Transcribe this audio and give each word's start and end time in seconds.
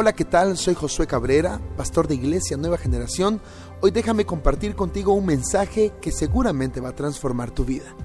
Hola, 0.00 0.12
¿qué 0.12 0.24
tal? 0.24 0.56
Soy 0.56 0.74
Josué 0.74 1.08
Cabrera, 1.08 1.60
pastor 1.76 2.06
de 2.06 2.14
Iglesia 2.14 2.56
Nueva 2.56 2.78
Generación. 2.78 3.40
Hoy 3.80 3.90
déjame 3.90 4.24
compartir 4.24 4.76
contigo 4.76 5.12
un 5.12 5.26
mensaje 5.26 5.92
que 6.00 6.12
seguramente 6.12 6.80
va 6.80 6.90
a 6.90 6.94
transformar 6.94 7.50
tu 7.50 7.64
vida. 7.64 7.96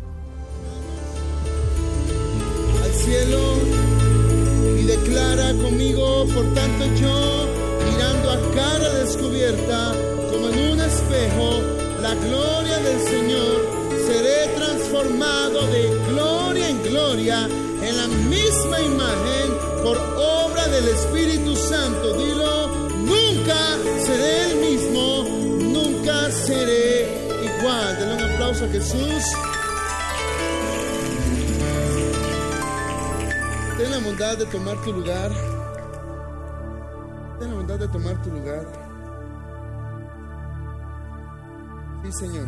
Al 2.83 2.93
cielo 2.95 3.37
y 4.79 4.85
declara 4.85 5.53
conmigo, 5.61 6.25
por 6.33 6.51
tanto 6.55 6.85
yo, 6.99 7.45
mirando 7.85 8.31
a 8.31 8.39
cara 8.55 8.89
descubierta, 8.95 9.93
como 10.31 10.49
en 10.49 10.71
un 10.71 10.81
espejo, 10.81 11.61
la 12.01 12.15
gloria 12.15 12.79
del 12.79 13.01
Señor, 13.01 13.67
seré 14.07 14.47
transformado 14.55 15.67
de 15.67 15.89
gloria 16.09 16.69
en 16.69 16.81
gloria 16.81 17.47
en 17.83 17.97
la 17.97 18.07
misma 18.07 18.81
imagen 18.81 19.52
por 19.83 19.97
obra 19.97 20.67
del 20.69 20.87
Espíritu 20.87 21.55
Santo. 21.55 22.13
Dilo, 22.13 22.67
nunca 23.11 23.59
seré 23.99 24.51
el 24.51 24.55
mismo, 24.59 25.23
nunca 25.59 26.31
seré 26.31 27.35
igual. 27.43 27.97
Denle 27.99 28.15
un 28.15 28.31
aplauso 28.31 28.65
a 28.65 28.67
Jesús. 28.69 29.23
Ten 33.77 33.91
la 33.91 33.99
bondad 33.99 34.37
de 34.37 34.45
tomar 34.45 34.81
tu 34.83 34.93
lugar. 34.93 35.31
Ten 37.39 37.49
la 37.49 37.55
bondad 37.55 37.79
de 37.79 37.87
tomar 37.89 38.21
tu 38.21 38.31
lugar. 38.31 38.65
Sí, 42.03 42.11
Señor. 42.11 42.47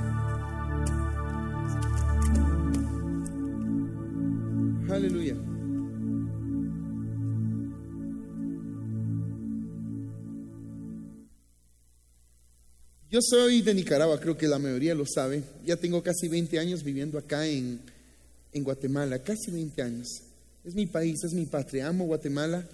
Yo 13.15 13.21
soy 13.21 13.61
de 13.61 13.73
Nicaragua, 13.73 14.19
creo 14.19 14.37
que 14.37 14.45
la 14.45 14.59
mayoría 14.59 14.93
lo 14.93 15.05
sabe. 15.05 15.41
Ya 15.65 15.77
tengo 15.77 16.03
casi 16.03 16.27
20 16.27 16.59
años 16.59 16.83
viviendo 16.83 17.17
acá 17.17 17.47
en, 17.47 17.79
en 18.51 18.61
Guatemala, 18.61 19.19
casi 19.19 19.51
20 19.51 19.81
años. 19.81 20.07
Es 20.65 20.75
mi 20.75 20.85
país, 20.85 21.23
es 21.23 21.31
mi 21.31 21.45
patria. 21.45 21.87
Amo 21.87 22.07
Guatemala 22.07 22.67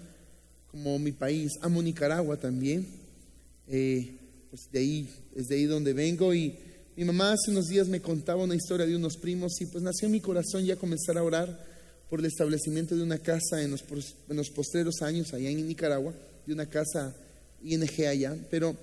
como 0.66 0.98
mi 0.98 1.12
país. 1.12 1.52
Amo 1.60 1.80
Nicaragua 1.80 2.36
también. 2.38 2.84
Eh, 3.68 4.16
pues 4.50 4.62
de 4.72 4.80
ahí, 4.80 5.08
es 5.36 5.46
de 5.46 5.54
ahí 5.54 5.66
donde 5.66 5.92
vengo. 5.92 6.34
Y 6.34 6.58
mi 6.96 7.04
mamá 7.04 7.34
hace 7.34 7.52
unos 7.52 7.68
días 7.68 7.86
me 7.86 8.02
contaba 8.02 8.42
una 8.42 8.56
historia 8.56 8.84
de 8.84 8.96
unos 8.96 9.16
primos 9.18 9.60
y 9.60 9.66
pues 9.66 9.84
nació 9.84 10.06
en 10.06 10.12
mi 10.12 10.20
corazón 10.20 10.64
ya 10.64 10.74
comenzar 10.74 11.18
a 11.18 11.22
orar 11.22 11.56
por 12.10 12.18
el 12.18 12.26
establecimiento 12.26 12.96
de 12.96 13.04
una 13.04 13.18
casa 13.18 13.62
en 13.62 13.70
los, 13.70 13.84
en 14.28 14.36
los 14.36 14.50
postreros 14.50 15.02
años 15.02 15.32
allá 15.34 15.50
en 15.50 15.68
Nicaragua, 15.68 16.12
de 16.44 16.52
una 16.52 16.66
casa 16.66 17.14
ING 17.62 18.06
allá. 18.08 18.36
Pero 18.50 18.76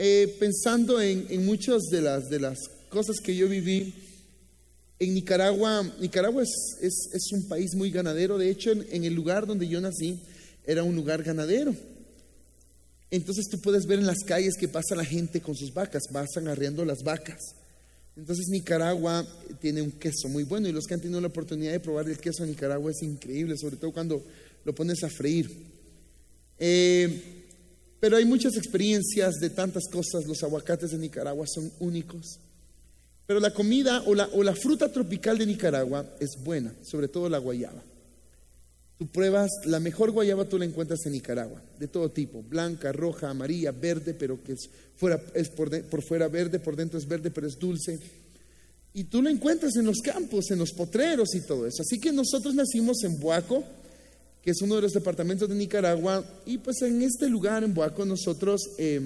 eh, 0.00 0.36
pensando 0.38 1.00
en, 1.00 1.26
en, 1.28 1.44
muchas 1.44 1.82
de 1.90 2.00
las, 2.00 2.30
de 2.30 2.38
las 2.38 2.56
cosas 2.88 3.16
que 3.18 3.34
yo 3.34 3.48
viví, 3.48 3.92
en 5.00 5.12
Nicaragua, 5.12 5.82
Nicaragua 5.98 6.44
es, 6.44 6.76
es, 6.80 7.10
es 7.12 7.32
un 7.32 7.48
país 7.48 7.74
muy 7.74 7.90
ganadero, 7.90 8.38
de 8.38 8.48
hecho 8.48 8.70
en, 8.70 8.86
en, 8.92 9.02
el 9.02 9.12
lugar 9.12 9.44
donde 9.44 9.66
yo 9.66 9.80
nací 9.80 10.20
era 10.64 10.84
un 10.84 10.94
lugar 10.94 11.24
ganadero. 11.24 11.74
Entonces 13.10 13.48
tú 13.50 13.60
puedes 13.60 13.86
ver 13.86 13.98
en 13.98 14.06
las 14.06 14.22
calles 14.24 14.54
que 14.56 14.68
pasa 14.68 14.94
la 14.94 15.04
gente 15.04 15.40
con 15.40 15.56
sus 15.56 15.74
vacas, 15.74 16.04
pasan 16.12 16.46
arreando 16.46 16.84
las 16.84 17.02
vacas. 17.02 17.40
Entonces 18.16 18.46
Nicaragua 18.50 19.26
tiene 19.60 19.82
un 19.82 19.90
queso 19.90 20.28
muy 20.28 20.44
bueno 20.44 20.68
y 20.68 20.72
los 20.72 20.86
que 20.86 20.94
han 20.94 21.00
tenido 21.00 21.20
la 21.20 21.26
oportunidad 21.26 21.72
de 21.72 21.80
probar 21.80 22.08
el 22.08 22.18
queso 22.18 22.44
en 22.44 22.50
Nicaragua 22.50 22.92
es 22.92 23.02
increíble, 23.02 23.56
sobre 23.56 23.76
todo 23.76 23.92
cuando 23.92 24.24
lo 24.64 24.74
pones 24.76 25.02
a 25.02 25.08
freír. 25.08 25.50
Eh, 26.56 27.37
pero 28.00 28.16
hay 28.16 28.24
muchas 28.24 28.56
experiencias 28.56 29.36
de 29.40 29.50
tantas 29.50 29.88
cosas. 29.88 30.26
Los 30.26 30.42
aguacates 30.42 30.92
de 30.92 30.98
Nicaragua 30.98 31.46
son 31.46 31.70
únicos. 31.80 32.38
Pero 33.26 33.40
la 33.40 33.52
comida 33.52 34.02
o 34.06 34.14
la, 34.14 34.28
o 34.32 34.42
la, 34.42 34.54
fruta 34.54 34.90
tropical 34.90 35.36
de 35.36 35.46
Nicaragua 35.46 36.06
es 36.18 36.42
buena, 36.42 36.72
sobre 36.82 37.08
todo 37.08 37.28
la 37.28 37.38
guayaba. 37.38 37.82
Tú 38.98 39.06
pruebas, 39.06 39.50
la 39.64 39.80
mejor 39.80 40.10
guayaba 40.10 40.46
tú 40.46 40.58
la 40.58 40.64
encuentras 40.64 41.04
en 41.06 41.12
Nicaragua, 41.12 41.62
de 41.78 41.86
todo 41.88 42.10
tipo, 42.10 42.42
blanca, 42.42 42.90
roja, 42.90 43.28
amarilla, 43.28 43.70
verde, 43.70 44.14
pero 44.14 44.42
que 44.42 44.52
es, 44.52 44.70
fuera, 44.96 45.22
es 45.34 45.50
por, 45.50 45.70
de, 45.70 45.82
por 45.82 46.02
fuera 46.02 46.26
verde, 46.28 46.58
por 46.58 46.74
dentro 46.74 46.98
es 46.98 47.06
verde, 47.06 47.30
pero 47.30 47.46
es 47.46 47.58
dulce. 47.58 48.00
Y 48.94 49.04
tú 49.04 49.22
la 49.22 49.30
encuentras 49.30 49.76
en 49.76 49.84
los 49.84 49.98
campos, 49.98 50.50
en 50.50 50.58
los 50.58 50.72
potreros 50.72 51.34
y 51.34 51.42
todo 51.42 51.66
eso. 51.66 51.82
Así 51.82 52.00
que 52.00 52.10
nosotros 52.10 52.54
nacimos 52.54 53.04
en 53.04 53.20
Buaco, 53.20 53.62
que 54.48 54.52
es 54.52 54.62
uno 54.62 54.76
de 54.76 54.80
los 54.80 54.94
departamentos 54.94 55.46
de 55.46 55.54
Nicaragua, 55.54 56.24
y 56.46 56.56
pues 56.56 56.80
en 56.80 57.02
este 57.02 57.28
lugar, 57.28 57.62
en 57.64 57.74
Boaco, 57.74 58.06
nosotros 58.06 58.62
eh, 58.78 58.98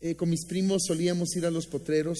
eh, 0.00 0.16
con 0.16 0.28
mis 0.28 0.46
primos 0.46 0.82
solíamos 0.84 1.36
ir 1.36 1.46
a 1.46 1.50
los 1.52 1.68
potreros, 1.68 2.18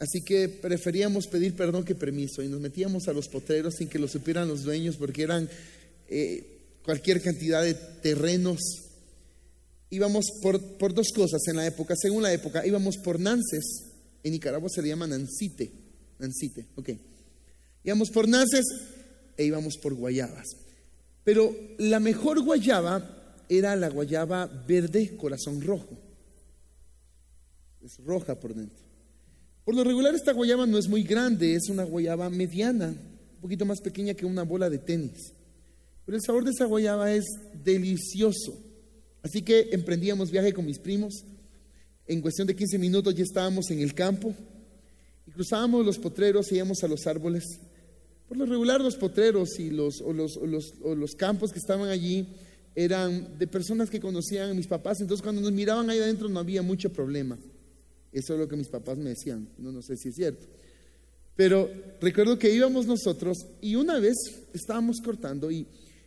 así 0.00 0.22
que 0.24 0.48
preferíamos 0.48 1.28
pedir 1.28 1.54
perdón 1.54 1.84
que 1.84 1.94
permiso, 1.94 2.42
y 2.42 2.48
nos 2.48 2.58
metíamos 2.58 3.06
a 3.06 3.12
los 3.12 3.28
potreros 3.28 3.76
sin 3.76 3.86
que 3.86 4.00
lo 4.00 4.08
supieran 4.08 4.48
los 4.48 4.64
dueños, 4.64 4.96
porque 4.96 5.22
eran 5.22 5.48
eh, 6.08 6.44
cualquier 6.84 7.22
cantidad 7.22 7.62
de 7.62 7.74
terrenos. 7.74 8.58
Íbamos 9.88 10.24
por, 10.42 10.60
por 10.78 10.94
dos 10.94 11.12
cosas 11.14 11.46
en 11.46 11.54
la 11.54 11.66
época, 11.68 11.94
según 11.96 12.24
la 12.24 12.32
época, 12.32 12.66
íbamos 12.66 12.96
por 12.96 13.20
Nances, 13.20 13.84
en 14.24 14.32
Nicaragua 14.32 14.68
se 14.68 14.82
le 14.82 14.88
llama 14.88 15.06
Nancite, 15.06 15.70
Nancite, 16.18 16.66
ok. 16.74 16.90
Íbamos 17.84 18.10
por 18.10 18.26
Nances 18.26 18.64
e 19.36 19.44
íbamos 19.44 19.76
por 19.76 19.94
guayabas. 19.94 20.56
Pero 21.24 21.54
la 21.78 22.00
mejor 22.00 22.42
guayaba 22.42 23.44
era 23.48 23.76
la 23.76 23.88
guayaba 23.88 24.46
verde 24.46 25.16
corazón 25.16 25.60
rojo. 25.62 25.98
Es 27.82 27.98
roja 28.04 28.38
por 28.38 28.54
dentro. 28.54 28.84
Por 29.64 29.74
lo 29.74 29.84
regular 29.84 30.14
esta 30.14 30.32
guayaba 30.32 30.66
no 30.66 30.78
es 30.78 30.88
muy 30.88 31.02
grande, 31.02 31.54
es 31.54 31.68
una 31.68 31.84
guayaba 31.84 32.28
mediana, 32.28 32.88
un 32.88 33.40
poquito 33.40 33.64
más 33.64 33.80
pequeña 33.80 34.14
que 34.14 34.26
una 34.26 34.42
bola 34.42 34.68
de 34.68 34.78
tenis. 34.78 35.32
Pero 36.04 36.16
el 36.16 36.22
sabor 36.22 36.44
de 36.44 36.50
esa 36.50 36.66
guayaba 36.66 37.12
es 37.12 37.24
delicioso. 37.64 38.58
Así 39.22 39.40
que 39.40 39.70
emprendíamos 39.72 40.30
viaje 40.30 40.52
con 40.52 40.66
mis 40.66 40.78
primos. 40.78 41.24
En 42.06 42.20
cuestión 42.20 42.46
de 42.46 42.54
15 42.54 42.78
minutos 42.78 43.14
ya 43.14 43.22
estábamos 43.22 43.70
en 43.70 43.80
el 43.80 43.94
campo 43.94 44.34
y 45.26 45.30
cruzábamos 45.30 45.86
los 45.86 45.98
potreros, 45.98 46.52
íbamos 46.52 46.84
a 46.84 46.88
los 46.88 47.06
árboles 47.06 47.44
por 48.28 48.36
lo 48.36 48.46
regular 48.46 48.80
los 48.80 48.96
potreros 48.96 49.58
y 49.58 49.70
los, 49.70 50.00
o 50.00 50.12
los, 50.12 50.36
o 50.36 50.46
los, 50.46 50.74
o 50.82 50.94
los 50.94 51.14
campos 51.14 51.52
que 51.52 51.58
estaban 51.58 51.88
allí 51.88 52.26
eran 52.74 53.38
de 53.38 53.46
personas 53.46 53.90
que 53.90 54.00
conocían 54.00 54.50
a 54.50 54.54
mis 54.54 54.66
papás, 54.66 55.00
entonces 55.00 55.22
cuando 55.22 55.40
nos 55.40 55.52
miraban 55.52 55.88
ahí 55.90 55.98
adentro 55.98 56.28
no 56.28 56.40
había 56.40 56.62
mucho 56.62 56.92
problema. 56.92 57.38
Eso 58.12 58.34
es 58.34 58.40
lo 58.40 58.48
que 58.48 58.56
mis 58.56 58.68
papás 58.68 58.96
me 58.98 59.10
decían, 59.10 59.48
no, 59.58 59.72
no 59.72 59.82
sé 59.82 59.96
si 59.96 60.08
es 60.08 60.14
cierto. 60.14 60.46
Pero 61.36 61.68
recuerdo 62.00 62.38
que 62.38 62.52
íbamos 62.54 62.86
nosotros 62.86 63.38
y 63.60 63.74
una 63.74 63.98
vez 63.98 64.14
estábamos 64.52 65.00
cortando 65.00 65.50
y, 65.50 65.66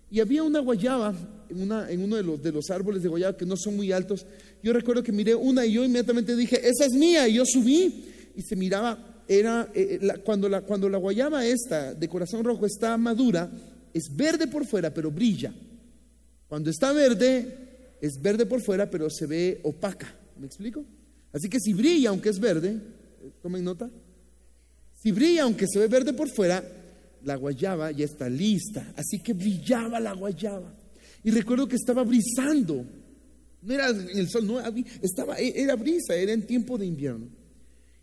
y 0.09 0.22
había 0.22 0.44
una 0.44 0.59
guayaba 0.59 1.13
en, 1.50 1.61
una, 1.61 1.89
en 1.91 2.01
uno 2.01 2.16
de 2.16 2.23
los, 2.23 2.41
de 2.41 2.51
los 2.53 2.69
árboles 2.69 3.03
de 3.03 3.09
guayaba 3.09 3.35
que 3.35 3.45
no 3.45 3.57
son 3.57 3.75
muy 3.75 3.91
altos. 3.91 4.25
Yo 4.63 4.72
recuerdo 4.72 5.03
que 5.03 5.11
miré 5.11 5.35
una 5.35 5.66
y 5.66 5.73
yo 5.73 5.83
inmediatamente 5.83 6.35
dije, 6.35 6.66
esa 6.66 6.85
es 6.85 6.94
mía, 6.94 7.27
y 7.27 7.35
yo 7.35 7.45
subí 7.45 8.06
y 8.35 8.41
se 8.41 8.56
miraba 8.56 9.16
era, 9.27 9.69
eh, 9.73 9.99
la, 10.01 10.17
cuando, 10.17 10.47
la, 10.47 10.61
cuando 10.61 10.89
la 10.89 10.97
guayaba 10.97 11.45
esta 11.45 11.93
de 11.93 12.07
corazón 12.07 12.43
rojo 12.43 12.65
está 12.65 12.97
madura, 12.97 13.49
es 13.93 14.15
verde 14.15 14.47
por 14.47 14.65
fuera, 14.65 14.93
pero 14.93 15.11
brilla. 15.11 15.53
Cuando 16.47 16.69
está 16.69 16.93
verde, 16.93 17.95
es 18.01 18.21
verde 18.21 18.45
por 18.45 18.61
fuera, 18.61 18.89
pero 18.89 19.09
se 19.09 19.25
ve 19.25 19.59
opaca. 19.63 20.13
¿Me 20.39 20.45
explico? 20.45 20.85
Así 21.33 21.49
que 21.49 21.59
si 21.59 21.73
brilla, 21.73 22.09
aunque 22.09 22.29
es 22.29 22.39
verde, 22.39 22.79
tomen 23.41 23.63
nota, 23.63 23.89
si 25.01 25.11
brilla, 25.11 25.44
aunque 25.44 25.67
se 25.67 25.79
ve 25.79 25.88
verde 25.88 26.13
por 26.13 26.29
fuera, 26.29 26.63
la 27.24 27.35
guayaba 27.35 27.91
ya 27.91 28.06
está 28.06 28.29
lista. 28.29 28.94
Así 28.95 29.19
que 29.19 29.33
brillaba 29.33 30.00
la 30.00 30.13
guayaba. 30.13 30.74
Y 31.24 31.31
recuerdo 31.31 31.68
que 31.68 31.75
estaba 31.75 32.03
brisando. 32.03 32.85
No 33.62 33.74
era 33.74 33.88
el 33.89 34.29
sol, 34.29 34.47
no, 34.47 34.59
estaba, 35.01 35.38
era 35.38 35.75
brisa, 35.75 36.15
era 36.15 36.31
en 36.31 36.45
tiempo 36.45 36.77
de 36.77 36.85
invierno. 36.85 37.27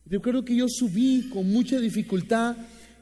Recuerdo 0.07 0.45
que 0.45 0.55
yo 0.55 0.67
subí 0.69 1.31
con 1.31 1.51
mucha 1.51 1.81
dificultad 1.81 2.57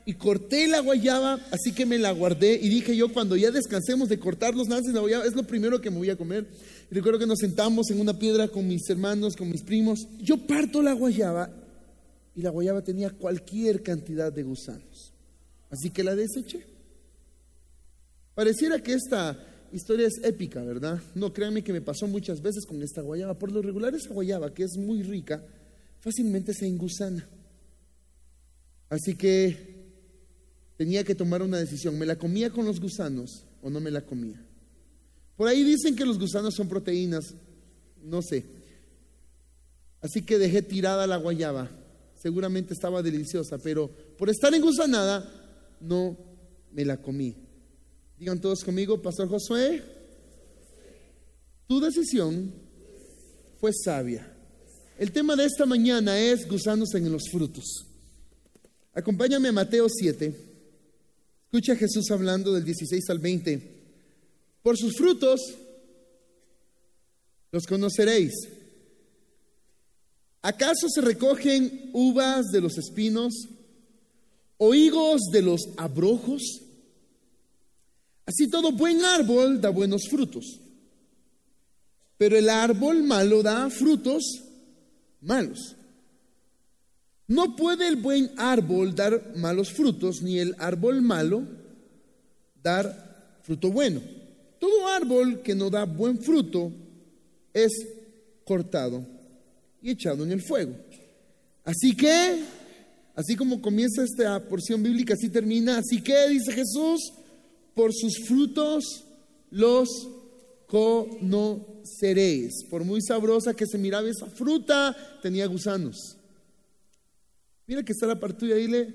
y 0.05 0.15
corté 0.15 0.67
la 0.69 0.81
guayaba, 0.81 1.39
así 1.51 1.73
que 1.73 1.87
me 1.87 1.99
la 1.99 2.13
guardé 2.13 2.55
y 2.61 2.69
dije 2.69 2.97
yo, 2.97 3.13
cuando 3.13 3.37
ya 3.37 3.51
descansemos 3.51 4.09
de 4.09 4.19
cortar 4.19 4.55
los 4.55 4.69
lances 4.69 4.89
de 4.89 4.95
la 4.95 5.01
guayaba, 5.01 5.25
es 5.25 5.35
lo 5.35 5.45
primero 5.45 5.81
que 5.81 5.91
me 5.91 5.99
voy 5.99 6.11
a 6.11 6.17
comer. 6.17 6.47
Y 6.91 6.95
recuerdo 6.95 7.19
que 7.19 7.27
nos 7.27 7.39
sentamos 7.39 7.91
en 7.91 8.01
una 8.01 8.19
piedra 8.19 8.49
con 8.49 8.67
mis 8.67 8.89
hermanos, 8.89 9.37
con 9.37 9.51
mis 9.51 9.63
primos. 9.63 10.07
Yo 10.21 10.37
parto 10.39 10.83
la 10.83 10.93
guayaba 10.93 11.51
y 12.35 12.43
la 12.43 12.51
guayaba 12.51 12.83
tenía 12.83 13.11
cualquier 13.11 13.83
cantidad 13.83 14.33
de 14.33 14.43
gusanos. 14.43 15.13
Así 15.71 15.91
que 15.91 16.05
la 16.05 16.15
deseché. 16.15 16.67
Pareciera 18.35 18.83
que 18.83 18.95
esta 18.95 19.39
historia 19.73 20.07
es 20.07 20.21
épica, 20.23 20.63
¿verdad? 20.63 21.01
No, 21.15 21.33
créanme 21.33 21.63
que 21.63 21.73
me 21.73 21.81
pasó 21.81 22.07
muchas 22.07 22.41
veces 22.41 22.67
con 22.67 22.83
esta 22.83 23.03
guayaba. 23.03 23.39
Por 23.39 23.53
lo 23.53 23.63
regular 23.63 23.95
esa 23.95 24.13
guayaba, 24.13 24.53
que 24.53 24.65
es 24.65 24.77
muy 24.77 25.03
rica, 25.03 25.43
fácilmente 26.03 26.53
se 26.53 26.67
engusana. 26.67 27.27
Así 28.91 29.15
que 29.15 29.87
tenía 30.77 31.05
que 31.05 31.15
tomar 31.15 31.43
una 31.43 31.59
decisión, 31.59 31.97
¿me 31.97 32.05
la 32.05 32.17
comía 32.17 32.51
con 32.51 32.67
los 32.67 32.81
gusanos 32.81 33.47
o 33.63 33.71
no 33.71 33.81
me 33.81 33.91
la 33.91 34.05
comía? 34.05 34.45
Por 35.37 35.49
ahí 35.49 35.63
dicen 35.63 35.97
que 35.97 36.05
los 36.05 36.19
gusanos 36.19 36.55
son 36.55 36.69
proteínas, 36.69 37.35
no 38.03 38.21
sé. 38.21 38.45
Así 40.01 40.23
que 40.23 40.39
dejé 40.39 40.61
tirada 40.61 41.07
la 41.07 41.17
guayaba. 41.17 41.71
Seguramente 42.21 42.75
estaba 42.75 43.03
deliciosa, 43.03 43.59
pero 43.59 43.89
por 44.19 44.29
estar 44.29 44.53
engusanada 44.53 45.25
no 45.81 46.19
me 46.73 46.85
la 46.85 46.97
comí. 46.97 47.37
Digan 48.19 48.41
todos 48.41 48.65
conmigo, 48.65 49.01
Pastor 49.01 49.29
Josué, 49.29 49.83
tu 51.69 51.81
decisión 51.81 52.53
fue 53.59 53.71
sabia. 53.73 54.32
El 54.99 55.11
tema 55.11 55.37
de 55.37 55.47
esta 55.47 55.65
mañana 55.65 56.19
es 56.19 56.47
gusanos 56.47 56.95
en 56.95 57.11
los 57.11 57.31
frutos. 57.31 57.87
Acompáñame 58.93 59.49
a 59.49 59.53
Mateo 59.53 59.89
7. 59.89 60.37
Escucha 61.47 61.73
a 61.73 61.77
Jesús 61.77 62.11
hablando 62.11 62.53
del 62.53 62.65
16 62.65 63.09
al 63.09 63.19
20. 63.19 63.83
Por 64.63 64.77
sus 64.77 64.95
frutos 64.97 65.41
los 67.51 67.67
conoceréis. 67.67 68.33
¿Acaso 70.43 70.89
se 70.89 71.01
recogen 71.01 71.91
uvas 71.95 72.47
de 72.53 72.61
los 72.61 72.77
espinos 72.77 73.33
o 74.59 74.75
higos 74.75 75.23
de 75.33 75.43
los 75.43 75.61
abrojos? 75.79 76.43
Así 78.27 78.49
todo 78.49 78.73
buen 78.73 79.05
árbol 79.05 79.61
da 79.61 79.71
buenos 79.71 80.09
frutos, 80.09 80.61
pero 82.17 82.37
el 82.37 82.49
árbol 82.49 83.03
malo 83.03 83.43
da 83.43 83.69
frutos 83.71 84.42
malos. 85.23 85.77
No 87.27 87.57
puede 87.57 87.89
el 87.89 87.97
buen 87.97 88.31
árbol 88.37 88.95
dar 88.95 89.33
malos 89.37 89.73
frutos, 89.73 90.23
ni 90.23 90.39
el 90.39 90.55
árbol 90.59 91.01
malo 91.01 91.47
dar 92.63 93.39
fruto 93.43 93.71
bueno. 93.71 94.01
Todo 94.59 94.89
árbol 94.89 95.43
que 95.43 95.55
no 95.55 95.71
da 95.71 95.85
buen 95.85 96.19
fruto 96.19 96.71
es 97.53 97.73
cortado 98.45 99.05
y 99.81 99.91
echado 99.91 100.25
en 100.25 100.33
el 100.33 100.43
fuego. 100.43 100.75
Así 101.65 101.97
que, 101.97 102.43
así 103.15 103.37
como 103.37 103.61
comienza 103.61 104.03
esta 104.03 104.41
porción 104.49 104.83
bíblica, 104.83 105.15
así 105.15 105.29
termina. 105.29 105.79
Así 105.79 106.03
que, 106.03 106.29
dice 106.29 106.53
Jesús, 106.53 107.13
por 107.75 107.93
sus 107.95 108.27
frutos 108.27 109.05
los 109.51 109.89
conoceréis. 111.83 112.65
Por 112.69 112.85
muy 112.85 113.01
sabrosa 113.01 113.55
que 113.55 113.67
se 113.67 113.79
miraba 113.79 114.09
esa 114.09 114.27
fruta, 114.27 114.97
tenía 115.23 115.47
gusanos. 115.47 116.17
Mira 117.67 117.83
que 117.83 117.93
está 117.93 118.07
la 118.07 118.19
partida, 118.19 118.57
dile, 118.57 118.93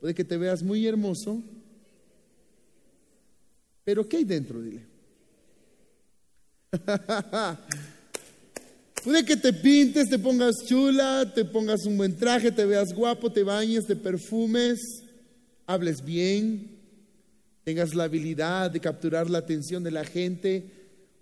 puede 0.00 0.14
que 0.14 0.24
te 0.24 0.36
veas 0.36 0.62
muy 0.62 0.86
hermoso, 0.86 1.42
pero 3.84 4.08
¿qué 4.08 4.18
hay 4.18 4.24
dentro? 4.24 4.60
Dile. 4.60 4.86
Puede 9.02 9.24
que 9.24 9.34
te 9.34 9.54
pintes, 9.54 10.10
te 10.10 10.18
pongas 10.18 10.56
chula, 10.66 11.32
te 11.34 11.46
pongas 11.46 11.86
un 11.86 11.96
buen 11.96 12.14
traje, 12.14 12.52
te 12.52 12.66
veas 12.66 12.92
guapo, 12.92 13.32
te 13.32 13.42
bañes, 13.42 13.86
te 13.86 13.96
perfumes, 13.96 14.78
hables 15.66 16.04
bien, 16.04 16.78
tengas 17.64 17.94
la 17.94 18.04
habilidad 18.04 18.70
de 18.70 18.78
capturar 18.78 19.30
la 19.30 19.38
atención 19.38 19.82
de 19.82 19.90
la 19.90 20.04
gente, 20.04 20.79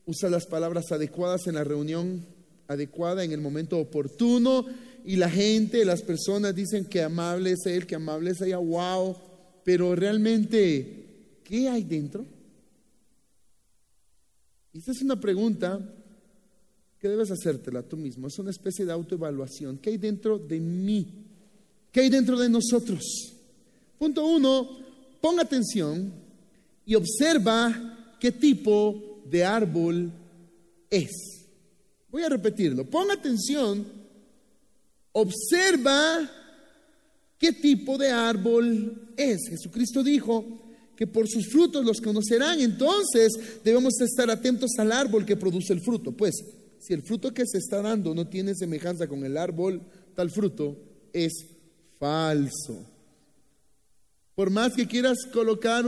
usa 0.08 0.30
las 0.30 0.46
palabras 0.46 0.90
adecuadas 0.90 1.46
en 1.46 1.56
la 1.56 1.64
reunión 1.64 2.24
adecuada, 2.66 3.24
en 3.24 3.32
el 3.32 3.42
momento 3.42 3.78
oportuno, 3.78 4.64
y 5.04 5.16
la 5.16 5.28
gente, 5.28 5.84
las 5.84 6.00
personas 6.00 6.54
dicen 6.54 6.86
que 6.86 7.02
amable 7.02 7.52
es 7.52 7.66
él, 7.66 7.86
que 7.86 7.94
amable 7.94 8.30
es 8.30 8.40
ella, 8.40 8.56
wow, 8.56 9.14
pero 9.64 9.94
realmente, 9.94 11.40
¿qué 11.44 11.68
hay 11.68 11.84
dentro? 11.84 12.24
Esa 14.72 14.92
es 14.92 15.02
una 15.02 15.20
pregunta 15.20 15.78
que 16.98 17.08
debes 17.08 17.30
hacértela 17.30 17.82
tú 17.82 17.98
mismo. 17.98 18.28
Es 18.28 18.38
una 18.38 18.50
especie 18.50 18.86
de 18.86 18.92
autoevaluación. 18.92 19.76
¿Qué 19.76 19.90
hay 19.90 19.98
dentro 19.98 20.38
de 20.38 20.58
mí? 20.58 21.06
¿Qué 21.92 22.00
hay 22.00 22.08
dentro 22.08 22.38
de 22.38 22.48
nosotros? 22.48 23.02
Punto 23.98 24.26
uno, 24.26 24.78
ponga 25.20 25.42
atención 25.42 26.12
y 26.86 26.94
observa 26.94 28.16
qué 28.18 28.32
tipo 28.32 29.07
de 29.30 29.44
árbol 29.44 30.12
es. 30.90 31.10
Voy 32.10 32.22
a 32.22 32.28
repetirlo. 32.28 32.84
Ponga 32.84 33.14
atención, 33.14 33.86
observa 35.12 36.30
qué 37.38 37.52
tipo 37.52 37.98
de 37.98 38.10
árbol 38.10 39.12
es. 39.16 39.48
Jesucristo 39.48 40.02
dijo, 40.02 40.64
que 40.98 41.06
por 41.06 41.28
sus 41.28 41.46
frutos 41.48 41.84
los 41.84 42.00
conocerán. 42.00 42.58
Entonces 42.58 43.32
debemos 43.62 44.00
estar 44.00 44.28
atentos 44.32 44.72
al 44.78 44.90
árbol 44.90 45.24
que 45.24 45.36
produce 45.36 45.72
el 45.72 45.80
fruto. 45.80 46.10
Pues 46.10 46.34
si 46.80 46.92
el 46.92 47.02
fruto 47.02 47.32
que 47.32 47.44
se 47.46 47.58
está 47.58 47.80
dando 47.80 48.16
no 48.16 48.26
tiene 48.26 48.56
semejanza 48.56 49.06
con 49.06 49.24
el 49.24 49.36
árbol, 49.36 49.80
tal 50.16 50.28
fruto 50.28 50.76
es 51.12 51.46
falso. 52.00 52.84
Por 54.34 54.50
más 54.50 54.72
que 54.72 54.88
quieras 54.88 55.18
colocar 55.32 55.86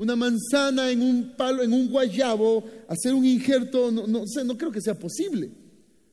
una 0.00 0.16
manzana 0.16 0.90
en 0.90 1.02
un 1.02 1.36
palo, 1.36 1.62
en 1.62 1.74
un 1.74 1.90
guayabo, 1.90 2.64
hacer 2.88 3.12
un 3.12 3.22
injerto, 3.22 3.90
no, 3.90 4.06
no, 4.06 4.24
no 4.44 4.56
creo 4.56 4.72
que 4.72 4.80
sea 4.80 4.98
posible. 4.98 5.50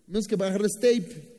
Menos 0.06 0.28
que 0.28 0.36
bajar 0.36 0.62
tape 0.82 1.38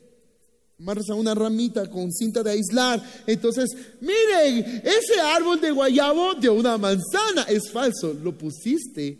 amarras 0.79 1.09
a 1.09 1.13
una 1.13 1.35
ramita 1.35 1.87
con 1.87 2.11
cinta 2.11 2.41
de 2.41 2.49
aislar. 2.49 3.03
Entonces, 3.27 3.69
miren, 4.01 4.81
ese 4.83 5.19
árbol 5.21 5.61
de 5.61 5.69
guayabo 5.69 6.33
de 6.35 6.49
una 6.49 6.75
manzana 6.79 7.43
es 7.43 7.69
falso. 7.69 8.15
Lo 8.15 8.35
pusiste 8.35 9.15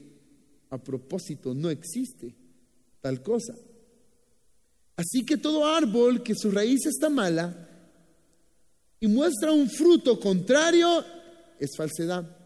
a 0.71 0.79
propósito, 0.79 1.53
no 1.53 1.69
existe 1.69 2.33
tal 2.99 3.21
cosa. 3.21 3.53
Así 4.95 5.23
que 5.23 5.37
todo 5.37 5.67
árbol 5.67 6.23
que 6.23 6.33
su 6.33 6.49
raíz 6.49 6.83
está 6.87 7.11
mala 7.11 7.69
y 8.99 9.07
muestra 9.07 9.51
un 9.51 9.69
fruto 9.69 10.19
contrario 10.19 11.05
es 11.59 11.77
falsedad. 11.77 12.38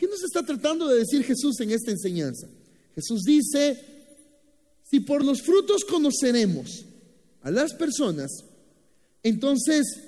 ¿Qué 0.00 0.08
nos 0.08 0.22
está 0.22 0.42
tratando 0.42 0.88
de 0.88 1.00
decir 1.00 1.22
Jesús 1.24 1.60
en 1.60 1.72
esta 1.72 1.90
enseñanza? 1.90 2.48
Jesús 2.94 3.20
dice, 3.22 3.78
si 4.82 5.00
por 5.00 5.22
los 5.22 5.42
frutos 5.42 5.84
conoceremos 5.84 6.86
a 7.42 7.50
las 7.50 7.74
personas, 7.74 8.30
entonces, 9.22 10.00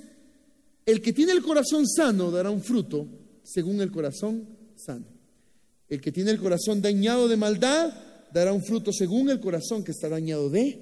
el 0.86 1.02
que 1.02 1.12
tiene 1.12 1.32
el 1.32 1.42
corazón 1.42 1.86
sano 1.86 2.30
dará 2.30 2.48
un 2.48 2.62
fruto 2.62 3.06
según 3.42 3.82
el 3.82 3.92
corazón 3.92 4.48
sano. 4.76 5.04
El 5.90 6.00
que 6.00 6.10
tiene 6.10 6.30
el 6.30 6.38
corazón 6.40 6.80
dañado 6.80 7.28
de 7.28 7.36
maldad 7.36 7.92
dará 8.32 8.54
un 8.54 8.64
fruto 8.64 8.94
según 8.94 9.28
el 9.28 9.40
corazón 9.40 9.84
que 9.84 9.90
está 9.90 10.08
dañado 10.08 10.48
de 10.48 10.78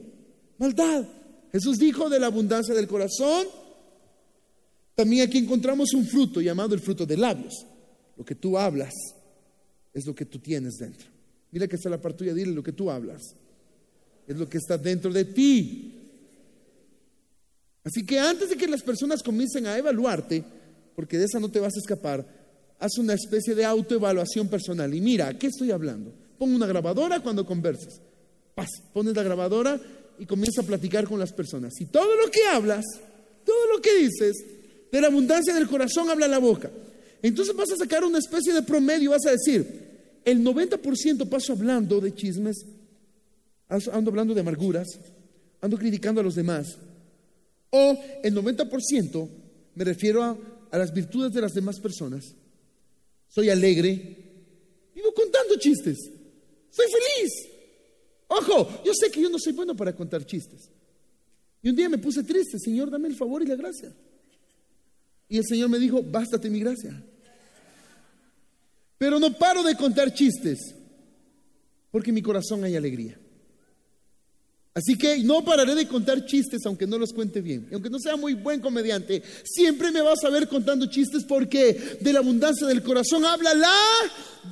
maldad. 0.56 1.04
Jesús 1.50 1.78
dijo 1.78 2.08
de 2.08 2.20
la 2.20 2.28
abundancia 2.28 2.76
del 2.76 2.86
corazón. 2.86 3.44
También 4.94 5.26
aquí 5.26 5.38
encontramos 5.38 5.94
un 5.94 6.06
fruto 6.06 6.40
llamado 6.40 6.76
el 6.76 6.80
fruto 6.80 7.04
de 7.04 7.16
labios. 7.16 7.66
Lo 8.20 8.26
que 8.26 8.34
tú 8.34 8.58
hablas 8.58 8.92
es 9.94 10.04
lo 10.04 10.14
que 10.14 10.26
tú 10.26 10.38
tienes 10.38 10.74
dentro. 10.76 11.08
Mira 11.52 11.66
que 11.66 11.76
está 11.76 11.88
la 11.88 11.98
parte 11.98 12.18
tuya, 12.18 12.34
dile 12.34 12.52
lo 12.52 12.62
que 12.62 12.72
tú 12.72 12.90
hablas. 12.90 13.22
Es 14.28 14.36
lo 14.36 14.46
que 14.46 14.58
está 14.58 14.76
dentro 14.76 15.10
de 15.10 15.24
ti. 15.24 15.94
Así 17.82 18.04
que 18.04 18.18
antes 18.18 18.50
de 18.50 18.58
que 18.58 18.68
las 18.68 18.82
personas 18.82 19.22
comiencen 19.22 19.66
a 19.66 19.78
evaluarte, 19.78 20.44
porque 20.94 21.16
de 21.16 21.24
esa 21.24 21.40
no 21.40 21.50
te 21.50 21.60
vas 21.60 21.74
a 21.74 21.78
escapar, 21.78 22.26
haz 22.78 22.98
una 22.98 23.14
especie 23.14 23.54
de 23.54 23.64
autoevaluación 23.64 24.48
personal. 24.48 24.92
Y 24.94 25.00
mira, 25.00 25.32
¿qué 25.38 25.46
estoy 25.46 25.70
hablando? 25.70 26.12
Pon 26.36 26.54
una 26.54 26.66
grabadora 26.66 27.20
cuando 27.20 27.46
converses. 27.46 28.02
Paz, 28.54 28.68
pones 28.92 29.16
la 29.16 29.22
grabadora 29.22 29.80
y 30.18 30.26
comienza 30.26 30.60
a 30.60 30.66
platicar 30.66 31.08
con 31.08 31.18
las 31.18 31.32
personas. 31.32 31.72
Y 31.80 31.86
todo 31.86 32.16
lo 32.22 32.30
que 32.30 32.44
hablas, 32.44 32.84
todo 33.46 33.66
lo 33.74 33.80
que 33.80 33.96
dices, 33.96 34.36
de 34.92 35.00
la 35.00 35.06
abundancia 35.06 35.54
del 35.54 35.66
corazón 35.66 36.10
habla 36.10 36.28
la 36.28 36.38
boca. 36.38 36.70
Entonces 37.22 37.54
vas 37.54 37.70
a 37.70 37.76
sacar 37.76 38.04
una 38.04 38.18
especie 38.18 38.52
de 38.52 38.62
promedio, 38.62 39.10
vas 39.10 39.26
a 39.26 39.32
decir, 39.32 39.90
el 40.24 40.42
90% 40.42 41.28
paso 41.28 41.52
hablando 41.52 42.00
de 42.00 42.14
chismes, 42.14 42.64
ando 43.68 44.10
hablando 44.10 44.34
de 44.34 44.40
amarguras, 44.40 44.88
ando 45.60 45.76
criticando 45.76 46.20
a 46.20 46.24
los 46.24 46.34
demás, 46.34 46.76
o 47.70 47.98
el 48.22 48.34
90% 48.34 49.28
me 49.74 49.84
refiero 49.84 50.22
a, 50.22 50.36
las 50.72 50.92
virtudes 50.92 51.32
de 51.32 51.40
las 51.40 51.52
demás 51.52 51.80
personas. 51.80 52.34
Soy 53.28 53.48
alegre, 53.50 53.94
vivo 54.94 55.12
contando 55.14 55.56
chistes, 55.56 55.98
soy 56.70 56.86
feliz. 56.86 57.32
Ojo, 58.28 58.82
yo 58.84 58.92
sé 58.94 59.10
que 59.10 59.20
yo 59.20 59.28
no 59.28 59.38
soy 59.38 59.52
bueno 59.52 59.76
para 59.76 59.94
contar 59.94 60.24
chistes. 60.24 60.70
Y 61.62 61.68
un 61.68 61.76
día 61.76 61.88
me 61.88 61.98
puse 61.98 62.22
triste, 62.22 62.58
Señor, 62.58 62.90
dame 62.90 63.08
el 63.08 63.16
favor 63.16 63.42
y 63.42 63.46
la 63.46 63.56
gracia. 63.56 63.92
Y 65.28 65.36
el 65.36 65.44
Señor 65.44 65.68
me 65.68 65.78
dijo, 65.78 66.02
bástate 66.02 66.48
mi 66.48 66.60
gracia. 66.60 67.02
Pero 69.00 69.18
no 69.18 69.32
paro 69.32 69.62
de 69.62 69.76
contar 69.76 70.12
chistes, 70.12 70.74
porque 71.90 72.10
en 72.10 72.16
mi 72.16 72.20
corazón 72.20 72.62
hay 72.64 72.76
alegría. 72.76 73.18
Así 74.74 74.98
que 74.98 75.20
no 75.20 75.42
pararé 75.42 75.74
de 75.74 75.88
contar 75.88 76.26
chistes 76.26 76.60
aunque 76.66 76.86
no 76.86 76.98
los 76.98 77.14
cuente 77.14 77.40
bien. 77.40 77.66
aunque 77.72 77.88
no 77.88 77.98
sea 77.98 78.16
muy 78.16 78.34
buen 78.34 78.60
comediante, 78.60 79.22
siempre 79.42 79.90
me 79.90 80.02
vas 80.02 80.22
a 80.22 80.28
ver 80.28 80.48
contando 80.48 80.84
chistes 80.84 81.24
porque 81.24 81.98
de 81.98 82.12
la 82.12 82.18
abundancia 82.18 82.66
del 82.66 82.82
corazón 82.82 83.24
habla 83.24 83.54
la 83.54 83.74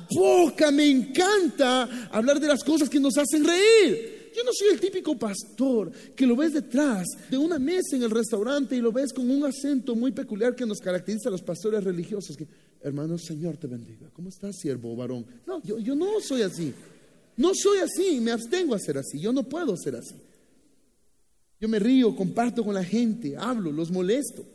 boca, 0.09 0.71
me 0.71 0.89
encanta 0.89 2.09
hablar 2.11 2.39
de 2.39 2.47
las 2.47 2.63
cosas 2.63 2.89
que 2.89 2.99
nos 2.99 3.19
hacen 3.19 3.45
reír. 3.45 4.18
Yo 4.35 4.43
no 4.43 4.51
soy 4.53 4.69
el 4.73 4.79
típico 4.79 5.17
pastor 5.17 5.91
que 6.15 6.25
lo 6.25 6.35
ves 6.35 6.53
detrás 6.53 7.07
de 7.29 7.37
una 7.37 7.59
mesa 7.59 7.95
en 7.95 8.03
el 8.03 8.11
restaurante 8.11 8.75
y 8.75 8.81
lo 8.81 8.91
ves 8.91 9.13
con 9.13 9.29
un 9.29 9.45
acento 9.45 9.95
muy 9.95 10.11
peculiar 10.11 10.55
que 10.55 10.65
nos 10.65 10.79
caracteriza 10.79 11.29
a 11.29 11.31
los 11.31 11.41
pastores 11.41 11.83
religiosos. 11.83 12.37
Que, 12.37 12.47
hermano, 12.81 13.17
Señor 13.17 13.57
te 13.57 13.67
bendiga. 13.67 14.09
¿Cómo 14.13 14.29
estás, 14.29 14.57
siervo 14.57 14.95
varón? 14.95 15.25
No, 15.45 15.61
yo, 15.63 15.79
yo 15.79 15.95
no 15.95 16.19
soy 16.21 16.43
así. 16.43 16.73
No 17.37 17.51
soy 17.53 17.79
así, 17.79 18.19
me 18.19 18.31
abstengo 18.31 18.75
a 18.75 18.79
ser 18.79 18.97
así. 18.97 19.19
Yo 19.19 19.31
no 19.31 19.43
puedo 19.43 19.75
ser 19.77 19.95
así. 19.95 20.15
Yo 21.59 21.67
me 21.67 21.79
río, 21.79 22.15
comparto 22.15 22.63
con 22.63 22.73
la 22.73 22.83
gente, 22.83 23.35
hablo, 23.37 23.71
los 23.71 23.91
molesto. 23.91 24.45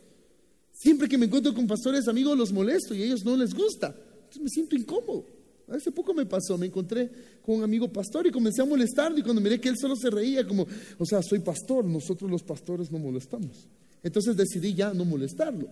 Siempre 0.71 1.07
que 1.07 1.17
me 1.17 1.25
encuentro 1.25 1.53
con 1.53 1.67
pastores 1.67 2.07
amigos 2.07 2.37
los 2.37 2.51
molesto 2.51 2.93
y 2.93 3.01
a 3.01 3.05
ellos 3.05 3.23
no 3.23 3.37
les 3.37 3.53
gusta. 3.53 3.95
Entonces 4.15 4.41
me 4.41 4.49
siento 4.49 4.75
incómodo. 4.75 5.34
Hace 5.67 5.91
poco 5.91 6.13
me 6.13 6.25
pasó, 6.25 6.57
me 6.57 6.67
encontré 6.67 7.09
con 7.41 7.55
un 7.55 7.63
amigo 7.63 7.91
pastor 7.91 8.27
y 8.27 8.31
comencé 8.31 8.61
a 8.61 8.65
molestarlo 8.65 9.17
y 9.17 9.23
cuando 9.23 9.41
miré 9.41 9.59
que 9.59 9.69
él 9.69 9.77
solo 9.77 9.95
se 9.95 10.11
reía 10.11 10.45
como, 10.45 10.67
o 10.97 11.05
sea, 11.05 11.21
soy 11.23 11.39
pastor, 11.39 11.83
nosotros 11.85 12.29
los 12.29 12.43
pastores 12.43 12.91
no 12.91 12.99
molestamos. 12.99 13.67
Entonces 14.03 14.37
decidí 14.37 14.75
ya 14.75 14.93
no 14.93 15.05
molestarlo. 15.05 15.67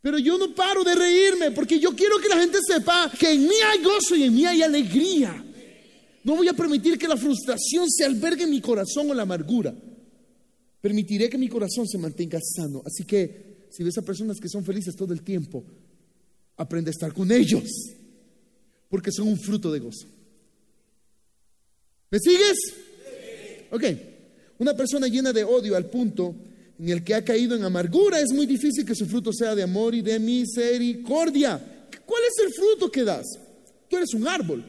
Pero 0.00 0.18
yo 0.18 0.38
no 0.38 0.54
paro 0.54 0.82
de 0.82 0.94
reírme 0.94 1.50
porque 1.50 1.78
yo 1.78 1.94
quiero 1.94 2.18
que 2.18 2.28
la 2.28 2.38
gente 2.38 2.58
sepa 2.66 3.10
que 3.18 3.32
en 3.32 3.42
mí 3.42 3.54
hay 3.70 3.82
gozo 3.82 4.16
y 4.16 4.22
en 4.22 4.34
mí 4.34 4.46
hay 4.46 4.62
alegría. 4.62 5.44
No 6.24 6.36
voy 6.36 6.48
a 6.48 6.54
permitir 6.54 6.96
que 6.98 7.06
la 7.06 7.16
frustración 7.16 7.90
se 7.90 8.04
albergue 8.04 8.44
en 8.44 8.50
mi 8.50 8.62
corazón 8.62 9.10
o 9.10 9.14
la 9.14 9.22
amargura. 9.22 9.74
Permitiré 10.80 11.28
que 11.28 11.36
mi 11.36 11.48
corazón 11.48 11.86
se 11.86 11.98
mantenga 11.98 12.40
sano. 12.40 12.82
Así 12.86 13.04
que 13.04 13.66
si 13.70 13.84
ves 13.84 13.98
a 13.98 14.02
personas 14.02 14.38
que 14.40 14.48
son 14.48 14.64
felices 14.64 14.96
todo 14.96 15.12
el 15.12 15.22
tiempo, 15.22 15.64
aprende 16.56 16.90
a 16.90 16.92
estar 16.92 17.12
con 17.12 17.30
ellos 17.30 17.64
porque 18.88 19.12
son 19.12 19.28
un 19.28 19.38
fruto 19.38 19.72
de 19.72 19.80
gozo. 19.80 20.06
¿Me 22.10 22.18
sigues? 22.18 22.56
Ok. 23.70 23.84
Una 24.58 24.74
persona 24.74 25.06
llena 25.06 25.32
de 25.32 25.44
odio 25.44 25.76
al 25.76 25.86
punto 25.86 26.34
en 26.78 26.88
el 26.88 27.02
que 27.02 27.14
ha 27.14 27.24
caído 27.24 27.56
en 27.56 27.64
amargura, 27.64 28.20
es 28.20 28.32
muy 28.32 28.46
difícil 28.46 28.84
que 28.84 28.94
su 28.94 29.06
fruto 29.06 29.32
sea 29.32 29.54
de 29.54 29.62
amor 29.62 29.94
y 29.94 30.02
de 30.02 30.18
misericordia. 30.18 31.88
¿Cuál 32.04 32.22
es 32.28 32.44
el 32.44 32.52
fruto 32.52 32.90
que 32.90 33.04
das? 33.04 33.26
Tú 33.88 33.96
eres 33.96 34.12
un 34.14 34.28
árbol, 34.28 34.64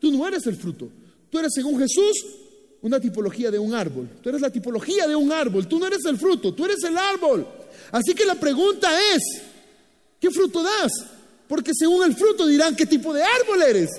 tú 0.00 0.10
no 0.10 0.26
eres 0.26 0.46
el 0.46 0.56
fruto. 0.56 0.88
Tú 1.30 1.38
eres, 1.38 1.52
según 1.54 1.78
Jesús, 1.78 2.12
una 2.82 3.00
tipología 3.00 3.50
de 3.50 3.58
un 3.58 3.72
árbol. 3.72 4.08
Tú 4.20 4.28
eres 4.28 4.40
la 4.40 4.50
tipología 4.50 5.06
de 5.06 5.16
un 5.16 5.32
árbol, 5.32 5.66
tú 5.66 5.78
no 5.78 5.86
eres 5.86 6.04
el 6.04 6.18
fruto, 6.18 6.52
tú 6.52 6.64
eres 6.64 6.82
el 6.82 6.96
árbol. 6.96 7.46
Así 7.90 8.14
que 8.14 8.26
la 8.26 8.34
pregunta 8.34 8.90
es, 9.14 9.22
¿qué 10.20 10.30
fruto 10.30 10.62
das? 10.62 10.92
Porque 11.52 11.72
según 11.74 12.02
el 12.02 12.16
fruto 12.16 12.46
dirán 12.46 12.74
qué 12.74 12.86
tipo 12.86 13.12
de 13.12 13.22
árbol 13.22 13.60
eres. 13.60 13.90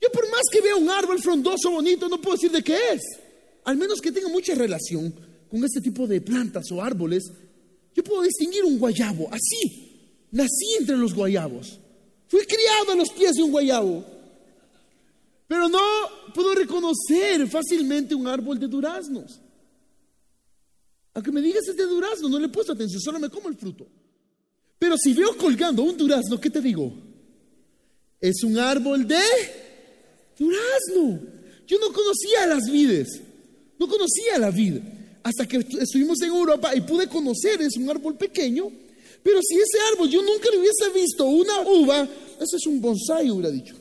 Yo 0.00 0.08
por 0.10 0.24
más 0.30 0.44
que 0.50 0.62
vea 0.62 0.74
un 0.74 0.88
árbol 0.88 1.20
frondoso, 1.20 1.70
bonito, 1.70 2.08
no 2.08 2.18
puedo 2.18 2.36
decir 2.36 2.50
de 2.50 2.64
qué 2.64 2.94
es. 2.94 3.02
Al 3.64 3.76
menos 3.76 4.00
que 4.00 4.10
tenga 4.10 4.30
mucha 4.30 4.54
relación 4.54 5.14
con 5.50 5.62
este 5.62 5.82
tipo 5.82 6.06
de 6.06 6.22
plantas 6.22 6.72
o 6.72 6.82
árboles, 6.82 7.30
yo 7.94 8.02
puedo 8.02 8.22
distinguir 8.22 8.64
un 8.64 8.78
guayabo. 8.78 9.28
Así, 9.30 10.24
nací 10.30 10.76
entre 10.80 10.96
los 10.96 11.12
guayabos. 11.12 11.78
Fui 12.28 12.46
criado 12.46 12.92
a 12.92 12.96
los 12.96 13.10
pies 13.10 13.32
de 13.34 13.42
un 13.42 13.50
guayabo. 13.50 14.02
Pero 15.46 15.68
no 15.68 15.82
puedo 16.34 16.54
reconocer 16.54 17.46
fácilmente 17.46 18.14
un 18.14 18.26
árbol 18.26 18.58
de 18.58 18.68
duraznos. 18.68 19.38
Aunque 21.12 21.30
me 21.30 21.42
digas 21.42 21.68
es 21.68 21.76
de 21.76 21.84
durazno, 21.84 22.30
no 22.30 22.38
le 22.38 22.46
he 22.46 22.48
puesto 22.48 22.72
atención, 22.72 23.02
solo 23.02 23.18
me 23.18 23.28
como 23.28 23.50
el 23.50 23.56
fruto. 23.56 23.86
Pero 24.78 24.96
si 24.98 25.12
veo 25.14 25.36
colgando 25.36 25.82
un 25.82 25.96
durazno, 25.96 26.40
¿qué 26.40 26.50
te 26.50 26.60
digo? 26.60 26.92
Es 28.20 28.42
un 28.42 28.58
árbol 28.58 29.06
de 29.06 29.22
durazno. 30.38 31.20
Yo 31.66 31.78
no 31.78 31.92
conocía 31.92 32.46
las 32.46 32.70
vides, 32.70 33.20
no 33.78 33.88
conocía 33.88 34.38
la 34.38 34.50
vid. 34.50 34.78
Hasta 35.22 35.48
que 35.48 35.56
estuvimos 35.80 36.20
en 36.22 36.28
Europa 36.28 36.74
y 36.74 36.82
pude 36.82 37.08
conocer, 37.08 37.60
es 37.60 37.76
un 37.76 37.90
árbol 37.90 38.16
pequeño. 38.16 38.70
Pero 39.22 39.40
si 39.42 39.56
ese 39.56 39.78
árbol 39.92 40.08
yo 40.08 40.22
nunca 40.22 40.48
le 40.50 40.58
hubiese 40.58 40.88
visto 40.94 41.24
una 41.24 41.62
uva, 41.62 42.08
eso 42.40 42.56
es 42.56 42.66
un 42.66 42.80
bonsai, 42.80 43.28
hubiera 43.30 43.50
dicho. 43.50 43.74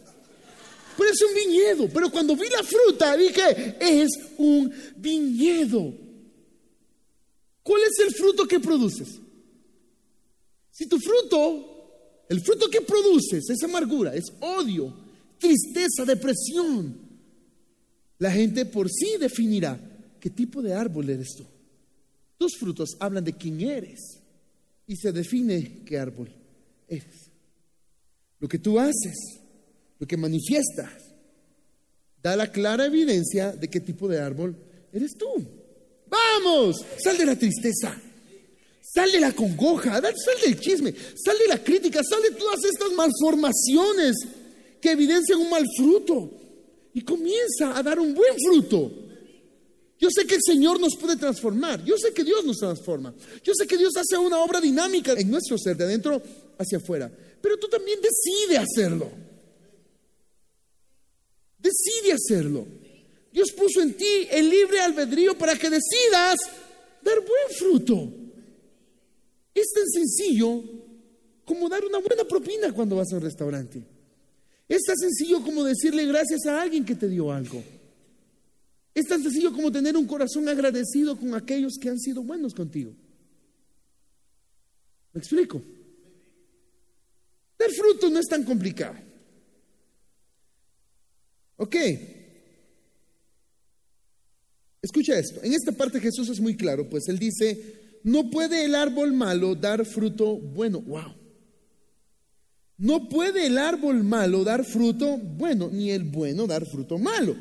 Pero 0.97 1.09
es 1.09 1.21
un 1.21 1.35
viñedo. 1.35 1.89
Pero 1.93 2.09
cuando 2.09 2.35
vi 2.35 2.47
la 2.49 2.63
fruta, 2.63 3.15
dije, 3.15 3.75
es 3.79 4.09
un 4.37 4.73
viñedo. 4.95 5.93
¿Cuál 7.61 7.81
es 7.83 7.99
el 8.05 8.13
fruto 8.13 8.47
que 8.47 8.59
produces? 8.59 9.19
Si 10.75 10.87
tu 10.87 10.99
fruto, 10.99 12.25
el 12.27 12.41
fruto 12.41 12.69
que 12.69 12.81
produces 12.81 13.49
es 13.49 13.63
amargura, 13.63 14.13
es 14.13 14.25
odio, 14.41 14.93
tristeza, 15.39 16.03
depresión, 16.05 16.97
la 18.19 18.29
gente 18.29 18.65
por 18.65 18.89
sí 18.91 19.15
definirá 19.17 19.79
qué 20.19 20.29
tipo 20.29 20.61
de 20.61 20.73
árbol 20.73 21.09
eres 21.09 21.33
tú. 21.37 21.45
Tus 22.37 22.57
frutos 22.57 22.97
hablan 22.99 23.23
de 23.23 23.31
quién 23.31 23.61
eres 23.61 24.19
y 24.85 24.97
se 24.97 25.13
define 25.13 25.83
qué 25.85 25.97
árbol 25.97 26.29
eres. 26.89 27.31
Lo 28.41 28.49
que 28.49 28.59
tú 28.59 28.77
haces, 28.77 29.15
lo 29.97 30.05
que 30.05 30.17
manifiestas, 30.17 30.91
da 32.21 32.35
la 32.35 32.51
clara 32.51 32.87
evidencia 32.87 33.53
de 33.53 33.69
qué 33.69 33.79
tipo 33.79 34.09
de 34.09 34.19
árbol 34.19 34.57
eres 34.91 35.13
tú. 35.17 35.25
Vamos, 36.09 36.85
sal 37.01 37.17
de 37.17 37.27
la 37.27 37.39
tristeza. 37.39 37.95
Sal 38.95 39.11
de 39.11 39.19
la 39.19 39.33
congoja, 39.33 39.99
sal 39.99 40.37
del 40.41 40.57
chisme, 40.57 40.93
sal 41.21 41.37
de 41.37 41.47
la 41.47 41.61
crítica, 41.61 42.01
sal 42.01 42.21
de 42.21 42.31
todas 42.31 42.63
estas 42.63 42.93
malformaciones 42.93 44.15
que 44.79 44.91
evidencian 44.91 45.37
un 45.37 45.49
mal 45.49 45.65
fruto 45.75 46.31
y 46.93 47.01
comienza 47.01 47.77
a 47.77 47.83
dar 47.83 47.99
un 47.99 48.13
buen 48.13 48.33
fruto. 48.39 48.89
Yo 49.99 50.07
sé 50.09 50.25
que 50.25 50.35
el 50.35 50.41
Señor 50.41 50.79
nos 50.79 50.95
puede 50.95 51.17
transformar, 51.17 51.83
yo 51.83 51.97
sé 51.97 52.13
que 52.13 52.23
Dios 52.23 52.45
nos 52.45 52.55
transforma, 52.55 53.13
yo 53.43 53.51
sé 53.53 53.67
que 53.67 53.77
Dios 53.77 53.91
hace 53.97 54.17
una 54.17 54.39
obra 54.39 54.61
dinámica 54.61 55.11
en 55.11 55.29
nuestro 55.29 55.57
ser, 55.57 55.75
de 55.75 55.83
adentro 55.83 56.21
hacia 56.57 56.77
afuera, 56.77 57.11
pero 57.41 57.57
tú 57.57 57.67
también 57.67 57.99
decide 57.99 58.57
hacerlo. 58.57 59.11
Decide 61.57 62.13
hacerlo. 62.13 62.65
Dios 63.33 63.51
puso 63.51 63.81
en 63.81 63.93
ti 63.95 64.27
el 64.31 64.49
libre 64.49 64.79
albedrío 64.79 65.37
para 65.37 65.57
que 65.57 65.69
decidas 65.69 66.37
dar 67.01 67.19
buen 67.19 67.57
fruto. 67.57 68.24
Es 69.55 69.67
tan 69.73 69.87
sencillo 69.87 70.61
como 71.45 71.69
dar 71.69 71.83
una 71.85 71.99
buena 71.99 72.25
propina 72.25 72.73
cuando 72.73 72.97
vas 72.97 73.11
al 73.13 73.21
restaurante. 73.21 73.81
Es 74.67 74.83
tan 74.83 74.97
sencillo 74.97 75.41
como 75.41 75.63
decirle 75.63 76.05
gracias 76.05 76.45
a 76.45 76.61
alguien 76.61 76.85
que 76.85 76.95
te 76.95 77.07
dio 77.07 77.31
algo. 77.31 77.63
Es 78.93 79.05
tan 79.05 79.21
sencillo 79.23 79.53
como 79.53 79.71
tener 79.71 79.95
un 79.95 80.05
corazón 80.05 80.47
agradecido 80.49 81.17
con 81.17 81.33
aquellos 81.33 81.77
que 81.79 81.89
han 81.89 81.99
sido 81.99 82.23
buenos 82.23 82.53
contigo. 82.53 82.93
¿Me 85.13 85.19
explico? 85.19 85.61
Dar 87.57 87.71
fruto 87.71 88.09
no 88.09 88.19
es 88.19 88.25
tan 88.25 88.43
complicado. 88.43 88.95
Ok. 91.57 91.75
Escucha 94.81 95.17
esto. 95.17 95.41
En 95.43 95.53
esta 95.53 95.71
parte 95.71 95.99
Jesús 95.99 96.29
es 96.29 96.39
muy 96.39 96.55
claro, 96.55 96.89
pues 96.89 97.07
él 97.07 97.17
dice, 97.17 97.84
no 98.05 98.29
puede 98.29 98.65
el 98.65 98.75
árbol 98.75 99.13
malo 99.13 99.55
dar 99.55 99.83
fruto 99.83 100.37
bueno. 100.37 100.79
Wow. 100.81 101.15
No 102.77 103.09
puede 103.09 103.47
el 103.47 103.57
árbol 103.57 104.03
malo 104.03 104.43
dar 104.43 104.63
fruto 104.63 105.17
bueno, 105.17 105.71
ni 105.73 105.89
el 105.89 106.03
bueno 106.03 106.45
dar 106.45 106.67
fruto 106.67 106.99
malo. 106.99 107.35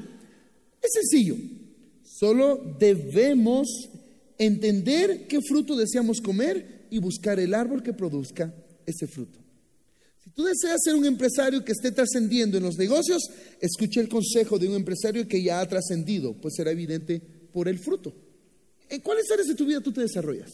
Es 0.80 0.90
sencillo. 0.94 1.36
Solo 2.02 2.76
debemos 2.78 3.68
entender 4.38 5.26
qué 5.26 5.42
fruto 5.42 5.76
deseamos 5.76 6.22
comer 6.22 6.86
y 6.90 6.98
buscar 6.98 7.38
el 7.38 7.52
árbol 7.52 7.82
que 7.82 7.92
produzca 7.92 8.54
ese 8.86 9.06
fruto. 9.06 9.38
Si 10.22 10.30
tú 10.30 10.44
deseas 10.44 10.80
ser 10.82 10.94
un 10.94 11.04
empresario 11.04 11.62
que 11.62 11.72
esté 11.72 11.92
trascendiendo 11.92 12.56
en 12.56 12.62
los 12.62 12.78
negocios, 12.78 13.22
escuche 13.60 14.00
el 14.00 14.08
consejo 14.08 14.58
de 14.58 14.68
un 14.68 14.76
empresario 14.76 15.28
que 15.28 15.42
ya 15.42 15.60
ha 15.60 15.68
trascendido, 15.68 16.32
pues 16.32 16.54
será 16.56 16.70
evidente 16.70 17.20
por 17.52 17.68
el 17.68 17.78
fruto. 17.78 18.23
¿En 18.88 19.00
cuáles 19.00 19.30
áreas 19.30 19.48
de 19.48 19.54
tu 19.54 19.66
vida 19.66 19.80
tú 19.80 19.92
te 19.92 20.00
desarrollas? 20.00 20.50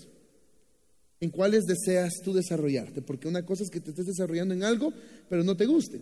¿En 1.20 1.30
cuáles 1.30 1.64
deseas 1.64 2.14
tú 2.24 2.32
desarrollarte? 2.32 3.02
Porque 3.02 3.28
una 3.28 3.44
cosa 3.44 3.62
es 3.62 3.70
que 3.70 3.80
te 3.80 3.90
estés 3.90 4.06
desarrollando 4.06 4.54
en 4.54 4.64
algo, 4.64 4.92
pero 5.28 5.44
no 5.44 5.56
te 5.56 5.66
guste. 5.66 6.00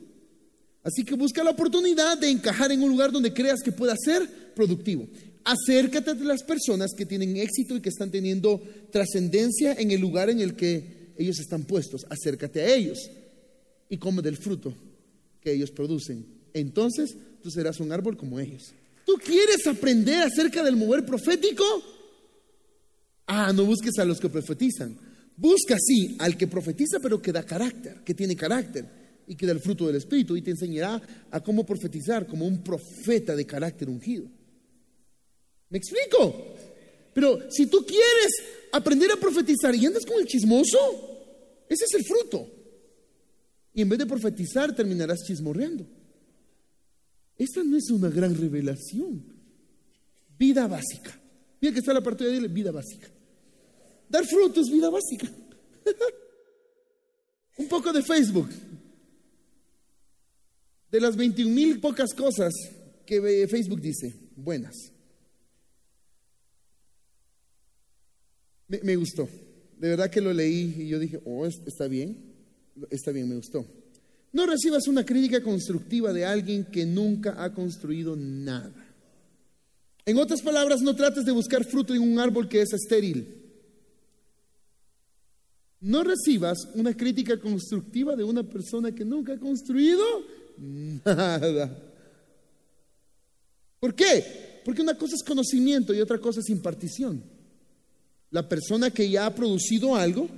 Así 0.85 1.05
que 1.05 1.17
busca 1.17 1.43
la 1.43 1.51
oportunidad 1.51 2.19
de 2.19 2.31
encajar 2.31 2.71
en 2.71 2.83
un 2.83 2.91
lugar 2.91 3.11
donde 3.11 3.35
creas 3.35 3.61
que 3.63 3.73
pueda 3.73 3.97
ser 3.97 4.55
productivo. 4.55 5.09
Acércate 5.45 6.15
de 6.15 6.25
las 6.25 6.43
personas 6.43 6.93
que 6.97 7.05
tienen 7.05 7.37
éxito 7.37 7.77
y 7.77 7.81
que 7.81 7.89
están 7.89 8.11
teniendo 8.11 8.63
trascendencia 8.93 9.75
en 9.75 9.91
el 9.91 10.01
lugar 10.01 10.31
en 10.31 10.41
el 10.41 10.55
que 10.55 11.15
ellos 11.19 11.41
están 11.41 11.65
puestos. 11.65 12.07
Acércate 12.09 12.61
a 12.61 12.75
ellos 12.75 12.99
y 13.89 13.97
come 13.97 14.23
del 14.23 14.37
fruto 14.37 14.73
que 15.41 15.53
ellos 15.53 15.71
producen. 15.71 16.25
Entonces 16.55 17.17
tú 17.43 17.51
serás 17.51 17.81
un 17.81 17.93
árbol 17.93 18.17
como 18.17 18.39
ellos. 18.39 18.73
¿Tú 19.05 19.15
quieres 19.15 19.67
aprender 19.67 20.23
acerca 20.23 20.63
del 20.63 20.77
mover 20.77 21.05
profético? 21.05 21.65
Ah, 23.29 23.53
no 23.53 23.65
busques 23.65 23.99
a 23.99 24.07
los 24.07 24.19
que 24.19 24.31
profetizan. 24.31 24.97
Busca, 25.37 25.77
sí, 25.79 26.17
al 26.19 26.37
que 26.37 26.49
profetiza, 26.49 26.99
pero 27.01 27.21
que 27.21 27.31
da 27.31 27.45
carácter, 27.45 28.03
que 28.05 28.15
tiene 28.15 28.35
carácter. 28.35 28.99
y 29.31 29.37
que 29.37 29.45
da 29.45 29.53
el 29.53 29.61
fruto 29.61 29.87
del 29.87 29.97
Espíritu 29.97 30.35
y 30.39 30.41
te 30.41 30.53
enseñará 30.53 31.03
a 31.31 31.43
cómo 31.43 31.67
profetizar 31.67 32.27
como 32.27 32.47
un 32.47 32.65
profeta 32.65 33.37
de 33.37 33.45
carácter 33.45 33.91
ungido. 33.91 34.25
¿Me 35.69 35.77
explico? 35.77 36.55
Pero 37.13 37.51
si 37.51 37.67
tú 37.67 37.85
quieres 37.85 38.33
aprender 38.73 39.11
a 39.13 39.17
profetizar 39.17 39.75
y 39.75 39.85
andas 39.85 40.07
con 40.07 40.19
el 40.19 40.25
chismoso, 40.25 40.79
ese 41.69 41.85
es 41.85 41.95
el 41.97 42.05
fruto. 42.07 42.51
Y 43.75 43.83
en 43.83 43.91
vez 43.91 43.99
de 43.99 44.07
profetizar 44.07 44.75
terminarás 44.75 45.19
chismorreando. 45.27 45.87
Esta 47.37 47.63
no 47.63 47.77
es 47.77 47.91
una 47.91 48.09
gran 48.09 48.35
revelación. 48.35 49.23
Vida 50.39 50.67
básica. 50.67 51.21
Mira 51.61 51.75
que 51.75 51.81
está 51.81 51.93
la 51.93 52.01
parte 52.01 52.25
de 52.25 52.49
vida 52.49 52.71
básica. 52.71 53.09
Dar 54.09 54.25
fruto 54.27 54.61
es 54.61 54.71
vida 54.71 54.89
básica. 54.91 55.31
Un 57.59 57.69
poco 57.69 57.93
de 57.93 58.03
Facebook. 58.03 58.49
De 60.91 61.01
las 61.01 61.17
21 61.17 61.55
mil 61.55 61.81
pocas 61.81 62.15
cosas 62.15 62.55
que 63.05 63.47
Facebook 63.49 63.81
dice, 63.81 64.15
buenas. 64.37 64.75
Me, 68.69 68.81
me, 68.83 68.97
gustó. 68.97 69.29
De 69.79 69.89
verdad 69.89 70.11
que 70.11 70.21
lo 70.21 70.33
leí 70.33 70.75
y 70.79 70.89
yo 70.89 70.99
dije, 70.99 71.21
oh, 71.25 71.47
está 71.47 71.89
bien. 71.89 72.35
Está 72.91 73.11
bien, 73.13 73.29
me 73.29 73.37
gustó. 73.37 73.67
No 74.33 74.47
recibas 74.47 74.87
una 74.89 75.05
crítica 75.05 75.43
constructiva 75.43 76.13
de 76.13 76.25
alguien 76.25 76.65
que 76.65 76.85
nunca 76.85 77.43
ha 77.43 77.53
construido 77.53 78.15
nada. 78.15 78.89
En 80.05 80.17
otras 80.19 80.43
palabras, 80.43 80.81
no 80.81 80.95
trates 80.95 81.25
de 81.25 81.33
buscar 81.33 81.65
fruto 81.65 81.95
en 81.95 82.03
un 82.03 82.19
árbol 82.19 82.49
que 82.49 82.63
es 82.63 82.73
estéril. 82.73 83.38
No 85.81 86.03
recibas 86.03 86.69
una 86.75 86.97
crítica 86.97 87.39
constructiva 87.39 88.17
de 88.17 88.25
una 88.25 88.43
persona 88.43 88.93
que 88.93 89.05
nunca 89.05 89.35
ha 89.35 89.39
construido 89.39 90.05
nada. 91.05 91.85
¿Por 93.79 93.95
qué? 93.95 94.61
Porque 94.65 94.83
una 94.83 94.99
cosa 94.99 95.15
es 95.15 95.23
conocimiento 95.23 95.95
y 95.95 96.01
otra 96.01 96.19
cosa 96.19 96.41
es 96.41 96.51
impartición. 96.51 97.23
La 98.31 98.49
persona 98.49 98.91
que 98.91 99.09
ya 99.09 99.27
ha 99.27 99.35
producido 99.35 99.95
algo 99.95 100.29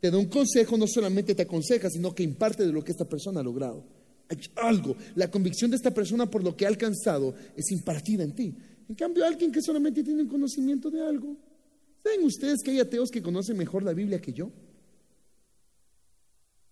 te 0.00 0.10
da 0.10 0.18
un 0.18 0.26
consejo, 0.26 0.76
no 0.76 0.86
solamente 0.86 1.34
te 1.34 1.42
aconseja, 1.42 1.90
sino 1.90 2.14
que 2.14 2.22
imparte 2.22 2.64
de 2.64 2.72
lo 2.72 2.84
que 2.84 2.92
esta 2.92 3.08
persona 3.08 3.40
ha 3.40 3.42
logrado. 3.42 3.84
Hay 4.28 4.38
algo, 4.56 4.94
la 5.14 5.30
convicción 5.30 5.70
de 5.70 5.76
esta 5.76 5.92
persona 5.92 6.30
por 6.30 6.44
lo 6.44 6.54
que 6.54 6.66
ha 6.66 6.68
alcanzado 6.68 7.34
es 7.56 7.70
impartida 7.72 8.22
en 8.22 8.34
ti. 8.34 8.54
En 8.88 8.94
cambio, 8.94 9.24
alguien 9.24 9.50
que 9.50 9.62
solamente 9.62 10.04
tiene 10.04 10.22
un 10.22 10.28
conocimiento 10.28 10.90
de 10.90 11.00
algo, 11.00 11.36
¿saben 12.08 12.24
ustedes 12.24 12.62
que 12.62 12.70
hay 12.70 12.80
ateos 12.80 13.10
que 13.10 13.22
conocen 13.22 13.56
mejor 13.56 13.82
la 13.82 13.92
Biblia 13.92 14.20
que 14.20 14.32
yo? 14.32 14.50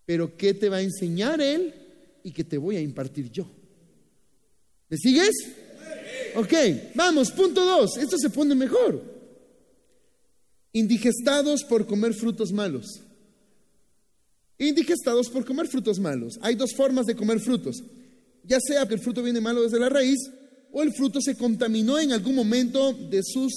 Pero 0.05 0.37
¿qué 0.37 0.55
te 0.55 0.69
va 0.69 0.76
a 0.76 0.83
enseñar 0.83 1.40
él 1.40 1.75
y 2.23 2.33
qué 2.33 2.45
te 2.45 2.59
voy 2.59 2.76
a 2.76 2.81
impartir 2.81 3.31
yo? 3.31 3.47
¿Me 4.88 4.97
sigues? 4.97 5.35
Ok, 6.37 6.52
vamos, 6.95 7.33
punto 7.33 7.64
dos. 7.64 7.97
Esto 7.97 8.16
se 8.19 8.31
pone 8.31 8.55
mejor. 8.55 9.02
Indigestados 10.73 11.64
por 11.64 11.87
comer 11.87 12.14
frutos 12.14 12.52
malos 12.52 13.00
indigestados 14.59 15.28
por 15.28 15.45
comer 15.45 15.69
frutos 15.69 15.99
malos. 15.99 16.38
Hay 16.40 16.55
dos 16.55 16.75
formas 16.75 17.07
de 17.07 17.14
comer 17.14 17.40
frutos. 17.40 17.83
Ya 18.43 18.59
sea 18.61 18.87
que 18.87 18.95
el 18.95 19.00
fruto 19.00 19.23
viene 19.23 19.40
malo 19.40 19.62
desde 19.62 19.78
la 19.78 19.88
raíz 19.88 20.19
o 20.73 20.83
el 20.83 20.93
fruto 20.93 21.21
se 21.21 21.37
contaminó 21.37 21.99
en 21.99 22.12
algún 22.12 22.35
momento 22.35 22.93
de 22.93 23.23
sus 23.23 23.52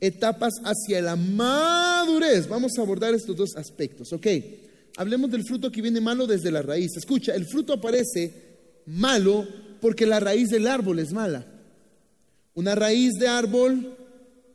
etapas 0.00 0.54
hacia 0.64 1.00
la 1.02 1.16
madurez. 1.16 2.48
Vamos 2.48 2.72
a 2.78 2.82
abordar 2.82 3.14
estos 3.14 3.36
dos 3.36 3.56
aspectos, 3.56 4.12
¿ok? 4.12 4.26
Hablemos 4.96 5.30
del 5.30 5.44
fruto 5.44 5.70
que 5.70 5.82
viene 5.82 6.00
malo 6.00 6.26
desde 6.26 6.50
la 6.50 6.62
raíz. 6.62 6.96
Escucha, 6.96 7.34
el 7.34 7.46
fruto 7.46 7.72
aparece 7.72 8.32
malo 8.86 9.46
porque 9.80 10.06
la 10.06 10.20
raíz 10.20 10.48
del 10.48 10.66
árbol 10.66 10.98
es 10.98 11.12
mala. 11.12 11.46
Una 12.54 12.74
raíz 12.74 13.14
de 13.14 13.28
árbol 13.28 13.96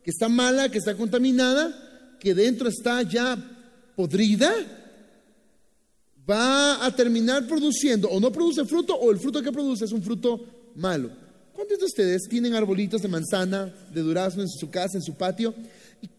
que 0.03 0.11
está 0.11 0.27
mala, 0.27 0.69
que 0.69 0.79
está 0.79 0.95
contaminada, 0.95 2.17
que 2.19 2.33
dentro 2.33 2.67
está 2.67 3.01
ya 3.03 3.37
podrida, 3.95 4.53
va 6.29 6.85
a 6.85 6.95
terminar 6.95 7.47
produciendo 7.47 8.09
o 8.09 8.19
no 8.19 8.31
produce 8.31 8.65
fruto 8.65 8.95
o 8.95 9.11
el 9.11 9.19
fruto 9.19 9.41
que 9.41 9.51
produce 9.51 9.85
es 9.85 9.91
un 9.91 10.03
fruto 10.03 10.71
malo. 10.75 11.22
¿Cuántos 11.53 11.79
de 11.79 11.85
ustedes 11.85 12.27
tienen 12.27 12.55
arbolitos 12.55 13.01
de 13.01 13.07
manzana, 13.07 13.73
de 13.93 14.01
durazno 14.01 14.41
en 14.41 14.49
su 14.49 14.69
casa, 14.69 14.97
en 14.97 15.03
su 15.03 15.13
patio? 15.13 15.53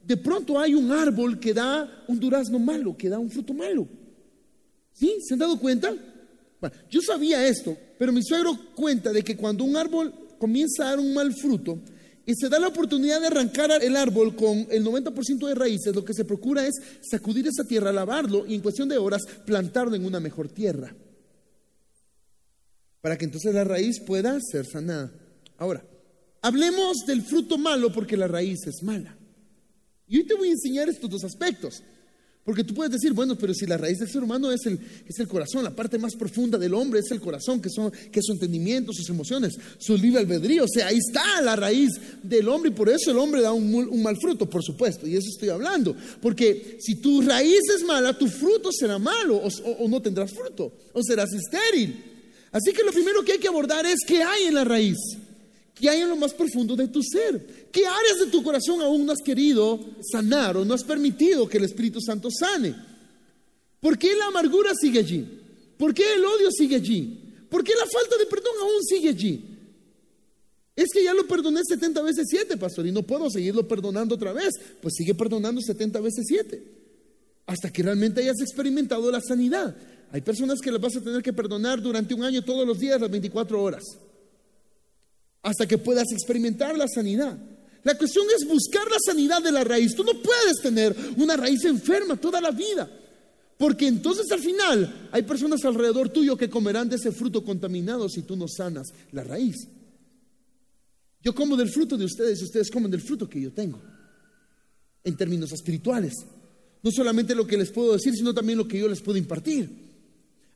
De 0.05 0.17
pronto 0.17 0.59
hay 0.59 0.75
un 0.75 0.93
árbol 0.93 1.41
que 1.41 1.53
da 1.53 2.05
un 2.07 2.21
durazno 2.21 2.59
malo, 2.59 2.97
que 2.97 3.09
da 3.09 3.19
un 3.19 3.31
fruto 3.31 3.53
malo. 3.53 3.87
¿Sí? 4.93 5.17
¿Se 5.27 5.35
han 5.35 5.41
dado 5.41 5.59
cuenta? 5.59 5.93
Bueno, 6.61 6.77
yo 6.89 7.01
sabía 7.03 7.47
esto, 7.47 7.77
pero 7.99 8.13
mi 8.13 8.23
suegro 8.23 8.57
cuenta 8.75 9.13
de 9.13 9.23
que 9.23 9.37
cuando 9.37 9.65
un 9.65 9.77
árbol 9.77 10.15
comienza 10.39 10.85
a 10.85 10.91
dar 10.91 11.01
un 11.01 11.13
mal 11.13 11.35
fruto, 11.35 11.81
y 12.27 12.35
se 12.35 12.49
da 12.49 12.59
la 12.59 12.69
oportunidad 12.69 13.21
de 13.21 13.27
arrancar 13.27 13.71
el 13.83 13.97
árbol 13.97 14.35
con 14.35 14.67
el 14.71 14.85
90% 14.85 15.47
de 15.47 15.55
raíces, 15.55 15.95
lo 15.95 16.05
que 16.05 16.15
se 16.15 16.25
procura 16.25 16.67
es 16.67 16.75
sacudir 17.03 17.47
esa 17.47 17.65
tierra, 17.65 17.93
lavarlo 17.93 18.47
y 18.47 18.55
en 18.55 18.63
cuestión 18.63 18.89
de 18.89 18.97
horas 18.97 19.23
plantarlo 19.45 19.95
en 19.95 20.07
una 20.07 20.21
mejor 20.21 20.49
tierra. 20.49 20.95
Para 23.03 23.19
que 23.19 23.27
entonces 23.27 23.53
la 23.53 23.65
raíz 23.65 24.01
pueda 24.01 24.39
ser 24.41 24.65
sanada. 24.65 25.13
Ahora, 25.59 25.85
hablemos 26.43 27.07
del 27.07 27.23
fruto 27.23 27.59
malo 27.59 27.93
porque 27.93 28.17
la 28.17 28.29
raíz 28.29 28.67
es 28.67 28.83
mala. 28.83 29.17
Y 30.07 30.19
hoy 30.19 30.25
te 30.25 30.35
voy 30.35 30.49
a 30.49 30.53
enseñar 30.53 30.89
estos 30.89 31.11
dos 31.11 31.25
aspectos. 31.25 31.83
Porque 32.45 32.63
tú 32.63 32.75
puedes 32.75 32.93
decir, 32.93 33.15
bueno, 33.15 33.37
pero 33.37 33.55
si 33.55 33.65
la 33.65 33.79
raíz 33.79 33.99
del 33.99 34.11
ser 34.11 34.23
humano 34.23 34.53
es 34.53 34.67
el, 34.67 34.79
es 35.09 35.19
el 35.19 35.27
corazón, 35.27 35.65
la 35.65 35.75
parte 35.75 35.99
más 35.99 36.15
profunda 36.15 36.59
del 36.59 36.75
hombre 36.75 37.01
es 37.01 37.11
el 37.11 37.19
corazón, 37.19 37.59
que, 37.63 37.71
son, 37.71 37.91
que 37.91 38.21
es 38.21 38.27
su 38.27 38.33
entendimiento, 38.33 38.93
sus 38.93 39.09
emociones, 39.09 39.55
su 39.79 39.97
libre 39.97 40.21
albedrío. 40.21 40.65
O 40.65 40.69
sea, 40.69 40.89
ahí 40.89 40.99
está 40.99 41.41
la 41.41 41.57
raíz 41.57 41.89
del 42.23 42.47
hombre 42.51 42.71
y 42.71 42.75
por 42.75 42.91
eso 42.91 43.11
el 43.11 43.17
hombre 43.17 43.41
da 43.41 43.53
un, 43.53 44.03
mal 44.03 44.19
fruto, 44.19 44.49
por 44.49 44.63
supuesto. 44.63 45.07
Y 45.07 45.17
eso 45.17 45.27
estoy 45.31 45.49
hablando. 45.49 45.97
Porque 46.21 46.77
si 46.81 46.97
tu 46.97 47.23
raíz 47.23 47.63
es 47.75 47.83
mala, 47.83 48.17
tu 48.19 48.29
fruto 48.29 48.71
será 48.71 48.99
malo 48.99 49.41
o 49.79 49.89
no 49.89 50.03
tendrás 50.03 50.31
fruto 50.31 50.71
o 50.93 51.03
serás 51.03 51.31
estéril. 51.33 51.97
Así 52.53 52.75
que 52.75 52.85
lo 52.85 52.93
primero 52.93 53.25
que 53.25 53.33
hay 53.33 53.39
que 53.39 53.49
abordar 53.49 53.87
es 53.87 54.01
qué 54.07 54.23
hay 54.23 54.45
en 54.45 54.55
la 54.55 54.65
raíz. 54.65 54.99
¿Qué 55.75 55.91
hay 55.91 56.03
en 56.03 56.09
lo 56.09 56.17
más 56.17 56.33
profundo 56.33 56.77
de 56.77 56.87
tu 56.87 57.03
ser? 57.03 57.69
¿Qué 57.73 57.85
áreas 57.85 58.21
de 58.21 58.27
tu 58.31 58.43
corazón 58.45 58.81
aún 58.81 59.05
no 59.05 59.13
has 59.13 59.21
querido 59.21 59.81
sanar 60.11 60.57
o 60.57 60.65
no 60.65 60.73
has 60.73 60.85
permitido 60.85 61.49
que 61.49 61.59
el 61.59 61.65
Espíritu 61.65 62.01
Santo 62.01 62.29
sane? 62.31 62.75
¿Por 63.81 63.99
qué 63.99 64.15
la 64.15 64.27
amargura 64.27 64.73
sigue 64.81 65.01
allí? 65.01 65.27
¿Por 65.77 65.93
qué 65.93 66.15
el 66.15 66.25
odio 66.25 66.51
sigue 66.53 66.77
allí? 66.77 67.21
¿Por 67.51 67.65
qué 67.65 67.73
la 67.75 67.87
falta 67.87 68.17
de 68.17 68.27
perdón 68.27 68.53
aún 68.61 68.85
sigue 68.85 69.09
allí? 69.09 69.45
Es 70.77 70.89
que 70.93 71.03
ya 71.03 71.13
lo 71.13 71.27
perdoné 71.27 71.61
70 71.65 72.03
veces 72.03 72.27
7, 72.29 72.57
pastor, 72.57 72.87
y 72.87 72.93
no 72.93 73.03
puedo 73.03 73.29
seguirlo 73.29 73.67
perdonando 73.67 74.15
otra 74.15 74.33
vez. 74.33 74.55
Pues 74.81 74.95
sigue 74.95 75.15
perdonando 75.15 75.61
70 75.61 76.01
veces 76.01 76.25
7, 76.27 76.63
hasta 77.47 77.73
que 77.73 77.83
realmente 77.83 78.21
hayas 78.21 78.41
experimentado 78.41 79.11
la 79.11 79.21
sanidad. 79.21 79.77
Hay 80.13 80.21
personas 80.21 80.61
que 80.61 80.71
las 80.71 80.81
vas 80.81 80.97
a 80.97 81.01
tener 81.01 81.23
que 81.23 81.33
perdonar 81.33 81.83
durante 81.83 82.15
un 82.15 82.23
año 82.23 82.45
todos 82.45 82.65
los 82.65 82.79
días, 82.79 83.01
las 83.01 83.11
24 83.11 83.61
horas 83.61 83.83
hasta 85.45 85.69
que 85.69 85.79
puedas 85.79 86.11
experimentar 86.11 86.77
la 86.77 86.89
sanidad. 86.89 87.39
La 87.85 87.97
cuestión 87.97 88.25
es 88.35 88.49
buscar 88.49 88.91
la 88.91 88.97
sanidad 89.05 89.43
de 89.43 89.53
la 89.53 89.63
raíz. 89.63 89.95
Tú 89.95 90.03
no 90.03 90.15
puedes 90.15 90.57
tener 90.63 90.97
una 91.19 91.37
raíz 91.37 91.65
enferma 91.65 92.17
toda 92.17 92.41
la 92.41 92.51
vida. 92.51 92.91
Porque 93.59 93.87
entonces 93.87 94.31
al 94.33 94.41
final 94.41 95.09
hay 95.13 95.23
personas 95.23 95.63
alrededor 95.65 96.09
tuyo 96.09 96.37
que 96.37 96.49
comerán 96.49 96.89
de 96.89 96.97
ese 96.97 97.13
fruto 97.13 97.45
contaminado 97.45 98.09
si 98.09 98.23
tú 98.23 98.37
no 98.37 98.49
sanas 98.49 98.89
la 99.13 99.23
raíz. 99.23 99.69
Yo 101.23 101.35
como 101.35 101.57
del 101.57 101.69
fruto 101.69 101.97
de 101.97 102.07
ustedes 102.07 102.41
y 102.41 102.45
ustedes 102.45 102.71
comen 102.71 102.91
del 102.91 103.03
fruto 103.03 103.29
que 103.29 103.41
yo 103.41 103.53
tengo. 103.53 103.81
En 105.05 105.15
términos 105.15 105.53
espirituales. 105.53 106.15
No 106.83 106.91
solamente 106.91 107.35
lo 107.35 107.47
que 107.47 107.59
les 107.59 107.71
puedo 107.71 107.93
decir, 107.93 108.15
sino 108.15 108.33
también 108.33 108.59
lo 108.59 108.67
que 108.67 108.79
yo 108.79 108.89
les 108.89 109.03
puedo 109.03 109.19
impartir. 109.19 109.84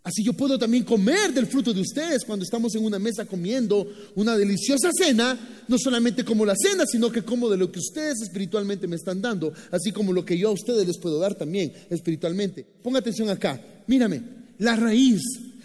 Así 0.09 0.25
yo 0.25 0.33
puedo 0.33 0.59
también 0.59 0.85
comer 0.85 1.35
del 1.35 1.47
fruto 1.47 1.75
de 1.75 1.83
ustedes 1.83 2.25
cuando 2.25 2.43
estamos 2.43 2.75
en 2.75 2.83
una 2.83 2.99
mesa 2.99 3.27
comiendo 3.27 3.87
una 4.15 4.39
deliciosa 4.39 4.89
cena, 4.91 5.39
no 5.69 5.77
solamente 5.79 6.25
como 6.25 6.47
la 6.47 6.55
cena, 6.57 6.87
sino 6.87 7.13
que 7.13 7.21
como 7.21 7.47
de 7.51 7.59
lo 7.59 7.71
que 7.71 7.79
ustedes 7.79 8.23
espiritualmente 8.23 8.87
me 8.87 8.97
están 8.97 9.21
dando, 9.21 9.53
así 9.71 9.93
como 9.93 10.15
lo 10.15 10.25
que 10.25 10.39
yo 10.39 10.49
a 10.49 10.53
ustedes 10.53 10.87
les 10.87 10.97
puedo 10.97 11.19
dar 11.19 11.35
también 11.35 11.75
espiritualmente. 11.91 12.65
Ponga 12.83 13.01
atención 13.01 13.29
acá, 13.29 13.61
mírame, 13.87 14.23
la 14.61 14.77
raíz. 14.77 15.21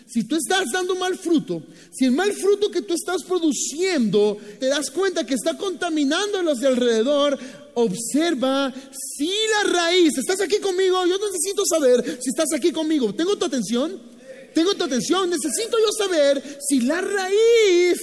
Si 0.07 0.25
tú 0.25 0.35
estás 0.35 0.65
dando 0.73 0.93
mal 0.95 1.17
fruto, 1.17 1.63
si 1.93 2.03
el 2.03 2.11
mal 2.11 2.33
fruto 2.33 2.69
que 2.69 2.81
tú 2.81 2.95
estás 2.95 3.23
produciendo 3.23 4.37
te 4.59 4.65
das 4.65 4.91
cuenta 4.91 5.25
que 5.25 5.35
está 5.35 5.57
contaminando 5.57 6.39
a 6.39 6.43
los 6.43 6.59
de 6.59 6.67
alrededor, 6.67 7.39
observa 7.75 8.73
si 8.91 9.31
la 9.63 9.71
raíz, 9.71 10.17
¿estás 10.17 10.41
aquí 10.41 10.57
conmigo? 10.57 11.05
Yo 11.05 11.17
necesito 11.17 11.63
saber 11.65 12.19
si 12.21 12.29
estás 12.29 12.51
aquí 12.53 12.73
conmigo. 12.73 13.15
¿Tengo 13.15 13.37
tu 13.37 13.45
atención? 13.45 14.12
Tengo 14.53 14.75
tu 14.75 14.83
atención, 14.83 15.29
necesito 15.29 15.77
yo 15.77 15.91
saber 15.97 16.59
si 16.67 16.81
la 16.81 17.01
raíz 17.01 17.97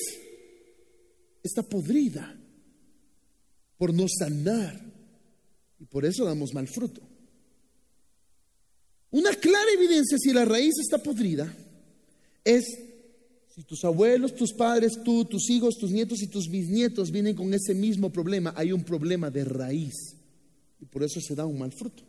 está 1.43 1.63
podrida 1.63 2.37
por 3.77 3.95
no 3.95 4.07
sanar. 4.09 4.81
Y 5.79 5.87
por 5.87 6.05
eso 6.05 6.25
damos 6.25 6.53
mal 6.53 6.69
fruto. 6.69 7.01
Una 9.11 9.33
clara 9.35 9.71
evidencia 9.73 10.19
si 10.19 10.33
la 10.33 10.45
raíz 10.45 10.75
está 10.79 11.03
podrida 11.03 11.53
es 12.45 12.65
si 13.55 13.65
tus 13.65 13.85
abuelos, 13.85 14.35
tus 14.35 14.53
padres, 14.53 14.93
tú, 15.05 15.25
tus 15.25 15.51
hijos, 15.51 15.77
tus 15.79 15.91
nietos 15.91 16.23
y 16.23 16.29
tus 16.29 16.49
bisnietos 16.49 17.11
vienen 17.11 17.35
con 17.35 17.53
ese 17.53 17.75
mismo 17.75 18.11
problema, 18.13 18.55
hay 18.57 18.73
un 18.73 18.85
problema 18.85 19.31
de 19.31 19.45
raíz. 19.45 20.17
Y 20.81 20.87
por 20.87 21.03
eso 21.03 21.21
se 21.21 21.35
da 21.35 21.47
un 21.47 21.59
mal 21.59 21.73
fruto. 21.73 22.05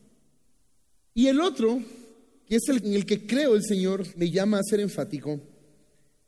Y 1.14 1.28
el 1.28 1.42
otro, 1.42 1.82
que 2.52 2.58
es 2.58 2.68
el 2.68 2.86
en 2.86 2.96
el 2.96 3.06
que 3.06 3.26
creo 3.26 3.56
el 3.56 3.64
Señor 3.64 4.06
me 4.18 4.30
llama 4.30 4.60
a 4.60 4.64
ser 4.64 4.82
enfático, 4.82 5.40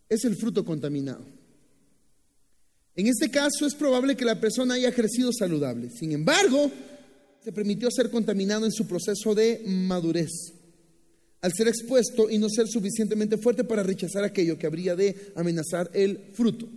es 0.07 0.23
el 0.23 0.37
fruto 0.37 0.63
contaminado. 0.63 1.25
En 2.95 3.07
este 3.07 3.29
caso 3.29 3.65
es 3.65 3.75
probable 3.75 4.15
que 4.15 4.23
la 4.23 4.39
persona 4.39 4.75
haya 4.75 4.93
crecido 4.93 5.33
saludable. 5.33 5.89
Sin 5.89 6.13
embargo, 6.13 6.71
se 7.43 7.51
permitió 7.51 7.91
ser 7.91 8.09
contaminado 8.09 8.65
en 8.65 8.71
su 8.71 8.87
proceso 8.87 9.35
de 9.35 9.63
madurez, 9.65 10.31
al 11.41 11.51
ser 11.51 11.67
expuesto 11.67 12.29
y 12.29 12.37
no 12.37 12.47
ser 12.47 12.69
suficientemente 12.69 13.37
fuerte 13.37 13.65
para 13.65 13.83
rechazar 13.83 14.23
aquello 14.23 14.57
que 14.57 14.65
habría 14.65 14.95
de 14.95 15.33
amenazar 15.35 15.91
el 15.93 16.31
fruto. 16.31 16.69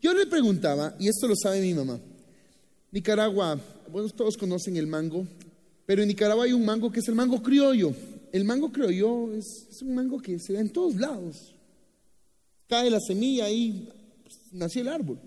Yo 0.00 0.14
le 0.14 0.26
preguntaba, 0.26 0.94
y 1.00 1.08
esto 1.08 1.26
lo 1.26 1.34
sabe 1.34 1.60
mi 1.60 1.74
mamá, 1.74 2.00
Nicaragua, 2.92 3.60
bueno, 3.90 4.08
todos 4.10 4.36
conocen 4.36 4.76
el 4.76 4.86
mango, 4.86 5.26
pero 5.86 6.02
en 6.02 6.08
Nicaragua 6.08 6.44
hay 6.44 6.52
un 6.52 6.64
mango 6.64 6.92
que 6.92 7.00
es 7.00 7.08
el 7.08 7.16
mango 7.16 7.42
criollo. 7.42 7.92
El 8.32 8.44
mango 8.44 8.72
criollo 8.72 9.34
es, 9.34 9.68
es 9.70 9.82
un 9.82 9.94
mango 9.94 10.18
que 10.20 10.38
se 10.38 10.54
da 10.54 10.60
en 10.60 10.70
todos 10.70 10.96
lados. 10.96 11.54
Cae 12.66 12.90
la 12.90 12.98
semilla 12.98 13.50
y 13.50 13.90
pues, 14.22 14.38
nació 14.52 14.80
el 14.80 14.88
árbol. 14.88 15.18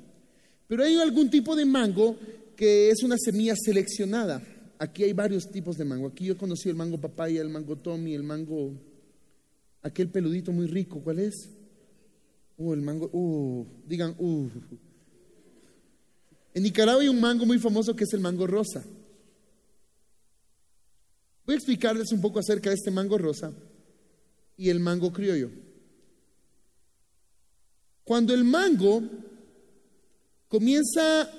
Pero 0.67 0.83
hay 0.83 0.95
algún 0.97 1.29
tipo 1.29 1.55
de 1.55 1.65
mango 1.65 2.17
que 2.55 2.89
es 2.89 3.03
una 3.03 3.15
semilla 3.17 3.55
seleccionada. 3.55 4.41
Aquí 4.79 5.03
hay 5.03 5.13
varios 5.13 5.49
tipos 5.51 5.77
de 5.77 5.85
mango. 5.85 6.07
Aquí 6.07 6.25
yo 6.25 6.33
he 6.33 6.37
conocido 6.37 6.71
el 6.71 6.77
mango 6.77 6.97
papaya, 6.97 7.41
el 7.41 7.49
mango 7.49 7.75
tommy, 7.75 8.15
el 8.15 8.23
mango, 8.23 8.71
aquel 9.83 10.09
peludito 10.09 10.51
muy 10.51 10.65
rico. 10.65 10.99
¿Cuál 11.01 11.19
es? 11.19 11.49
Uh, 12.57 12.73
el 12.73 12.81
mango, 12.81 13.09
uh, 13.13 13.65
digan, 13.87 14.15
uh. 14.17 14.49
En 16.55 16.63
Nicaragua 16.63 17.03
hay 17.03 17.09
un 17.09 17.19
mango 17.19 17.45
muy 17.45 17.59
famoso 17.59 17.95
que 17.95 18.05
es 18.05 18.13
el 18.13 18.21
mango 18.21 18.47
rosa. 18.47 18.83
Voy 21.45 21.53
a 21.53 21.57
explicarles 21.57 22.11
un 22.11 22.21
poco 22.21 22.39
acerca 22.39 22.69
de 22.69 22.75
este 22.75 22.91
mango 22.91 23.17
rosa 23.17 23.53
y 24.57 24.69
el 24.69 24.79
mango 24.79 25.13
criollo. 25.13 25.51
Cuando 28.03 28.33
el 28.33 28.43
mango 28.43 29.03
comienza 30.47 31.29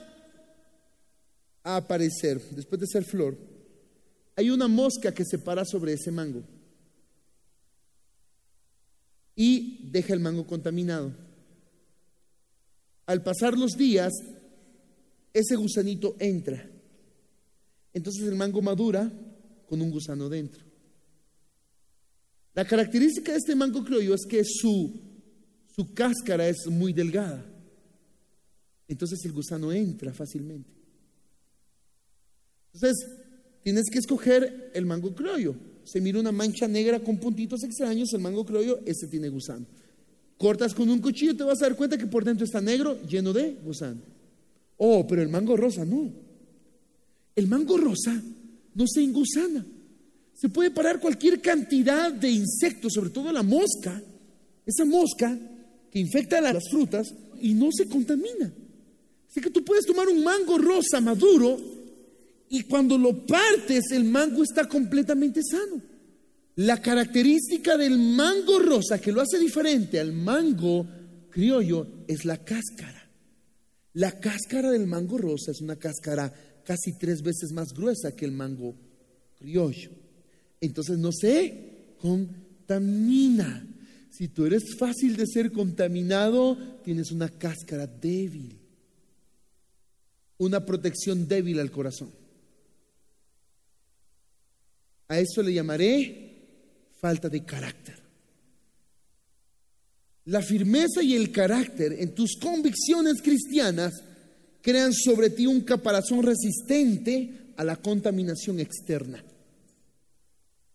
a 1.63 1.77
aparecer, 1.77 2.41
después 2.51 2.81
de 2.81 2.87
ser 2.87 3.05
flor, 3.05 3.37
hay 4.37 4.51
una 4.51 4.69
mosca 4.69 5.13
que 5.13 5.25
se 5.25 5.39
para 5.39 5.65
sobre 5.65 5.95
ese 5.95 6.11
mango 6.11 6.43
y 9.35 9.91
deja 9.91 10.15
el 10.15 10.21
mango 10.21 10.47
contaminado. 10.47 11.13
Al 13.07 13.23
pasar 13.23 13.57
los 13.57 13.73
días, 13.77 14.13
ese 15.33 15.57
gusanito 15.57 16.17
entra. 16.19 16.69
Entonces 17.93 18.27
el 18.27 18.35
mango 18.35 18.63
madura 18.63 19.11
con 19.69 19.81
un 19.81 19.91
gusano 19.91 20.29
dentro. 20.29 20.65
La 22.55 22.65
característica 22.65 23.33
de 23.33 23.39
este 23.39 23.55
mango 23.55 23.85
criollo 23.85 24.15
es 24.15 24.25
que 24.27 24.43
su, 24.45 24.99
su 25.75 25.93
cáscara 25.93 26.49
es 26.49 26.67
muy 26.69 26.93
delgada. 26.93 27.45
Entonces 28.89 29.25
el 29.25 29.33
gusano 29.33 29.73
entra 29.73 30.13
fácilmente. 30.15 30.71
Entonces, 32.73 33.09
tienes 33.63 33.85
que 33.91 33.99
escoger 33.99 34.71
el 34.75 34.87
mango 34.87 35.15
criollo. 35.15 35.55
Se 35.85 36.01
mira 36.01 36.21
una 36.21 36.33
mancha 36.33 36.69
negra 36.69 37.01
con 37.01 37.19
puntitos 37.19 37.63
extraños, 37.63 38.13
el 38.13 38.21
mango 38.21 38.45
criollo, 38.45 38.81
ese 38.87 39.07
tiene 39.07 39.29
gusano. 39.29 39.67
Cortas 40.39 40.75
con 40.75 40.89
un 40.89 41.01
cuchillo, 41.01 41.37
te 41.37 41.45
vas 41.45 41.63
a 41.63 41.67
dar 41.67 41.77
cuenta 41.77 41.97
que 41.97 42.07
por 42.07 42.25
dentro 42.25 42.45
está 42.45 42.61
negro, 42.61 43.01
lleno 43.07 43.33
de 43.33 43.55
gusano. 43.65 44.01
Oh, 44.77 45.07
pero 45.07 45.23
el 45.23 45.29
mango 45.29 45.57
rosa 45.57 45.85
no. 45.85 46.13
El 47.35 47.47
mango 47.49 47.77
rosa 47.79 48.23
no 48.77 48.85
se 48.87 49.03
engusana. 49.03 49.67
Se 50.35 50.51
puede 50.51 50.71
parar 50.71 51.01
cualquier 51.01 51.41
cantidad 51.41 52.13
de 52.13 52.31
insectos, 52.31 52.93
sobre 52.93 53.11
todo 53.11 53.33
la 53.33 53.43
mosca, 53.43 54.01
esa 54.67 54.85
mosca 54.85 55.37
que 55.91 55.99
infecta 55.99 56.41
las 56.43 56.69
frutas 56.71 57.13
y 57.41 57.55
no 57.55 57.71
se 57.73 57.89
contamina. 57.89 58.53
Así 59.29 59.41
que 59.41 59.51
tú 59.51 59.65
puedes 59.65 59.87
tomar 59.87 60.09
un 60.09 60.23
mango 60.23 60.59
rosa 60.59 61.01
maduro 61.01 61.59
y 62.51 62.63
cuando 62.65 62.99
lo 62.99 63.27
partes 63.27 63.85
el 63.93 64.05
mango 64.05 64.43
está 64.43 64.69
completamente 64.69 65.41
sano. 65.43 65.81
La 66.57 66.81
característica 66.81 67.77
del 67.79 67.99
mango 67.99 68.59
rosa 68.59 69.01
que 69.01 69.13
lo 69.13 69.23
hace 69.23 69.39
diferente 69.39 69.99
al 69.99 70.13
mango 70.13 70.87
criollo 71.31 72.05
es 72.07 72.27
la 72.27 72.45
cáscara. 72.45 73.11
La 73.95 74.21
cáscara 74.21 74.71
del 74.71 74.87
mango 74.87 75.17
rosa 75.17 75.51
es 75.53 75.63
una 75.63 75.77
cáscara 75.77 76.31
casi 76.67 76.99
tres 76.99 77.23
veces 77.23 77.53
más 77.53 77.73
gruesa 77.73 78.15
que 78.15 78.25
el 78.25 78.33
mango 78.33 78.75
criollo. 79.39 79.91
Entonces 80.61 80.99
no 80.99 81.13
se 81.13 81.95
contamina. 82.01 83.67
Si 84.11 84.29
tú 84.29 84.47
eres 84.47 84.77
fácil 84.79 85.17
de 85.17 85.27
ser 85.27 85.53
contaminado, 85.53 86.57
tienes 86.83 87.13
una 87.13 87.29
cáscara 87.29 87.87
débil, 87.87 88.59
una 90.39 90.65
protección 90.65 91.29
débil 91.29 91.61
al 91.61 91.71
corazón. 91.71 92.11
A 95.09 95.21
eso 95.21 95.43
le 95.43 95.53
llamaré 95.53 96.27
falta 97.01 97.29
de 97.29 97.45
carácter. 97.45 97.95
La 100.25 100.43
firmeza 100.43 101.03
y 101.03 101.15
el 101.15 101.31
carácter 101.31 101.93
en 101.93 102.13
tus 102.13 102.37
convicciones 102.41 103.23
cristianas 103.23 103.93
crean 104.67 104.93
sobre 104.93 105.31
ti 105.31 105.47
un 105.47 105.61
caparazón 105.61 106.25
resistente 106.25 107.53
a 107.57 107.63
la 107.63 107.77
contaminación 107.77 108.59
externa. 108.59 109.23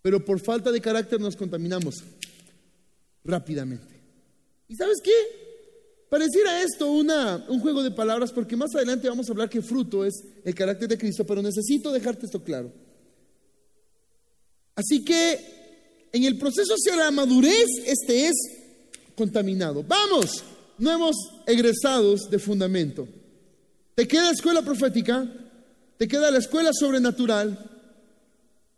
Pero 0.02 0.24
por 0.24 0.40
falta 0.40 0.72
de 0.72 0.80
carácter 0.80 1.20
nos 1.20 1.36
contaminamos 1.36 1.96
rápidamente. 3.26 3.94
¿Y 4.70 4.78
sabes 4.78 5.00
qué? 5.04 5.12
Pareciera 6.08 6.64
esto 6.64 6.90
una, 6.90 7.46
un 7.50 7.60
juego 7.60 7.84
de 7.84 7.92
palabras 7.92 8.32
porque 8.32 8.56
más 8.56 8.74
adelante 8.74 9.10
vamos 9.10 9.28
a 9.28 9.34
hablar 9.34 9.50
que 9.50 9.62
fruto 9.62 10.06
es 10.06 10.24
el 10.46 10.56
carácter 10.56 10.88
de 10.88 10.98
Cristo, 10.98 11.26
pero 11.26 11.42
necesito 11.42 11.92
dejarte 11.92 12.28
esto 12.28 12.42
claro. 12.42 12.72
Así 14.74 15.04
que 15.04 16.08
en 16.14 16.24
el 16.24 16.38
proceso 16.38 16.76
hacia 16.76 16.96
la 16.96 17.12
madurez, 17.12 17.68
este 17.86 18.28
es 18.28 18.36
contaminado. 19.16 19.84
Vamos, 19.84 20.46
nuevos 20.78 21.18
egresados 21.46 22.30
de 22.30 22.40
fundamento. 22.40 23.06
Te 24.02 24.08
queda 24.08 24.32
escuela 24.32 24.64
profética, 24.64 25.32
te 25.96 26.08
queda 26.08 26.32
la 26.32 26.40
escuela 26.40 26.72
sobrenatural, 26.74 27.56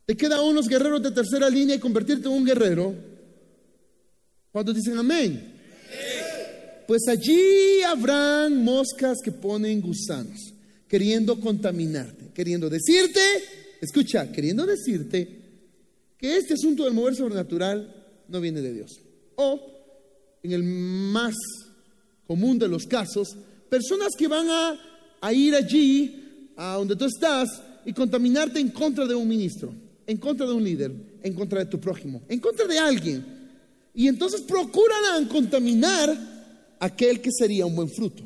te 0.05 0.17
queda 0.17 0.41
unos 0.41 0.67
guerreros 0.67 1.01
de 1.01 1.11
tercera 1.11 1.49
línea 1.49 1.77
y 1.77 1.79
convertirte 1.79 2.27
en 2.27 2.33
un 2.33 2.43
guerrero. 2.43 2.93
Cuando 4.51 4.73
dicen 4.73 4.97
amén? 4.97 5.53
Pues 6.85 7.03
allí 7.07 7.81
habrán 7.83 8.65
moscas 8.65 9.19
que 9.23 9.31
ponen 9.31 9.79
gusanos, 9.79 10.53
queriendo 10.89 11.39
contaminarte, 11.39 12.31
queriendo 12.33 12.69
decirte, 12.69 13.21
escucha, 13.79 14.29
queriendo 14.29 14.65
decirte 14.65 15.39
que 16.17 16.35
este 16.35 16.55
asunto 16.55 16.83
del 16.83 16.93
mover 16.93 17.15
sobrenatural 17.15 17.95
no 18.27 18.41
viene 18.41 18.61
de 18.61 18.73
Dios. 18.73 18.99
O, 19.37 19.57
en 20.43 20.51
el 20.51 20.63
más 20.63 21.35
común 22.27 22.59
de 22.59 22.67
los 22.67 22.83
casos, 22.87 23.37
personas 23.69 24.09
que 24.17 24.27
van 24.27 24.49
a 24.49 24.89
a 25.23 25.31
ir 25.31 25.55
allí, 25.55 26.51
a 26.57 26.75
donde 26.75 26.97
tú 26.97 27.05
estás, 27.05 27.47
y 27.85 27.93
contaminarte 27.93 28.59
en 28.59 28.71
contra 28.71 29.05
de 29.07 29.15
un 29.15 29.25
ministro, 29.25 29.73
en 30.05 30.17
contra 30.17 30.45
de 30.45 30.51
un 30.51 30.61
líder, 30.61 30.91
en 31.23 31.33
contra 31.33 31.59
de 31.59 31.65
tu 31.65 31.79
prójimo, 31.79 32.21
en 32.27 32.41
contra 32.41 32.67
de 32.67 32.77
alguien. 32.77 33.25
Y 33.93 34.09
entonces 34.09 34.41
procurarán 34.41 35.25
contaminar 35.29 36.75
aquel 36.77 37.21
que 37.21 37.29
sería 37.31 37.65
un 37.65 37.73
buen 37.73 37.89
fruto. 37.89 38.21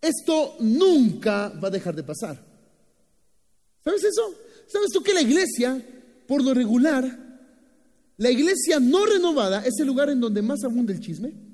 Esto 0.00 0.56
nunca 0.58 1.50
va 1.50 1.68
a 1.68 1.70
dejar 1.70 1.94
de 1.94 2.02
pasar. 2.02 2.44
¿Sabes 3.84 4.02
eso? 4.02 4.34
¿Sabes 4.66 4.90
tú 4.92 5.00
que 5.00 5.14
la 5.14 5.22
iglesia, 5.22 5.80
por 6.26 6.42
lo 6.42 6.54
regular, 6.54 7.04
la 8.16 8.30
iglesia 8.32 8.80
no 8.80 9.06
renovada 9.06 9.64
es 9.64 9.78
el 9.78 9.86
lugar 9.86 10.10
en 10.10 10.18
donde 10.18 10.42
más 10.42 10.64
abunda 10.64 10.92
el 10.92 10.98
chisme? 10.98 11.47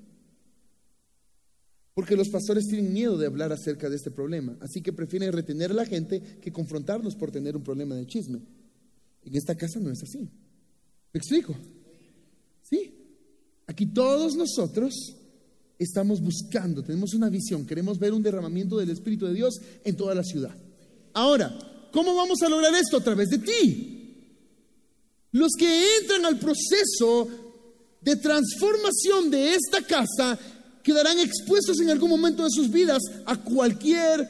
Porque 1.94 2.16
los 2.16 2.28
pastores 2.28 2.66
tienen 2.66 2.92
miedo 2.92 3.16
de 3.16 3.26
hablar 3.26 3.52
acerca 3.52 3.88
de 3.88 3.96
este 3.96 4.10
problema, 4.10 4.56
así 4.60 4.82
que 4.82 4.92
prefieren 4.92 5.32
retener 5.32 5.70
a 5.70 5.74
la 5.74 5.86
gente 5.86 6.20
que 6.42 6.52
confrontarnos 6.52 7.14
por 7.14 7.30
tener 7.30 7.56
un 7.56 7.62
problema 7.62 7.94
de 7.94 8.06
chisme. 8.06 8.40
En 9.22 9.36
esta 9.36 9.54
casa 9.54 9.78
no 9.78 9.90
es 9.90 10.02
así. 10.02 10.18
¿Me 10.18 11.18
explico? 11.18 11.54
Sí. 12.62 12.92
Aquí 13.66 13.86
todos 13.86 14.34
nosotros 14.34 14.92
estamos 15.78 16.20
buscando, 16.20 16.82
tenemos 16.82 17.14
una 17.14 17.28
visión, 17.30 17.64
queremos 17.64 17.98
ver 17.98 18.12
un 18.12 18.22
derramamiento 18.22 18.76
del 18.76 18.90
Espíritu 18.90 19.26
de 19.26 19.34
Dios 19.34 19.54
en 19.84 19.96
toda 19.96 20.14
la 20.14 20.24
ciudad. 20.24 20.54
Ahora, 21.12 21.56
¿cómo 21.92 22.14
vamos 22.14 22.42
a 22.42 22.48
lograr 22.48 22.74
esto? 22.74 22.96
A 22.96 23.04
través 23.04 23.30
de 23.30 23.38
ti. 23.38 23.90
Los 25.30 25.52
que 25.58 25.98
entran 26.00 26.24
al 26.26 26.38
proceso 26.38 27.28
de 28.00 28.16
transformación 28.16 29.30
de 29.30 29.54
esta 29.54 29.82
casa 29.82 30.38
quedarán 30.84 31.18
expuestos 31.18 31.80
en 31.80 31.90
algún 31.90 32.10
momento 32.10 32.44
de 32.44 32.50
sus 32.50 32.70
vidas 32.70 33.02
a 33.24 33.36
cualquier 33.42 34.28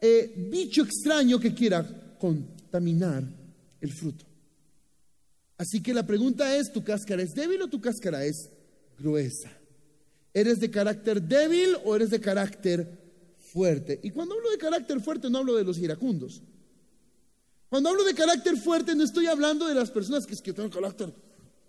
eh, 0.00 0.34
bicho 0.50 0.82
extraño 0.82 1.38
que 1.38 1.54
quiera 1.54 1.86
contaminar 2.18 3.22
el 3.80 3.92
fruto. 3.92 4.24
Así 5.58 5.82
que 5.82 5.94
la 5.94 6.06
pregunta 6.06 6.56
es, 6.56 6.72
¿tu 6.72 6.82
cáscara 6.82 7.22
es 7.22 7.34
débil 7.34 7.62
o 7.62 7.68
tu 7.68 7.80
cáscara 7.80 8.24
es 8.24 8.48
gruesa? 8.98 9.52
¿Eres 10.34 10.58
de 10.60 10.70
carácter 10.70 11.22
débil 11.22 11.76
o 11.84 11.94
eres 11.94 12.10
de 12.10 12.20
carácter 12.20 12.86
fuerte? 13.38 14.00
Y 14.02 14.10
cuando 14.10 14.34
hablo 14.34 14.50
de 14.50 14.58
carácter 14.58 15.00
fuerte 15.00 15.30
no 15.30 15.38
hablo 15.38 15.56
de 15.56 15.64
los 15.64 15.78
iracundos. 15.78 16.42
Cuando 17.68 17.90
hablo 17.90 18.04
de 18.04 18.14
carácter 18.14 18.56
fuerte 18.56 18.94
no 18.94 19.04
estoy 19.04 19.26
hablando 19.26 19.66
de 19.66 19.74
las 19.74 19.90
personas 19.90 20.26
que, 20.26 20.34
es 20.34 20.40
que 20.40 20.54
carácter 20.54 21.12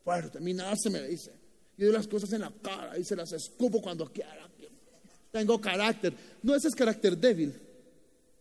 fuerte. 0.04 0.38
A 0.38 0.42
mí 0.42 0.54
nada 0.54 0.76
se 0.78 0.90
me 0.90 1.02
dice. 1.04 1.37
Yo 1.78 1.86
doy 1.86 1.94
las 1.94 2.08
cosas 2.08 2.34
en 2.34 2.42
la 2.42 2.52
cara 2.62 2.98
y 2.98 3.04
se 3.04 3.16
las 3.16 3.32
escupo 3.34 3.82
cuando 3.82 4.12
quiera. 4.12 4.50
Tengo 5.32 5.62
carácter. 5.62 6.14
No, 6.42 6.56
ese 6.56 6.70
es 6.70 6.76
carácter 6.76 7.16
débil. 7.18 7.54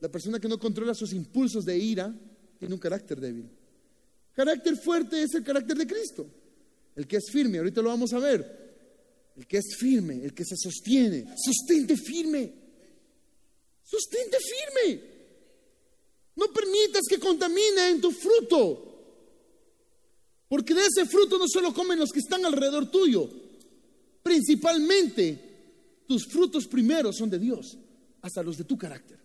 La 0.01 0.09
persona 0.09 0.39
que 0.39 0.49
no 0.49 0.59
controla 0.59 0.95
sus 0.95 1.13
impulsos 1.13 1.65
de 1.65 1.77
ira 1.77 2.15
tiene 2.59 2.75
un 2.75 2.81
carácter 2.81 3.21
débil. 3.21 3.51
Carácter 4.33 4.77
fuerte 4.77 5.23
es 5.23 5.35
el 5.35 5.45
carácter 5.45 5.77
de 5.77 5.87
Cristo. 5.87 6.27
El 6.95 7.07
que 7.07 7.17
es 7.17 7.31
firme, 7.31 7.59
ahorita 7.59 7.83
lo 7.83 7.91
vamos 7.91 8.13
a 8.15 8.19
ver. 8.19 8.67
El 9.37 9.47
que 9.47 9.59
es 9.59 9.77
firme, 9.79 10.25
el 10.25 10.33
que 10.33 10.45
se 10.45 10.57
sostiene. 10.57 11.27
Sostente 11.37 11.97
firme. 11.97 12.53
Sostente 13.83 14.39
firme. 14.39 15.01
No 16.37 16.47
permitas 16.53 17.03
que 17.09 17.19
contamine 17.19 17.91
en 17.91 18.01
tu 18.01 18.11
fruto. 18.11 18.96
Porque 20.49 20.75
de 20.75 20.83
ese 20.83 21.07
fruto 21.07 21.39
no 21.39 21.47
solo 21.49 21.75
comen 21.75 21.99
los 21.99 22.13
que 22.13 22.21
están 22.21 22.45
alrededor 22.45 22.91
tuyo, 22.91 23.29
principalmente 24.23 26.05
tus 26.07 26.27
frutos 26.27 26.67
primeros 26.67 27.17
son 27.17 27.31
de 27.31 27.39
Dios, 27.39 27.77
hasta 28.23 28.43
los 28.43 28.57
de 28.57 28.65
tu 28.65 28.79
carácter. 28.79 29.19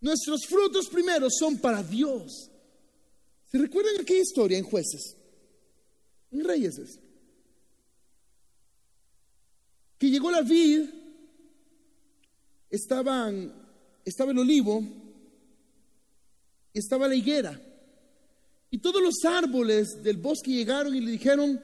Nuestros 0.00 0.46
frutos 0.46 0.88
primeros 0.88 1.34
son 1.38 1.58
para 1.58 1.82
Dios. 1.82 2.50
¿Se 3.50 3.58
recuerdan 3.58 4.00
aquella 4.00 4.20
historia 4.20 4.58
en 4.58 4.64
jueces? 4.64 5.16
En 6.30 6.44
reyes. 6.44 7.00
Que 9.98 10.10
llegó 10.10 10.30
la 10.30 10.42
vid, 10.42 10.82
estaban, 12.70 13.52
estaba 14.04 14.30
el 14.32 14.38
olivo, 14.38 14.84
estaba 16.72 17.08
la 17.08 17.14
higuera. 17.14 17.60
Y 18.70 18.78
todos 18.78 19.02
los 19.02 19.24
árboles 19.24 20.02
del 20.02 20.18
bosque 20.18 20.52
llegaron 20.52 20.94
y 20.94 21.00
le 21.00 21.10
dijeron, 21.12 21.60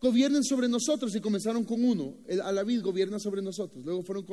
gobiernen 0.00 0.44
sobre 0.44 0.68
nosotros. 0.68 1.14
Y 1.14 1.20
comenzaron 1.20 1.64
con 1.64 1.82
uno, 1.84 2.18
el, 2.26 2.40
a 2.40 2.52
la 2.52 2.62
vid 2.62 2.82
gobierna 2.82 3.18
sobre 3.18 3.42
nosotros. 3.42 3.84
Luego 3.84 4.02
fueron 4.02 4.24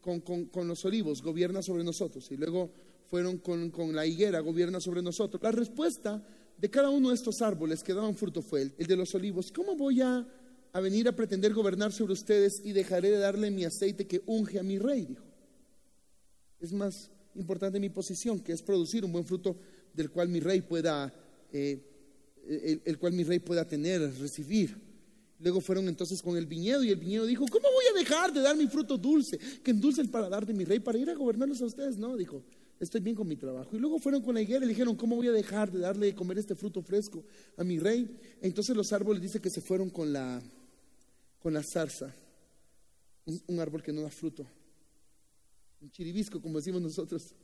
con, 0.00 0.68
los 0.68 0.84
olivos, 0.84 1.22
gobierna 1.22 1.62
sobre 1.62 1.84
nosotros. 1.84 2.30
Y 2.30 2.36
luego 2.36 2.70
fueron 3.06 3.38
con, 3.38 3.70
con, 3.70 3.94
la 3.94 4.06
higuera, 4.06 4.40
gobierna 4.40 4.80
sobre 4.80 5.02
nosotros. 5.02 5.42
La 5.42 5.52
respuesta 5.52 6.24
de 6.56 6.70
cada 6.70 6.88
uno 6.88 7.10
de 7.10 7.16
estos 7.16 7.42
árboles 7.42 7.82
que 7.82 7.92
daban 7.92 8.14
fruto 8.14 8.40
fue 8.40 8.62
el, 8.62 8.74
el 8.78 8.86
de 8.86 8.96
los 8.96 9.14
olivos. 9.14 9.52
¿Cómo 9.52 9.76
voy 9.76 10.00
a, 10.00 10.26
a, 10.72 10.80
venir 10.80 11.06
a 11.08 11.16
pretender 11.16 11.52
gobernar 11.52 11.92
sobre 11.92 12.14
ustedes 12.14 12.62
y 12.64 12.72
dejaré 12.72 13.10
de 13.10 13.18
darle 13.18 13.50
mi 13.50 13.64
aceite 13.64 14.06
que 14.06 14.22
unge 14.26 14.58
a 14.58 14.62
mi 14.62 14.78
rey? 14.78 15.04
Dijo. 15.04 15.24
Es 16.60 16.72
más 16.72 17.10
importante 17.34 17.78
mi 17.78 17.90
posición, 17.90 18.40
que 18.40 18.52
es 18.52 18.62
producir 18.62 19.04
un 19.04 19.12
buen 19.12 19.26
fruto 19.26 19.58
del 19.92 20.10
cual 20.10 20.28
mi 20.28 20.40
rey 20.40 20.62
pueda 20.62 21.12
eh, 21.52 22.82
el, 22.84 22.98
cual 22.98 23.12
mi 23.12 23.24
rey 23.24 23.38
pueda 23.38 23.66
tener, 23.66 24.00
recibir. 24.18 24.76
Luego 25.38 25.60
fueron 25.60 25.88
entonces 25.88 26.22
con 26.22 26.36
el 26.36 26.46
viñedo 26.46 26.82
y 26.82 26.90
el 26.90 26.96
viñedo 26.96 27.26
dijo, 27.26 27.44
¿cómo 27.50 27.68
voy 27.70 27.84
a 27.94 27.98
dejar 27.98 28.32
de 28.32 28.40
dar 28.40 28.56
mi 28.56 28.66
fruto 28.68 28.96
dulce, 28.96 29.38
que 29.62 29.70
endulce 29.70 30.00
el 30.00 30.08
paladar 30.08 30.46
de 30.46 30.54
mi 30.54 30.64
rey 30.64 30.78
para 30.78 30.98
ir 30.98 31.10
a 31.10 31.14
gobernarlos 31.14 31.60
a 31.60 31.66
ustedes? 31.66 31.98
No, 31.98 32.16
dijo, 32.16 32.42
estoy 32.80 33.00
bien 33.02 33.14
con 33.14 33.28
mi 33.28 33.36
trabajo. 33.36 33.76
Y 33.76 33.78
luego 33.78 33.98
fueron 33.98 34.22
con 34.22 34.34
la 34.34 34.40
higuera 34.40 34.64
y 34.64 34.68
dijeron, 34.68 34.96
¿cómo 34.96 35.16
voy 35.16 35.28
a 35.28 35.32
dejar 35.32 35.70
de 35.70 35.80
darle 35.80 36.06
de 36.06 36.14
comer 36.14 36.38
este 36.38 36.54
fruto 36.54 36.82
fresco 36.82 37.22
a 37.56 37.64
mi 37.64 37.78
rey? 37.78 38.18
Entonces 38.40 38.74
los 38.74 38.92
árboles 38.92 39.20
dice 39.20 39.40
que 39.40 39.50
se 39.50 39.60
fueron 39.60 39.90
con 39.90 40.12
la, 40.12 40.42
con 41.38 41.52
la 41.52 41.62
zarza, 41.62 42.14
un, 43.26 43.42
un 43.48 43.60
árbol 43.60 43.82
que 43.82 43.92
no 43.92 44.02
da 44.02 44.10
fruto, 44.10 44.46
un 45.82 45.90
chiribisco 45.90 46.40
como 46.40 46.58
decimos 46.58 46.80
nosotros. 46.80 47.34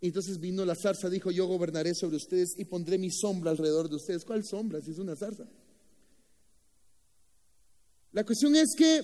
Y 0.00 0.08
entonces 0.08 0.38
vino 0.38 0.64
la 0.64 0.76
zarza, 0.76 1.10
dijo, 1.10 1.30
yo 1.30 1.46
gobernaré 1.46 1.94
sobre 1.94 2.16
ustedes 2.16 2.54
y 2.56 2.64
pondré 2.64 2.98
mi 2.98 3.10
sombra 3.10 3.50
alrededor 3.50 3.88
de 3.88 3.96
ustedes. 3.96 4.24
¿Cuál 4.24 4.44
sombra? 4.44 4.80
Si 4.80 4.92
es 4.92 4.98
una 4.98 5.16
zarza. 5.16 5.48
La 8.12 8.24
cuestión 8.24 8.54
es 8.54 8.74
que 8.76 9.02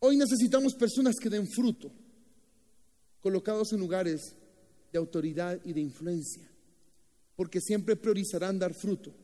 hoy 0.00 0.16
necesitamos 0.16 0.74
personas 0.74 1.16
que 1.16 1.30
den 1.30 1.48
fruto, 1.48 1.90
colocados 3.20 3.72
en 3.72 3.80
lugares 3.80 4.36
de 4.92 4.98
autoridad 4.98 5.60
y 5.64 5.72
de 5.72 5.80
influencia, 5.80 6.48
porque 7.34 7.60
siempre 7.60 7.96
priorizarán 7.96 8.58
dar 8.58 8.74
fruto 8.74 9.14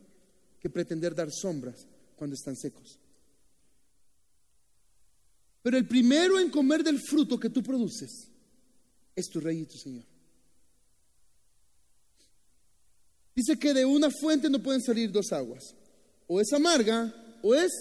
que 0.58 0.70
pretender 0.70 1.14
dar 1.14 1.30
sombras 1.30 1.86
cuando 2.16 2.34
están 2.34 2.56
secos. 2.56 2.98
Pero 5.62 5.76
el 5.76 5.86
primero 5.86 6.40
en 6.40 6.50
comer 6.50 6.82
del 6.82 6.98
fruto 6.98 7.38
que 7.38 7.50
tú 7.50 7.62
produces 7.62 8.31
es 9.14 9.28
tu 9.28 9.40
rey 9.40 9.60
y 9.60 9.66
tu 9.66 9.78
Señor. 9.78 10.04
Dice 13.34 13.58
que 13.58 13.72
de 13.72 13.84
una 13.84 14.10
fuente 14.10 14.50
no 14.50 14.62
pueden 14.62 14.82
salir 14.82 15.10
dos 15.10 15.32
aguas. 15.32 15.74
O 16.26 16.40
es 16.40 16.52
amarga 16.52 17.12
o 17.42 17.54
es 17.54 17.72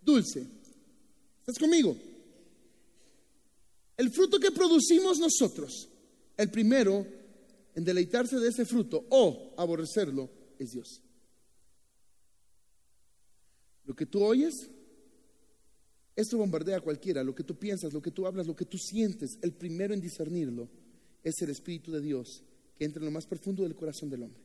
dulce. 0.00 0.46
¿Estás 1.40 1.58
conmigo? 1.58 1.96
El 3.96 4.10
fruto 4.12 4.38
que 4.38 4.50
producimos 4.50 5.18
nosotros, 5.18 5.88
el 6.36 6.50
primero 6.50 7.06
en 7.74 7.84
deleitarse 7.84 8.38
de 8.38 8.48
ese 8.48 8.64
fruto 8.64 9.06
o 9.10 9.54
aborrecerlo, 9.56 10.30
es 10.58 10.72
Dios. 10.72 11.00
Lo 13.84 13.94
que 13.94 14.06
tú 14.06 14.24
oyes 14.24 14.54
esto 16.16 16.38
bombardea 16.38 16.78
a 16.78 16.80
cualquiera, 16.80 17.22
lo 17.22 17.34
que 17.34 17.44
tú 17.44 17.54
piensas, 17.56 17.92
lo 17.92 18.00
que 18.00 18.10
tú 18.10 18.26
hablas, 18.26 18.46
lo 18.46 18.56
que 18.56 18.64
tú 18.64 18.78
sientes. 18.78 19.38
El 19.42 19.52
primero 19.52 19.92
en 19.92 20.00
discernirlo 20.00 20.68
es 21.22 21.34
el 21.42 21.50
Espíritu 21.50 21.92
de 21.92 22.00
Dios 22.00 22.42
que 22.74 22.86
entra 22.86 23.00
en 23.00 23.06
lo 23.06 23.10
más 23.10 23.26
profundo 23.26 23.62
del 23.62 23.74
corazón 23.74 24.08
del 24.08 24.22
hombre. 24.22 24.42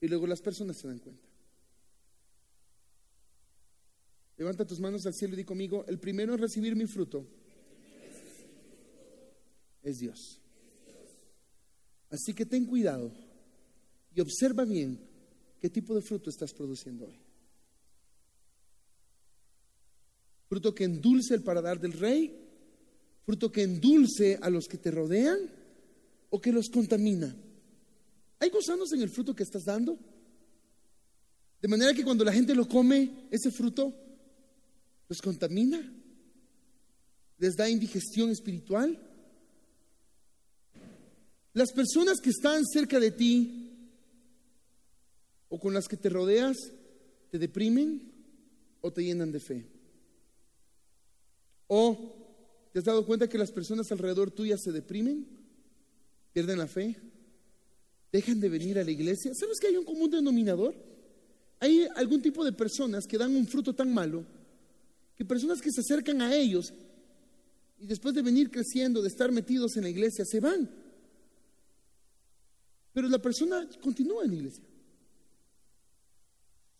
Y 0.00 0.08
luego 0.08 0.26
las 0.26 0.40
personas 0.40 0.78
se 0.78 0.88
dan 0.88 0.98
cuenta. 0.98 1.22
Levanta 4.38 4.66
tus 4.66 4.80
manos 4.80 5.04
al 5.06 5.14
cielo 5.14 5.34
y 5.34 5.36
di 5.36 5.44
conmigo, 5.44 5.84
el 5.86 5.98
primero 5.98 6.32
en 6.32 6.40
recibir 6.40 6.74
mi 6.74 6.86
fruto 6.86 7.26
es 9.82 9.98
Dios. 9.98 10.40
Así 12.10 12.32
que 12.34 12.46
ten 12.46 12.64
cuidado 12.64 13.12
y 14.14 14.20
observa 14.20 14.64
bien 14.64 14.98
qué 15.60 15.68
tipo 15.68 15.94
de 15.94 16.02
fruto 16.02 16.30
estás 16.30 16.52
produciendo 16.52 17.06
hoy. 17.06 17.21
Fruto 20.52 20.74
que 20.74 20.84
endulce 20.84 21.32
el 21.32 21.42
paladar 21.42 21.80
del 21.80 21.94
rey, 21.94 22.30
fruto 23.24 23.50
que 23.50 23.62
endulce 23.62 24.38
a 24.42 24.50
los 24.50 24.66
que 24.68 24.76
te 24.76 24.90
rodean 24.90 25.38
o 26.28 26.42
que 26.42 26.52
los 26.52 26.68
contamina. 26.68 27.34
¿Hay 28.38 28.50
gusanos 28.50 28.92
en 28.92 29.00
el 29.00 29.08
fruto 29.08 29.34
que 29.34 29.44
estás 29.44 29.64
dando? 29.64 29.98
De 31.58 31.68
manera 31.68 31.94
que 31.94 32.04
cuando 32.04 32.22
la 32.22 32.34
gente 32.34 32.54
lo 32.54 32.68
come, 32.68 33.28
ese 33.30 33.50
fruto 33.50 33.94
los 35.08 35.22
contamina, 35.22 35.80
les 37.38 37.56
da 37.56 37.70
indigestión 37.70 38.28
espiritual. 38.28 39.00
Las 41.54 41.72
personas 41.72 42.20
que 42.20 42.28
están 42.28 42.62
cerca 42.66 43.00
de 43.00 43.10
ti 43.10 43.88
o 45.48 45.58
con 45.58 45.72
las 45.72 45.88
que 45.88 45.96
te 45.96 46.10
rodeas 46.10 46.58
te 47.30 47.38
deprimen 47.38 48.12
o 48.82 48.92
te 48.92 49.02
llenan 49.02 49.32
de 49.32 49.40
fe. 49.40 49.71
¿O 51.74 51.96
te 52.70 52.80
has 52.80 52.84
dado 52.84 53.06
cuenta 53.06 53.30
que 53.30 53.38
las 53.38 53.50
personas 53.50 53.90
alrededor 53.90 54.30
tuya 54.30 54.58
se 54.58 54.72
deprimen? 54.72 55.26
¿Pierden 56.34 56.58
la 56.58 56.66
fe? 56.66 56.98
¿Dejan 58.12 58.40
de 58.40 58.50
venir 58.50 58.78
a 58.78 58.84
la 58.84 58.90
iglesia? 58.90 59.32
¿Sabes 59.34 59.58
que 59.58 59.68
hay 59.68 59.78
un 59.78 59.84
común 59.86 60.10
denominador? 60.10 60.74
Hay 61.60 61.88
algún 61.96 62.20
tipo 62.20 62.44
de 62.44 62.52
personas 62.52 63.06
que 63.06 63.16
dan 63.16 63.34
un 63.34 63.46
fruto 63.46 63.74
tan 63.74 63.90
malo 63.90 64.26
que 65.16 65.24
personas 65.24 65.62
que 65.62 65.72
se 65.72 65.80
acercan 65.80 66.20
a 66.20 66.36
ellos 66.36 66.74
y 67.78 67.86
después 67.86 68.14
de 68.14 68.20
venir 68.20 68.50
creciendo, 68.50 69.00
de 69.00 69.08
estar 69.08 69.32
metidos 69.32 69.74
en 69.78 69.84
la 69.84 69.88
iglesia, 69.88 70.26
se 70.26 70.40
van. 70.40 70.68
Pero 72.92 73.08
la 73.08 73.22
persona 73.22 73.66
continúa 73.80 74.24
en 74.24 74.30
la 74.30 74.36
iglesia. 74.36 74.64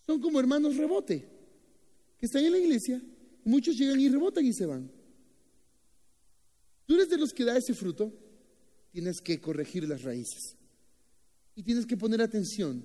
Son 0.05 0.20
como 0.20 0.38
hermanos 0.38 0.76
rebote, 0.76 1.26
que 2.18 2.26
están 2.26 2.44
en 2.44 2.52
la 2.52 2.59
iglesia, 2.59 3.02
Muchos 3.44 3.76
llegan 3.76 4.00
y 4.00 4.09
rebotan 4.09 4.44
y 4.44 4.52
se 4.52 4.66
van. 4.66 4.90
Tú 6.87 6.94
eres 6.94 7.09
de 7.09 7.18
los 7.18 7.33
que 7.33 7.44
da 7.44 7.57
ese 7.57 7.74
fruto, 7.74 8.12
tienes 8.90 9.20
que 9.20 9.40
corregir 9.40 9.88
las 9.88 10.02
raíces. 10.02 10.57
Y 11.55 11.62
tienes 11.62 11.87
que 11.87 11.96
poner 11.96 12.22
atención 12.22 12.85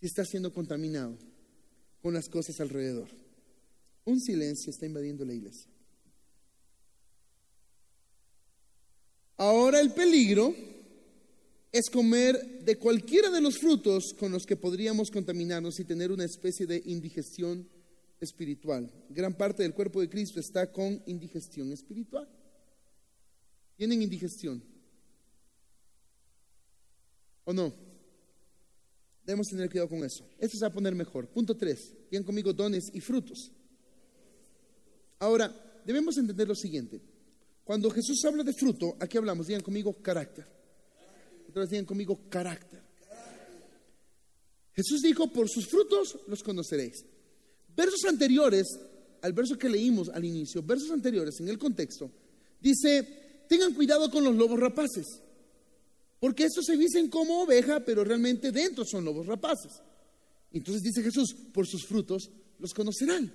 si 0.00 0.06
está 0.06 0.24
siendo 0.24 0.52
contaminado 0.52 1.16
con 2.02 2.14
las 2.14 2.28
cosas 2.28 2.60
alrededor. 2.60 3.08
Un 4.04 4.20
silencio 4.20 4.70
está 4.70 4.86
invadiendo 4.86 5.24
la 5.24 5.34
iglesia. 5.34 5.70
Ahora 9.36 9.80
el 9.80 9.92
peligro 9.92 10.54
es 11.72 11.88
comer 11.88 12.62
de 12.64 12.76
cualquiera 12.76 13.30
de 13.30 13.40
los 13.40 13.58
frutos 13.58 14.12
con 14.14 14.32
los 14.32 14.44
que 14.44 14.56
podríamos 14.56 15.10
contaminarnos 15.10 15.78
y 15.80 15.84
tener 15.84 16.10
una 16.12 16.24
especie 16.24 16.66
de 16.66 16.82
indigestión 16.84 17.68
espiritual. 18.20 18.90
Gran 19.08 19.34
parte 19.34 19.62
del 19.62 19.74
cuerpo 19.74 20.00
de 20.00 20.08
Cristo 20.08 20.38
está 20.38 20.70
con 20.70 21.02
indigestión 21.06 21.72
espiritual. 21.72 22.28
Tienen 23.76 24.02
indigestión. 24.02 24.62
¿O 27.44 27.52
no? 27.52 27.72
Debemos 29.24 29.48
tener 29.48 29.70
cuidado 29.70 29.88
con 29.88 30.04
eso. 30.04 30.26
Esto 30.38 30.58
se 30.58 30.64
va 30.64 30.68
a 30.68 30.72
poner 30.72 30.94
mejor. 30.94 31.28
Punto 31.28 31.56
3. 31.56 31.94
Bien 32.10 32.22
conmigo 32.22 32.52
dones 32.52 32.90
y 32.92 33.00
frutos. 33.00 33.50
Ahora, 35.18 35.82
debemos 35.84 36.16
entender 36.18 36.48
lo 36.48 36.54
siguiente. 36.54 37.00
Cuando 37.64 37.90
Jesús 37.90 38.24
habla 38.24 38.42
de 38.42 38.52
fruto, 38.52 38.96
aquí 38.98 39.16
hablamos, 39.16 39.46
digan 39.46 39.62
conmigo, 39.62 39.94
carácter. 40.02 40.46
Entonces 41.46 41.70
digan 41.70 41.86
conmigo, 41.86 42.28
carácter. 42.28 42.82
Jesús 44.72 45.02
dijo, 45.02 45.32
por 45.32 45.48
sus 45.48 45.66
frutos 45.68 46.18
los 46.26 46.42
conoceréis. 46.42 47.04
Versos 47.80 48.04
anteriores, 48.04 48.78
al 49.22 49.32
verso 49.32 49.56
que 49.56 49.66
leímos 49.66 50.10
al 50.10 50.22
inicio, 50.22 50.62
versos 50.62 50.90
anteriores 50.90 51.40
en 51.40 51.48
el 51.48 51.56
contexto, 51.56 52.10
dice, 52.60 53.46
tengan 53.48 53.72
cuidado 53.72 54.10
con 54.10 54.22
los 54.22 54.36
lobos 54.36 54.60
rapaces, 54.60 55.06
porque 56.18 56.44
estos 56.44 56.66
se 56.66 56.76
dicen 56.76 57.08
como 57.08 57.40
oveja, 57.40 57.80
pero 57.80 58.04
realmente 58.04 58.52
dentro 58.52 58.84
son 58.84 59.02
lobos 59.06 59.26
rapaces. 59.26 59.80
Entonces 60.52 60.82
dice 60.82 61.02
Jesús, 61.02 61.34
por 61.54 61.66
sus 61.66 61.86
frutos 61.86 62.28
los 62.58 62.74
conocerán. 62.74 63.32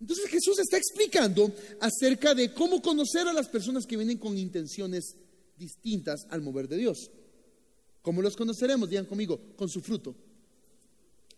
Entonces 0.00 0.30
Jesús 0.30 0.60
está 0.60 0.76
explicando 0.76 1.52
acerca 1.80 2.36
de 2.36 2.54
cómo 2.54 2.80
conocer 2.80 3.26
a 3.26 3.32
las 3.32 3.48
personas 3.48 3.86
que 3.86 3.96
vienen 3.96 4.18
con 4.18 4.38
intenciones 4.38 5.16
distintas 5.56 6.28
al 6.30 6.42
mover 6.42 6.68
de 6.68 6.76
Dios. 6.76 7.10
¿Cómo 8.02 8.22
los 8.22 8.36
conoceremos? 8.36 8.88
Digan 8.88 9.06
conmigo, 9.06 9.40
con 9.56 9.68
su 9.68 9.80
fruto. 9.80 10.14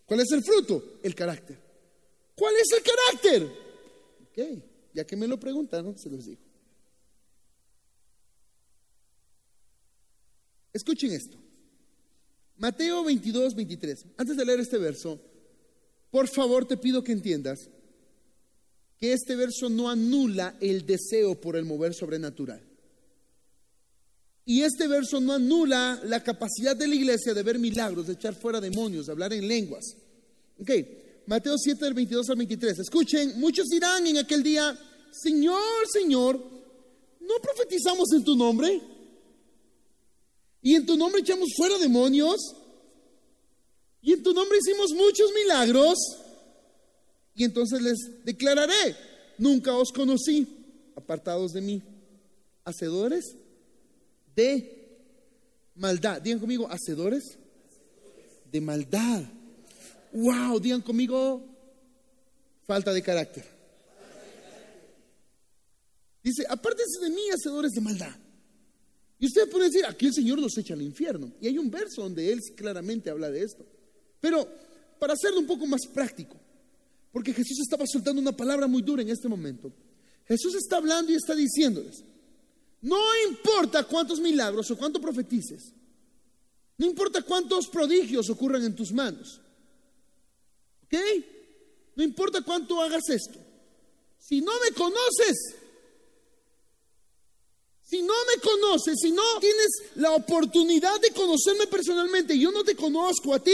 ¿Cuál 0.05 0.19
es 0.19 0.31
el 0.31 0.43
fruto? 0.43 0.99
El 1.01 1.15
carácter. 1.15 1.70
¿Cuál 2.41 2.55
es 2.55 2.71
el 2.71 2.81
carácter? 2.81 3.43
Ok, 4.23 4.63
ya 4.95 5.05
que 5.05 5.15
me 5.15 5.27
lo 5.27 5.39
preguntaron, 5.39 5.95
se 5.95 6.09
los 6.09 6.25
digo. 6.25 6.41
Escuchen 10.73 11.11
esto. 11.11 11.37
Mateo 12.57 13.03
22, 13.03 13.53
23. 13.53 14.05
Antes 14.17 14.35
de 14.35 14.43
leer 14.43 14.59
este 14.59 14.79
verso, 14.79 15.21
por 16.09 16.27
favor 16.27 16.65
te 16.65 16.77
pido 16.77 17.03
que 17.03 17.11
entiendas 17.11 17.69
que 18.97 19.13
este 19.13 19.35
verso 19.35 19.69
no 19.69 19.87
anula 19.87 20.57
el 20.61 20.83
deseo 20.83 21.39
por 21.39 21.55
el 21.55 21.65
mover 21.65 21.93
sobrenatural. 21.93 22.67
Y 24.45 24.63
este 24.63 24.87
verso 24.87 25.21
no 25.21 25.33
anula 25.33 26.01
la 26.05 26.23
capacidad 26.23 26.75
de 26.75 26.87
la 26.87 26.95
iglesia 26.95 27.35
de 27.35 27.43
ver 27.43 27.59
milagros, 27.59 28.07
de 28.07 28.13
echar 28.13 28.33
fuera 28.33 28.59
demonios, 28.59 29.05
de 29.05 29.11
hablar 29.11 29.31
en 29.31 29.47
lenguas. 29.47 29.95
Ok, 30.57 30.71
Mateo 31.31 31.57
7 31.57 31.85
del 31.85 31.93
22 31.93 32.29
al 32.29 32.35
23. 32.35 32.79
Escuchen, 32.79 33.39
muchos 33.39 33.69
dirán 33.69 34.05
en 34.05 34.17
aquel 34.17 34.43
día, 34.43 34.77
Señor, 35.11 35.87
Señor, 35.89 36.37
¿no 37.21 37.35
profetizamos 37.41 38.11
en 38.11 38.25
tu 38.25 38.35
nombre? 38.35 38.81
Y 40.61 40.75
en 40.75 40.85
tu 40.85 40.97
nombre 40.97 41.21
echamos 41.21 41.47
fuera 41.55 41.77
demonios. 41.77 42.35
Y 44.01 44.11
en 44.11 44.23
tu 44.23 44.33
nombre 44.33 44.57
hicimos 44.57 44.91
muchos 44.91 45.31
milagros. 45.33 45.97
Y 47.33 47.45
entonces 47.45 47.81
les 47.81 48.25
declararé, 48.25 48.97
nunca 49.37 49.73
os 49.77 49.93
conocí, 49.93 50.45
apartados 50.97 51.53
de 51.53 51.61
mí, 51.61 51.81
hacedores 52.65 53.37
de 54.35 54.99
maldad. 55.75 56.21
Digan 56.21 56.39
conmigo, 56.39 56.67
hacedores 56.69 57.37
de 58.51 58.59
maldad. 58.59 59.23
Wow, 60.13 60.59
digan 60.59 60.81
conmigo, 60.81 61.45
falta 62.65 62.93
de 62.93 63.01
carácter. 63.01 63.45
Dice, 66.23 66.45
apártense 66.47 66.99
de 66.99 67.09
mí, 67.09 67.21
hacedores 67.33 67.71
de 67.71 67.81
maldad. 67.81 68.15
Y 69.19 69.27
usted 69.27 69.49
puede 69.49 69.65
decir, 69.65 69.85
aquí 69.85 70.07
el 70.07 70.13
Señor 70.13 70.39
los 70.39 70.57
echa 70.57 70.73
al 70.73 70.81
infierno. 70.81 71.31
Y 71.39 71.47
hay 71.47 71.57
un 71.57 71.69
verso 71.69 72.01
donde 72.01 72.31
Él 72.31 72.39
claramente 72.55 73.09
habla 73.09 73.29
de 73.29 73.43
esto. 73.43 73.65
Pero 74.19 74.47
para 74.99 75.13
hacerlo 75.13 75.39
un 75.39 75.47
poco 75.47 75.65
más 75.65 75.81
práctico, 75.91 76.35
porque 77.11 77.33
Jesús 77.33 77.59
estaba 77.59 77.85
soltando 77.87 78.21
una 78.21 78.35
palabra 78.35 78.67
muy 78.67 78.81
dura 78.81 79.01
en 79.01 79.09
este 79.09 79.27
momento. 79.27 79.73
Jesús 80.27 80.55
está 80.55 80.77
hablando 80.77 81.11
y 81.11 81.15
está 81.15 81.35
diciéndoles, 81.35 82.03
no 82.81 82.99
importa 83.27 83.83
cuántos 83.83 84.19
milagros 84.19 84.69
o 84.71 84.77
cuánto 84.77 85.01
profetices, 85.01 85.73
no 86.77 86.85
importa 86.85 87.21
cuántos 87.21 87.67
prodigios 87.67 88.29
ocurran 88.29 88.63
en 88.63 88.75
tus 88.75 88.91
manos, 88.91 89.41
No 91.95 92.03
importa 92.03 92.41
cuánto 92.41 92.81
hagas 92.81 93.09
esto. 93.09 93.39
Si 94.17 94.41
no 94.41 94.51
me 94.59 94.75
conoces, 94.75 95.55
si 97.81 98.01
no 98.01 98.13
me 98.33 98.41
conoces, 98.41 98.95
si 99.01 99.11
no 99.11 99.23
tienes 99.39 99.69
la 99.95 100.11
oportunidad 100.11 100.99
de 101.01 101.11
conocerme 101.11 101.67
personalmente, 101.67 102.37
yo 102.37 102.51
no 102.51 102.63
te 102.63 102.75
conozco 102.75 103.33
a 103.33 103.43
ti, 103.43 103.51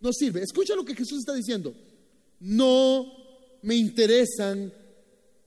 no 0.00 0.12
sirve. 0.12 0.42
Escucha 0.42 0.74
lo 0.74 0.84
que 0.84 0.94
Jesús 0.94 1.20
está 1.20 1.34
diciendo 1.34 1.74
no 2.42 3.06
me 3.62 3.76
interesan 3.76 4.72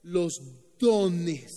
los 0.03 0.41
dones. 0.79 1.51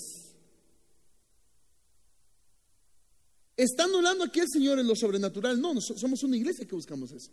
¿Está 3.57 3.85
anulando 3.85 4.25
aquí 4.25 4.41
el 4.41 4.49
Señor 4.49 4.79
en 4.79 4.87
lo 4.87 4.97
sobrenatural? 4.97 5.61
No, 5.61 5.81
somos 5.81 6.23
una 6.23 6.37
iglesia 6.37 6.67
que 6.67 6.75
buscamos 6.75 7.13
eso. 7.13 7.31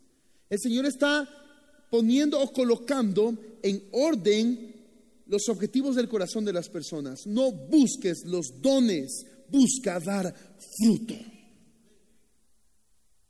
El 0.50 0.60
Señor 0.60 0.86
está 0.86 1.28
poniendo 1.90 2.40
o 2.40 2.52
colocando 2.52 3.38
en 3.62 3.84
orden 3.92 4.74
los 5.28 5.50
objetivos 5.50 5.96
del 5.96 6.08
corazón 6.08 6.46
de 6.46 6.54
las 6.54 6.70
personas. 6.70 7.26
No 7.26 7.52
busques 7.52 8.26
los 8.26 8.62
dones, 8.62 9.26
busca 9.50 10.00
dar 10.00 10.34
fruto. 10.78 11.16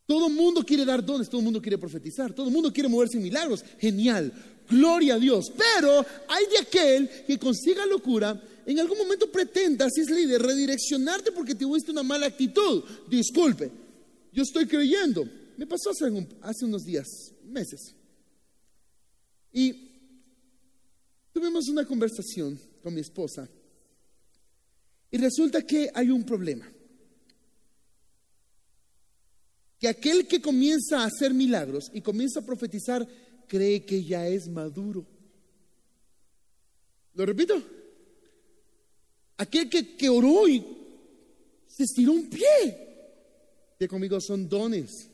Todo 0.06 0.28
el 0.28 0.34
mundo 0.34 0.64
quiere 0.64 0.84
dar 0.84 1.04
dones, 1.04 1.28
todo 1.28 1.40
el 1.40 1.44
mundo 1.44 1.60
quiere 1.60 1.78
profetizar, 1.78 2.32
todo 2.32 2.46
el 2.46 2.52
mundo 2.52 2.72
quiere 2.72 2.88
moverse 2.88 3.16
en 3.16 3.24
milagros. 3.24 3.64
Genial, 3.78 4.32
gloria 4.70 5.14
a 5.14 5.18
Dios. 5.18 5.50
Pero 5.56 6.06
hay 6.28 6.46
de 6.46 6.58
aquel 6.58 7.10
que 7.26 7.38
consiga 7.38 7.84
locura, 7.86 8.40
en 8.66 8.78
algún 8.78 8.98
momento 8.98 9.30
pretenda, 9.30 9.88
si 9.90 10.02
es 10.02 10.10
líder, 10.10 10.42
redireccionarte 10.42 11.32
porque 11.32 11.54
tuviste 11.54 11.90
una 11.90 12.02
mala 12.04 12.26
actitud. 12.26 12.84
Disculpe, 13.08 13.70
yo 14.32 14.42
estoy 14.42 14.66
creyendo. 14.66 15.28
Me 15.56 15.66
pasó 15.66 15.90
hace, 15.90 16.04
hace 16.42 16.64
unos 16.64 16.84
días, 16.84 17.06
meses. 17.44 17.94
Y 19.56 19.72
tuvimos 21.32 21.66
una 21.70 21.86
conversación 21.86 22.60
con 22.82 22.92
mi 22.92 23.00
esposa. 23.00 23.48
Y 25.10 25.16
resulta 25.16 25.62
que 25.62 25.90
hay 25.94 26.10
un 26.10 26.24
problema. 26.24 26.70
Que 29.78 29.88
aquel 29.88 30.28
que 30.28 30.42
comienza 30.42 31.00
a 31.00 31.06
hacer 31.06 31.32
milagros 31.32 31.90
y 31.94 32.02
comienza 32.02 32.40
a 32.40 32.44
profetizar 32.44 33.08
cree 33.48 33.86
que 33.86 34.04
ya 34.04 34.28
es 34.28 34.46
maduro. 34.46 35.06
Lo 37.14 37.24
repito. 37.24 37.62
Aquel 39.38 39.70
que, 39.70 39.96
que 39.96 40.10
oró 40.10 40.46
y 40.46 40.62
se 41.66 41.84
estiró 41.84 42.12
un 42.12 42.28
pie. 42.28 42.44
Que 43.78 43.88
conmigo 43.88 44.20
son 44.20 44.50
dones. 44.50 45.08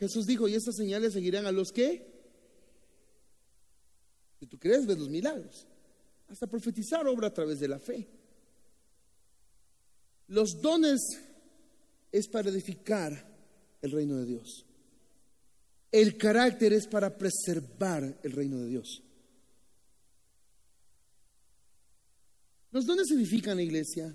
Jesús 0.00 0.26
dijo, 0.26 0.48
y 0.48 0.54
estas 0.56 0.74
señales 0.74 1.12
seguirán 1.12 1.46
a 1.46 1.52
los 1.52 1.70
que. 1.70 2.11
Si 4.42 4.48
tú 4.48 4.58
crees, 4.58 4.84
ves 4.84 4.98
los 4.98 5.08
milagros. 5.08 5.68
Hasta 6.26 6.48
profetizar 6.48 7.06
obra 7.06 7.28
a 7.28 7.32
través 7.32 7.60
de 7.60 7.68
la 7.68 7.78
fe. 7.78 8.08
Los 10.26 10.60
dones 10.60 11.00
es 12.10 12.26
para 12.26 12.50
edificar 12.50 13.24
el 13.80 13.92
reino 13.92 14.16
de 14.16 14.26
Dios. 14.26 14.66
El 15.92 16.16
carácter 16.16 16.72
es 16.72 16.88
para 16.88 17.16
preservar 17.16 18.18
el 18.20 18.32
reino 18.32 18.58
de 18.58 18.66
Dios. 18.66 19.00
Los 22.72 22.84
dones 22.84 23.12
edifican 23.12 23.58
la 23.58 23.62
iglesia, 23.62 24.12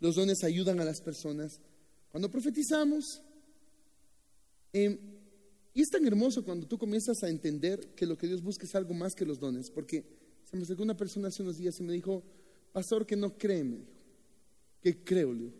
los 0.00 0.16
dones 0.16 0.44
ayudan 0.44 0.78
a 0.80 0.84
las 0.84 1.00
personas. 1.00 1.58
Cuando 2.10 2.30
profetizamos, 2.30 3.22
em, 4.74 5.19
y 5.72 5.82
es 5.82 5.90
tan 5.90 6.06
hermoso 6.06 6.44
cuando 6.44 6.66
tú 6.66 6.78
comienzas 6.78 7.22
a 7.22 7.28
entender 7.28 7.94
que 7.94 8.06
lo 8.06 8.16
que 8.16 8.26
Dios 8.26 8.42
busca 8.42 8.64
es 8.64 8.74
algo 8.74 8.94
más 8.94 9.14
que 9.14 9.24
los 9.24 9.38
dones, 9.38 9.70
porque 9.70 10.04
se 10.44 10.56
me 10.56 10.64
acercó 10.64 10.82
una 10.82 10.96
persona 10.96 11.28
hace 11.28 11.42
unos 11.42 11.58
días 11.58 11.78
y 11.78 11.82
me 11.84 11.92
dijo, 11.92 12.24
pastor, 12.72 13.06
que 13.06 13.16
no 13.16 13.36
cree, 13.36 13.62
me 13.62 13.76
dijo, 13.76 13.92
que 14.82 15.04
creo, 15.04 15.32
le 15.32 15.52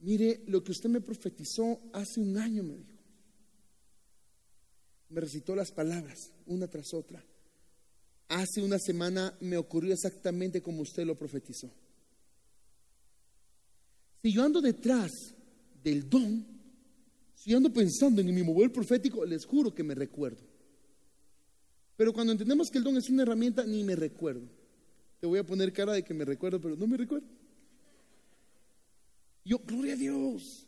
Mire, 0.00 0.42
lo 0.46 0.62
que 0.62 0.70
usted 0.70 0.88
me 0.88 1.00
profetizó 1.00 1.80
hace 1.92 2.20
un 2.20 2.38
año, 2.38 2.62
me 2.62 2.76
dijo. 2.76 2.98
Me 5.08 5.20
recitó 5.20 5.56
las 5.56 5.72
palabras, 5.72 6.30
una 6.46 6.68
tras 6.68 6.94
otra. 6.94 7.24
Hace 8.28 8.62
una 8.62 8.78
semana 8.78 9.36
me 9.40 9.56
ocurrió 9.56 9.94
exactamente 9.94 10.62
como 10.62 10.82
usted 10.82 11.04
lo 11.04 11.16
profetizó. 11.16 11.72
Si 14.22 14.32
yo 14.32 14.44
ando 14.44 14.60
detrás 14.60 15.10
del 15.82 16.08
don, 16.08 16.46
si 17.38 17.54
ando 17.54 17.72
pensando 17.72 18.20
en 18.20 18.34
mi 18.34 18.42
mover 18.42 18.72
profético, 18.72 19.24
les 19.24 19.46
juro 19.46 19.72
que 19.72 19.84
me 19.84 19.94
recuerdo. 19.94 20.42
Pero 21.96 22.12
cuando 22.12 22.32
entendemos 22.32 22.68
que 22.68 22.78
el 22.78 22.84
don 22.84 22.96
es 22.96 23.08
una 23.08 23.22
herramienta, 23.22 23.64
ni 23.64 23.84
me 23.84 23.94
recuerdo. 23.94 24.42
Te 25.20 25.26
voy 25.26 25.38
a 25.38 25.46
poner 25.46 25.72
cara 25.72 25.92
de 25.92 26.02
que 26.02 26.14
me 26.14 26.24
recuerdo, 26.24 26.60
pero 26.60 26.76
no 26.76 26.86
me 26.88 26.96
recuerdo. 26.96 27.28
Yo, 29.44 29.60
gloria 29.60 29.92
a 29.94 29.96
Dios. 29.96 30.66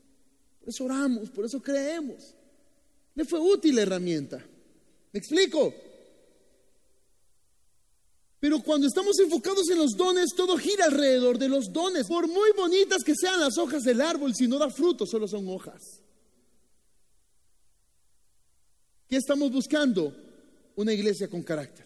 Por 0.60 0.68
eso 0.68 0.84
oramos, 0.84 1.30
por 1.30 1.44
eso 1.44 1.60
creemos. 1.60 2.34
Me 3.16 3.24
fue 3.24 3.40
útil 3.40 3.74
la 3.74 3.82
herramienta. 3.82 4.44
¿Me 5.12 5.18
explico? 5.18 5.74
Pero 8.38 8.62
cuando 8.62 8.86
estamos 8.86 9.18
enfocados 9.18 9.68
en 9.70 9.78
los 9.78 9.96
dones, 9.96 10.30
todo 10.36 10.56
gira 10.56 10.84
alrededor 10.84 11.36
de 11.36 11.48
los 11.48 11.72
dones. 11.72 12.06
Por 12.06 12.28
muy 12.28 12.52
bonitas 12.56 13.02
que 13.02 13.14
sean 13.14 13.40
las 13.40 13.58
hojas 13.58 13.82
del 13.82 14.00
árbol, 14.00 14.34
si 14.36 14.46
no 14.46 14.56
da 14.56 14.70
fruto, 14.70 15.04
solo 15.04 15.26
son 15.26 15.48
hojas. 15.48 16.00
¿Qué 19.10 19.16
estamos 19.16 19.50
buscando? 19.50 20.16
Una 20.76 20.92
iglesia 20.92 21.26
con 21.26 21.42
carácter. 21.42 21.84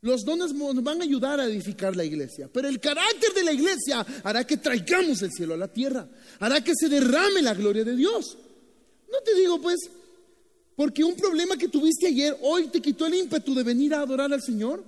Los 0.00 0.24
dones 0.24 0.54
nos 0.54 0.82
van 0.82 1.02
a 1.02 1.04
ayudar 1.04 1.38
a 1.38 1.44
edificar 1.44 1.94
la 1.94 2.04
iglesia, 2.04 2.48
pero 2.50 2.68
el 2.68 2.80
carácter 2.80 3.34
de 3.34 3.44
la 3.44 3.52
iglesia 3.52 4.04
hará 4.24 4.44
que 4.46 4.56
traigamos 4.56 5.20
el 5.20 5.30
cielo 5.30 5.52
a 5.52 5.58
la 5.58 5.68
tierra, 5.68 6.08
hará 6.40 6.64
que 6.64 6.72
se 6.74 6.88
derrame 6.88 7.42
la 7.42 7.52
gloria 7.52 7.84
de 7.84 7.94
Dios. 7.94 8.38
No 9.12 9.20
te 9.20 9.34
digo 9.34 9.60
pues, 9.60 9.78
porque 10.74 11.04
un 11.04 11.14
problema 11.16 11.58
que 11.58 11.68
tuviste 11.68 12.06
ayer 12.06 12.34
hoy 12.40 12.68
te 12.68 12.80
quitó 12.80 13.06
el 13.06 13.14
ímpetu 13.14 13.54
de 13.54 13.62
venir 13.62 13.92
a 13.92 14.00
adorar 14.00 14.32
al 14.32 14.42
Señor. 14.42 14.82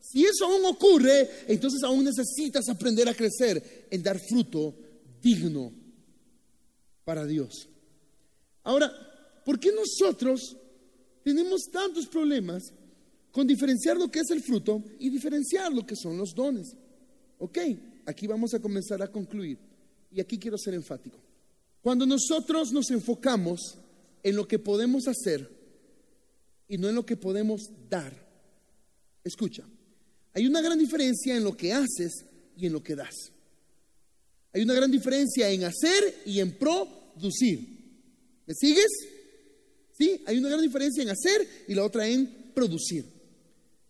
Si 0.00 0.24
eso 0.24 0.46
aún 0.46 0.64
ocurre, 0.64 1.28
entonces 1.48 1.82
aún 1.82 2.04
necesitas 2.04 2.68
aprender 2.68 3.08
a 3.08 3.14
crecer 3.14 3.88
en 3.90 4.00
dar 4.00 4.20
fruto 4.20 4.76
digno 5.20 5.72
para 7.04 7.26
Dios. 7.26 7.68
Ahora, 8.62 8.92
¿por 9.44 9.58
qué 9.58 9.72
nosotros 9.72 10.56
tenemos 11.24 11.62
tantos 11.72 12.06
problemas 12.06 12.62
con 13.32 13.46
diferenciar 13.46 13.96
lo 13.96 14.10
que 14.10 14.20
es 14.20 14.30
el 14.30 14.42
fruto 14.42 14.84
y 15.00 15.10
diferenciar 15.10 15.72
lo 15.72 15.84
que 15.84 15.96
son 15.96 16.18
los 16.18 16.34
dones? 16.34 16.76
Ok, 17.38 17.58
aquí 18.06 18.26
vamos 18.26 18.54
a 18.54 18.60
comenzar 18.60 19.02
a 19.02 19.10
concluir. 19.10 19.58
Y 20.12 20.20
aquí 20.20 20.38
quiero 20.38 20.56
ser 20.56 20.74
enfático. 20.74 21.18
Cuando 21.80 22.06
nosotros 22.06 22.72
nos 22.72 22.90
enfocamos 22.90 23.78
en 24.22 24.36
lo 24.36 24.46
que 24.46 24.58
podemos 24.58 25.08
hacer 25.08 25.50
y 26.68 26.78
no 26.78 26.88
en 26.88 26.94
lo 26.94 27.04
que 27.04 27.16
podemos 27.16 27.62
dar, 27.88 28.14
escucha, 29.24 29.64
hay 30.32 30.46
una 30.46 30.60
gran 30.60 30.78
diferencia 30.78 31.36
en 31.36 31.42
lo 31.42 31.56
que 31.56 31.72
haces 31.72 32.24
y 32.56 32.66
en 32.66 32.72
lo 32.72 32.82
que 32.82 32.94
das. 32.94 33.32
Hay 34.52 34.62
una 34.62 34.74
gran 34.74 34.90
diferencia 34.90 35.50
en 35.50 35.64
hacer 35.64 36.22
y 36.26 36.38
en 36.38 36.52
producir. 36.52 37.60
¿Me 38.46 38.54
sigues? 38.54 38.90
Sí, 39.96 40.22
hay 40.26 40.38
una 40.38 40.48
gran 40.48 40.60
diferencia 40.60 41.02
en 41.02 41.10
hacer 41.10 41.46
y 41.68 41.74
la 41.74 41.84
otra 41.84 42.06
en 42.06 42.52
producir. 42.52 43.04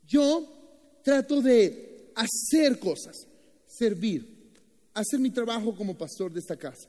Yo 0.06 1.00
trato 1.02 1.40
de 1.40 2.12
hacer 2.14 2.78
cosas, 2.78 3.26
servir, 3.66 4.52
hacer 4.92 5.18
mi 5.18 5.30
trabajo 5.30 5.74
como 5.74 5.96
pastor 5.96 6.32
de 6.32 6.40
esta 6.40 6.56
casa. 6.56 6.88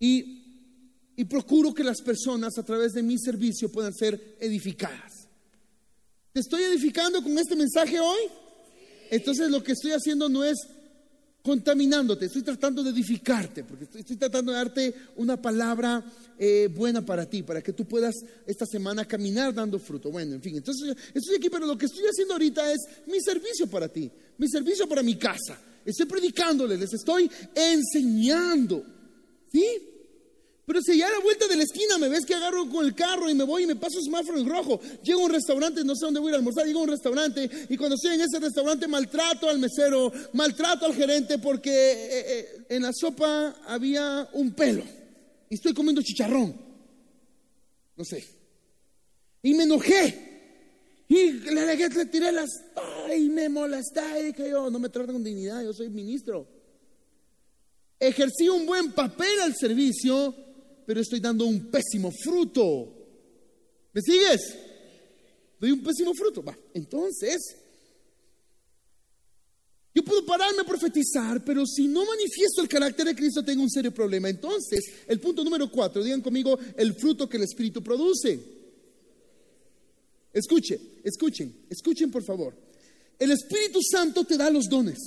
Y, 0.00 1.12
y 1.16 1.24
procuro 1.24 1.72
que 1.72 1.84
las 1.84 2.02
personas 2.02 2.58
a 2.58 2.64
través 2.64 2.92
de 2.92 3.02
mi 3.02 3.18
servicio 3.18 3.70
puedan 3.70 3.94
ser 3.94 4.36
edificadas. 4.40 5.28
¿Te 6.32 6.40
estoy 6.40 6.64
edificando 6.64 7.22
con 7.22 7.38
este 7.38 7.54
mensaje 7.54 8.00
hoy? 8.00 8.22
Entonces 9.10 9.48
lo 9.50 9.62
que 9.62 9.72
estoy 9.72 9.92
haciendo 9.92 10.28
no 10.28 10.42
es 10.42 10.56
contaminándote, 11.44 12.24
estoy 12.24 12.40
tratando 12.40 12.82
de 12.82 12.88
edificarte, 12.88 13.64
porque 13.64 13.84
estoy, 13.84 14.16
tratando 14.16 14.50
de 14.50 14.56
darte 14.56 14.94
una 15.16 15.36
palabra 15.36 16.02
eh, 16.38 16.70
buena 16.74 17.04
para 17.04 17.26
ti, 17.26 17.42
para 17.42 17.60
que 17.60 17.74
tú 17.74 17.84
puedas 17.84 18.14
esta 18.46 18.64
semana 18.64 19.04
caminar 19.04 19.52
dando 19.52 19.78
fruto. 19.78 20.10
Bueno, 20.10 20.34
en 20.34 20.40
fin, 20.40 20.56
entonces 20.56 20.96
estoy 21.12 21.36
aquí, 21.36 21.50
pero 21.50 21.66
lo 21.66 21.76
que 21.76 21.84
estoy 21.84 22.04
haciendo 22.06 22.32
ahorita 22.32 22.72
es 22.72 22.80
mi 23.06 23.20
servicio 23.20 23.66
para 23.66 23.88
ti, 23.88 24.10
mi 24.38 24.48
servicio 24.48 24.88
para 24.88 25.02
mi 25.02 25.16
casa. 25.16 25.60
Estoy 25.84 26.06
predicándole, 26.06 26.78
les 26.78 26.94
estoy 26.94 27.30
enseñando. 27.54 28.82
¿Sí? 29.52 29.93
Pero 30.66 30.80
si 30.80 30.96
ya 30.96 31.08
a 31.08 31.10
la 31.10 31.18
vuelta 31.20 31.46
de 31.46 31.56
la 31.56 31.62
esquina 31.62 31.98
me 31.98 32.08
ves 32.08 32.24
que 32.24 32.34
agarro 32.34 32.68
con 32.70 32.86
el 32.86 32.94
carro 32.94 33.28
y 33.28 33.34
me 33.34 33.44
voy 33.44 33.64
y 33.64 33.66
me 33.66 33.76
paso 33.76 34.00
semáforo 34.00 34.38
en 34.38 34.48
rojo, 34.48 34.80
llego 35.02 35.20
a 35.20 35.24
un 35.24 35.32
restaurante, 35.32 35.84
no 35.84 35.94
sé 35.94 36.06
dónde 36.06 36.20
voy 36.20 36.32
a 36.32 36.36
almorzar, 36.36 36.64
llego 36.66 36.80
a 36.80 36.84
un 36.84 36.88
restaurante 36.88 37.50
y 37.68 37.76
cuando 37.76 37.96
estoy 37.96 38.14
en 38.14 38.22
ese 38.22 38.38
restaurante 38.38 38.88
maltrato 38.88 39.48
al 39.48 39.58
mesero, 39.58 40.10
maltrato 40.32 40.86
al 40.86 40.94
gerente 40.94 41.38
porque 41.38 41.70
eh, 41.70 42.08
eh, 42.10 42.66
en 42.70 42.82
la 42.82 42.92
sopa 42.94 43.56
había 43.66 44.28
un 44.32 44.52
pelo 44.52 44.84
y 45.50 45.54
estoy 45.54 45.74
comiendo 45.74 46.00
chicharrón. 46.00 46.54
No 47.96 48.04
sé. 48.04 48.24
Y 49.42 49.54
me 49.54 49.64
enojé. 49.64 50.32
Y 51.06 51.32
le, 51.32 51.76
le 51.76 52.06
tiré 52.06 52.32
las... 52.32 52.50
¡Ay, 53.06 53.28
me 53.28 53.50
molesté! 53.50 54.00
Y 54.20 54.24
dije 54.32 54.48
yo, 54.48 54.70
no 54.70 54.78
me 54.78 54.88
tratan 54.88 55.16
con 55.16 55.22
dignidad, 55.22 55.62
yo 55.62 55.74
soy 55.74 55.90
ministro. 55.90 56.48
Ejercí 58.00 58.48
un 58.48 58.64
buen 58.64 58.92
papel 58.92 59.40
al 59.42 59.54
servicio 59.54 60.34
pero 60.86 61.00
estoy 61.00 61.20
dando 61.20 61.44
un 61.44 61.70
pésimo 61.70 62.10
fruto. 62.10 62.92
¿Me 63.92 64.00
sigues? 64.00 64.40
Doy 65.60 65.72
un 65.72 65.82
pésimo 65.82 66.12
fruto. 66.14 66.42
Va, 66.42 66.56
entonces, 66.74 67.56
yo 69.94 70.04
puedo 70.04 70.26
pararme 70.26 70.62
a 70.62 70.66
profetizar, 70.66 71.44
pero 71.44 71.64
si 71.64 71.86
no 71.86 72.04
manifiesto 72.04 72.60
el 72.62 72.68
carácter 72.68 73.06
de 73.06 73.14
Cristo, 73.14 73.44
tengo 73.44 73.62
un 73.62 73.70
serio 73.70 73.94
problema. 73.94 74.28
Entonces, 74.28 74.84
el 75.06 75.20
punto 75.20 75.44
número 75.44 75.70
cuatro, 75.70 76.02
digan 76.02 76.20
conmigo 76.20 76.58
el 76.76 76.94
fruto 76.94 77.28
que 77.28 77.36
el 77.36 77.44
Espíritu 77.44 77.82
produce. 77.82 78.40
Escuchen, 80.32 80.80
escuchen, 81.04 81.66
escuchen 81.70 82.10
por 82.10 82.24
favor. 82.24 82.56
El 83.18 83.30
Espíritu 83.30 83.78
Santo 83.88 84.24
te 84.24 84.36
da 84.36 84.50
los 84.50 84.64
dones. 84.68 84.98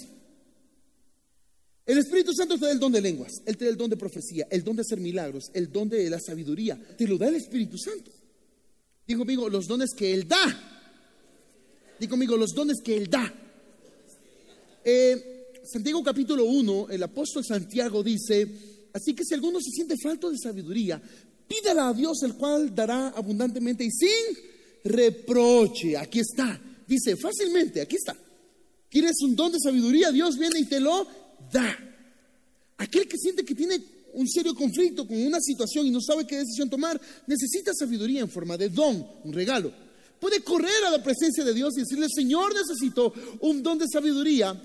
El 1.88 2.00
Espíritu 2.00 2.34
Santo 2.34 2.58
te 2.58 2.66
da 2.66 2.72
el 2.74 2.80
don 2.80 2.92
de 2.92 3.00
lenguas, 3.00 3.42
Él 3.46 3.56
te 3.56 3.64
da 3.64 3.72
el 3.72 3.78
don 3.78 3.90
de 3.90 3.96
profecía, 3.96 4.46
el 4.52 4.62
don 4.62 4.76
de 4.76 4.82
hacer 4.82 5.00
milagros, 5.00 5.46
el 5.54 5.72
don 5.72 5.88
de 5.88 6.10
la 6.10 6.20
sabiduría. 6.20 6.78
Te 6.98 7.08
lo 7.08 7.18
da 7.18 7.30
el 7.30 7.36
Espíritu 7.36 7.78
Santo. 7.78 8.12
Digo 9.08 9.20
conmigo, 9.20 9.48
los 9.48 9.68
dones 9.68 9.92
que 9.96 10.14
Él 10.14 10.28
da. 10.28 10.84
Digo 11.98 12.10
conmigo, 12.12 12.36
los 12.36 12.52
dones 12.52 12.82
que 12.84 12.98
Él 12.98 13.10
da. 13.10 13.34
Eh, 14.84 15.46
Santiago 15.64 16.04
capítulo 16.04 16.44
1, 16.44 16.88
el 16.90 17.04
apóstol 17.04 17.46
Santiago 17.46 18.04
dice, 18.04 18.46
así 18.92 19.16
que 19.16 19.24
si 19.24 19.34
alguno 19.34 19.62
se 19.62 19.72
siente 19.72 19.96
falto 19.98 20.30
de 20.30 20.38
sabiduría, 20.38 21.02
pídala 21.48 21.88
a 21.88 21.94
Dios, 21.94 22.22
el 22.24 22.34
cual 22.34 22.76
dará 22.76 23.10
abundantemente 23.10 23.86
y 23.86 23.92
sin 23.92 24.38
reproche. 24.84 25.96
Aquí 25.96 26.20
está. 26.20 26.62
Dice, 26.86 27.16
fácilmente, 27.16 27.80
aquí 27.80 27.96
está. 27.96 28.14
¿Quieres 28.90 29.22
un 29.22 29.38
don 29.38 29.54
de 29.54 29.60
sabiduría? 29.60 30.12
Dios 30.12 30.38
viene 30.38 30.60
y 30.60 30.66
te 30.66 30.82
lo 30.82 31.27
da. 31.52 31.78
Aquel 32.78 33.08
que 33.08 33.18
siente 33.18 33.44
que 33.44 33.56
tiene 33.56 33.82
un 34.14 34.28
serio 34.28 34.56
conflicto 34.56 35.08
con 35.08 35.18
una 35.18 35.40
situación 35.40 35.86
y 35.86 35.92
no 35.92 36.02
sabe 36.02 36.26
qué 36.26 36.38
decisión 36.38 36.70
tomar, 36.70 37.00
necesita 37.28 37.72
sabiduría 37.74 38.22
en 38.22 38.30
forma 38.30 38.58
de 38.58 38.70
don, 38.70 39.06
un 39.24 39.34
regalo. 39.34 39.72
Puede 40.20 40.42
correr 40.42 40.84
a 40.88 40.92
la 40.92 41.04
presencia 41.04 41.44
de 41.44 41.54
Dios 41.54 41.78
y 41.78 41.82
decirle, 41.82 42.08
Señor, 42.10 42.54
necesito 42.54 43.14
un 43.42 43.62
don 43.62 43.78
de 43.78 43.86
sabiduría. 43.88 44.60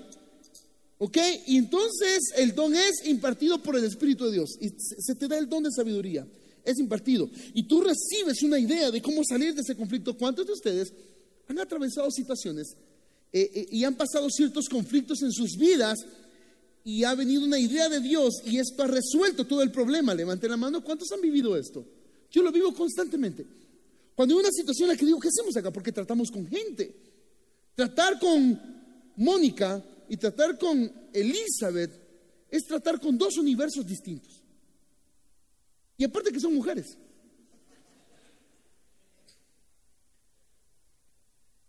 ¿Ok? 0.97 1.17
Y 1.47 1.57
entonces 1.57 2.31
el 2.37 2.55
don 2.55 2.73
es 2.73 3.05
impartido 3.05 3.61
por 3.61 3.75
el 3.75 3.83
Espíritu 3.83 4.25
de 4.25 4.31
Dios. 4.31 4.57
Y 4.59 4.71
se 4.77 5.15
te 5.15 5.27
da 5.27 5.37
el 5.37 5.49
don 5.49 5.63
de 5.63 5.71
sabiduría. 5.71 6.25
Es 6.63 6.79
impartido. 6.79 7.29
Y 7.53 7.63
tú 7.63 7.81
recibes 7.81 8.41
una 8.41 8.57
idea 8.57 8.89
de 8.89 9.01
cómo 9.01 9.21
salir 9.23 9.53
de 9.53 9.61
ese 9.61 9.75
conflicto. 9.75 10.17
¿Cuántos 10.17 10.47
de 10.47 10.53
ustedes 10.53 10.93
han 11.47 11.59
atravesado 11.59 12.09
situaciones 12.09 12.75
eh, 13.31 13.51
eh, 13.53 13.67
y 13.71 13.83
han 13.83 13.95
pasado 13.95 14.29
ciertos 14.29 14.69
conflictos 14.69 15.21
en 15.21 15.31
sus 15.31 15.57
vidas 15.57 15.99
y 16.83 17.03
ha 17.03 17.15
venido 17.15 17.43
una 17.43 17.59
idea 17.59 17.87
de 17.87 17.99
Dios 17.99 18.41
y 18.45 18.59
esto 18.59 18.83
ha 18.83 18.87
resuelto 18.87 19.45
todo 19.47 19.61
el 19.61 19.71
problema. 19.71 20.13
Levanten 20.13 20.51
la 20.51 20.57
mano, 20.57 20.83
¿cuántos 20.83 21.11
han 21.11 21.21
vivido 21.21 21.55
esto? 21.55 21.85
Yo 22.29 22.43
lo 22.43 22.51
vivo 22.51 22.73
constantemente. 22.73 23.45
Cuando 24.15 24.35
hay 24.35 24.41
una 24.41 24.51
situación 24.51 24.89
en 24.89 24.95
la 24.95 24.99
que 24.99 25.05
digo, 25.05 25.19
¿qué 25.19 25.29
hacemos 25.29 25.55
acá? 25.55 25.71
Porque 25.71 25.91
tratamos 25.91 26.29
con 26.29 26.45
gente. 26.47 26.93
Tratar 27.75 28.19
con 28.19 28.59
Mónica 29.15 29.83
y 30.09 30.17
tratar 30.17 30.57
con 30.57 30.91
Elizabeth 31.13 31.91
es 32.49 32.65
tratar 32.65 32.99
con 32.99 33.17
dos 33.17 33.37
universos 33.37 33.85
distintos. 33.85 34.41
Y 35.97 36.03
aparte 36.03 36.31
que 36.31 36.39
son 36.39 36.53
mujeres. 36.53 36.97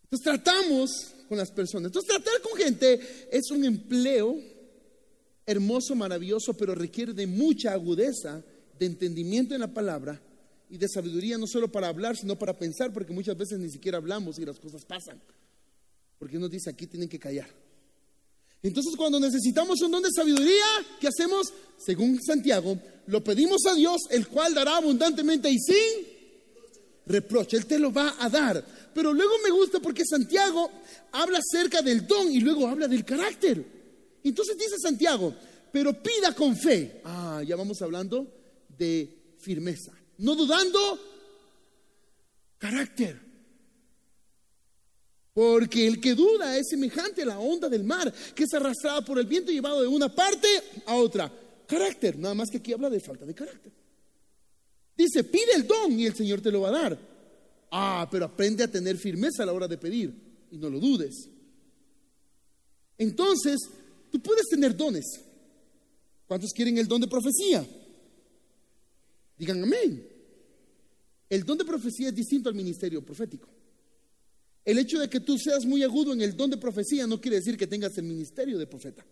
Entonces 0.04 0.24
tratamos 0.24 1.14
con 1.28 1.38
las 1.38 1.50
personas. 1.50 1.86
Entonces 1.86 2.08
tratar 2.08 2.40
con 2.42 2.58
gente 2.58 3.28
es 3.30 3.50
un 3.50 3.64
empleo 3.64 4.53
hermoso, 5.46 5.94
maravilloso, 5.94 6.54
pero 6.54 6.74
requiere 6.74 7.12
de 7.12 7.26
mucha 7.26 7.72
agudeza, 7.72 8.42
de 8.78 8.86
entendimiento 8.86 9.54
en 9.54 9.60
la 9.60 9.72
palabra 9.72 10.20
y 10.68 10.78
de 10.78 10.88
sabiduría 10.88 11.38
no 11.38 11.46
solo 11.46 11.70
para 11.70 11.88
hablar, 11.88 12.16
sino 12.16 12.36
para 12.38 12.58
pensar, 12.58 12.92
porque 12.92 13.12
muchas 13.12 13.36
veces 13.36 13.58
ni 13.58 13.70
siquiera 13.70 13.98
hablamos 13.98 14.38
y 14.38 14.44
las 14.44 14.58
cosas 14.58 14.84
pasan. 14.84 15.20
Porque 16.18 16.38
nos 16.38 16.50
dice 16.50 16.70
aquí 16.70 16.86
tienen 16.86 17.08
que 17.08 17.18
callar. 17.18 17.48
Entonces 18.62 18.96
cuando 18.96 19.20
necesitamos 19.20 19.80
un 19.82 19.90
don 19.90 20.02
de 20.02 20.08
sabiduría, 20.10 20.64
¿qué 20.98 21.08
hacemos? 21.08 21.52
Según 21.76 22.20
Santiago, 22.22 22.78
lo 23.06 23.22
pedimos 23.22 23.66
a 23.66 23.74
Dios, 23.74 24.00
el 24.10 24.26
cual 24.26 24.54
dará 24.54 24.78
abundantemente 24.78 25.50
y 25.50 25.58
sin 25.58 26.14
reproche. 27.06 27.58
Él 27.58 27.66
te 27.66 27.78
lo 27.78 27.92
va 27.92 28.16
a 28.18 28.30
dar. 28.30 28.64
Pero 28.94 29.12
luego 29.12 29.34
me 29.44 29.50
gusta 29.50 29.80
porque 29.80 30.04
Santiago 30.06 30.70
habla 31.12 31.38
acerca 31.38 31.82
del 31.82 32.06
don 32.06 32.32
y 32.32 32.40
luego 32.40 32.66
habla 32.66 32.88
del 32.88 33.04
carácter. 33.04 33.83
Entonces 34.24 34.56
dice 34.56 34.78
Santiago, 34.78 35.34
pero 35.70 35.92
pida 36.02 36.34
con 36.34 36.56
fe. 36.56 37.00
Ah, 37.04 37.42
ya 37.46 37.56
vamos 37.56 37.80
hablando 37.82 38.26
de 38.76 39.34
firmeza. 39.38 39.92
No 40.18 40.34
dudando, 40.34 40.98
carácter. 42.58 43.20
Porque 45.34 45.86
el 45.86 46.00
que 46.00 46.14
duda 46.14 46.56
es 46.56 46.68
semejante 46.68 47.22
a 47.22 47.26
la 47.26 47.38
onda 47.38 47.68
del 47.68 47.84
mar, 47.84 48.12
que 48.34 48.44
es 48.44 48.54
arrastrada 48.54 49.04
por 49.04 49.18
el 49.18 49.26
viento 49.26 49.50
y 49.50 49.56
llevado 49.56 49.82
de 49.82 49.88
una 49.88 50.14
parte 50.14 50.48
a 50.86 50.94
otra. 50.94 51.30
Carácter, 51.66 52.18
nada 52.18 52.34
más 52.34 52.50
que 52.50 52.58
aquí 52.58 52.72
habla 52.72 52.88
de 52.88 53.00
falta 53.00 53.26
de 53.26 53.34
carácter. 53.34 53.72
Dice, 54.96 55.24
pide 55.24 55.54
el 55.56 55.66
don 55.66 55.98
y 55.98 56.06
el 56.06 56.14
Señor 56.14 56.40
te 56.40 56.52
lo 56.52 56.60
va 56.60 56.68
a 56.68 56.82
dar. 56.82 56.98
Ah, 57.72 58.08
pero 58.10 58.26
aprende 58.26 58.62
a 58.62 58.70
tener 58.70 58.96
firmeza 58.96 59.42
a 59.42 59.46
la 59.46 59.52
hora 59.52 59.66
de 59.66 59.76
pedir 59.76 60.14
y 60.52 60.56
no 60.56 60.70
lo 60.70 60.78
dudes. 60.78 61.28
Entonces, 62.96 63.58
tú 64.14 64.22
puedes 64.22 64.46
tener 64.46 64.76
dones. 64.76 65.04
¿Cuántos 66.28 66.52
quieren 66.52 66.78
el 66.78 66.86
don 66.86 67.00
de 67.00 67.08
profecía? 67.08 67.66
Digan 69.36 69.60
amén. 69.60 70.08
El 71.28 71.42
don 71.42 71.58
de 71.58 71.64
profecía 71.64 72.10
es 72.10 72.14
distinto 72.14 72.48
al 72.48 72.54
ministerio 72.54 73.04
profético. 73.04 73.48
El 74.64 74.78
hecho 74.78 75.00
de 75.00 75.10
que 75.10 75.18
tú 75.18 75.36
seas 75.36 75.64
muy 75.64 75.82
agudo 75.82 76.12
en 76.12 76.20
el 76.20 76.36
don 76.36 76.48
de 76.48 76.56
profecía 76.56 77.08
no 77.08 77.20
quiere 77.20 77.38
decir 77.38 77.56
que 77.56 77.66
tengas 77.66 77.98
el 77.98 78.04
ministerio 78.04 78.56
de 78.56 78.68
profeta. 78.68 79.04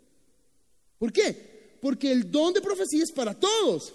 ¿Por 0.98 1.12
qué? 1.12 1.78
Porque 1.80 2.12
el 2.12 2.30
don 2.30 2.54
de 2.54 2.60
profecía 2.60 3.02
es 3.02 3.10
para 3.10 3.34
todos. 3.34 3.92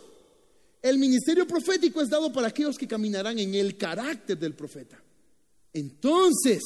El 0.82 0.98
ministerio 0.98 1.48
profético 1.48 2.02
es 2.02 2.10
dado 2.10 2.34
para 2.34 2.50
aquellos 2.50 2.78
que 2.78 2.86
caminarán 2.86 3.40
en 3.40 3.56
el 3.56 3.78
carácter 3.78 4.38
del 4.38 4.56
profeta. 4.56 5.02
Entonces, 5.72 6.62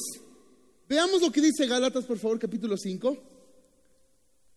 veamos 0.88 1.22
lo 1.22 1.30
que 1.30 1.40
dice 1.40 1.68
Gálatas, 1.68 2.04
por 2.04 2.18
favor, 2.18 2.40
capítulo 2.40 2.76
5. 2.76 3.31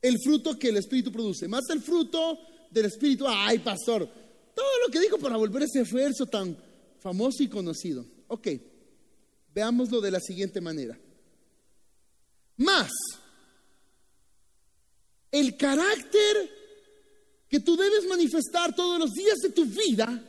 El 0.06 0.20
fruto 0.20 0.60
que 0.60 0.70
el 0.70 0.78
Espíritu 0.78 1.12
produce. 1.12 1.48
Más 1.48 1.68
el 1.72 1.82
fruto 1.82 2.38
del 2.70 2.86
Espíritu. 2.86 3.26
Ay, 3.28 3.58
pastor, 3.58 4.08
todo 4.54 4.80
lo 4.86 4.92
que 4.92 5.00
dijo 5.00 5.18
para 5.18 5.36
volver 5.36 5.64
ese 5.64 5.82
esfuerzo 5.82 6.28
tan 6.28 6.56
famoso 7.00 7.42
y 7.42 7.48
conocido. 7.48 8.06
Ok. 8.28 8.50
Veámoslo 9.52 10.00
de 10.02 10.12
la 10.12 10.20
siguiente 10.20 10.62
manera. 10.62 10.96
Más, 12.58 12.92
el 15.32 15.58
carácter 15.58 16.52
que 17.50 17.60
tú 17.62 17.76
debes 17.76 18.06
manifestar 18.08 18.76
todos 18.76 19.00
los 19.00 19.12
días 19.12 19.40
de 19.40 19.50
tu 19.50 19.66
vida 19.66 20.24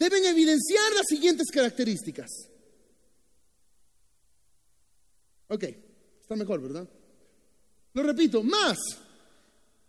deben 0.00 0.24
evidenciar 0.24 0.92
las 0.94 1.06
siguientes 1.06 1.48
características. 1.48 2.28
Ok, 5.46 5.62
está 6.22 6.34
mejor, 6.34 6.60
¿verdad? 6.60 6.88
Lo 7.94 8.02
repito, 8.02 8.42
más, 8.42 8.78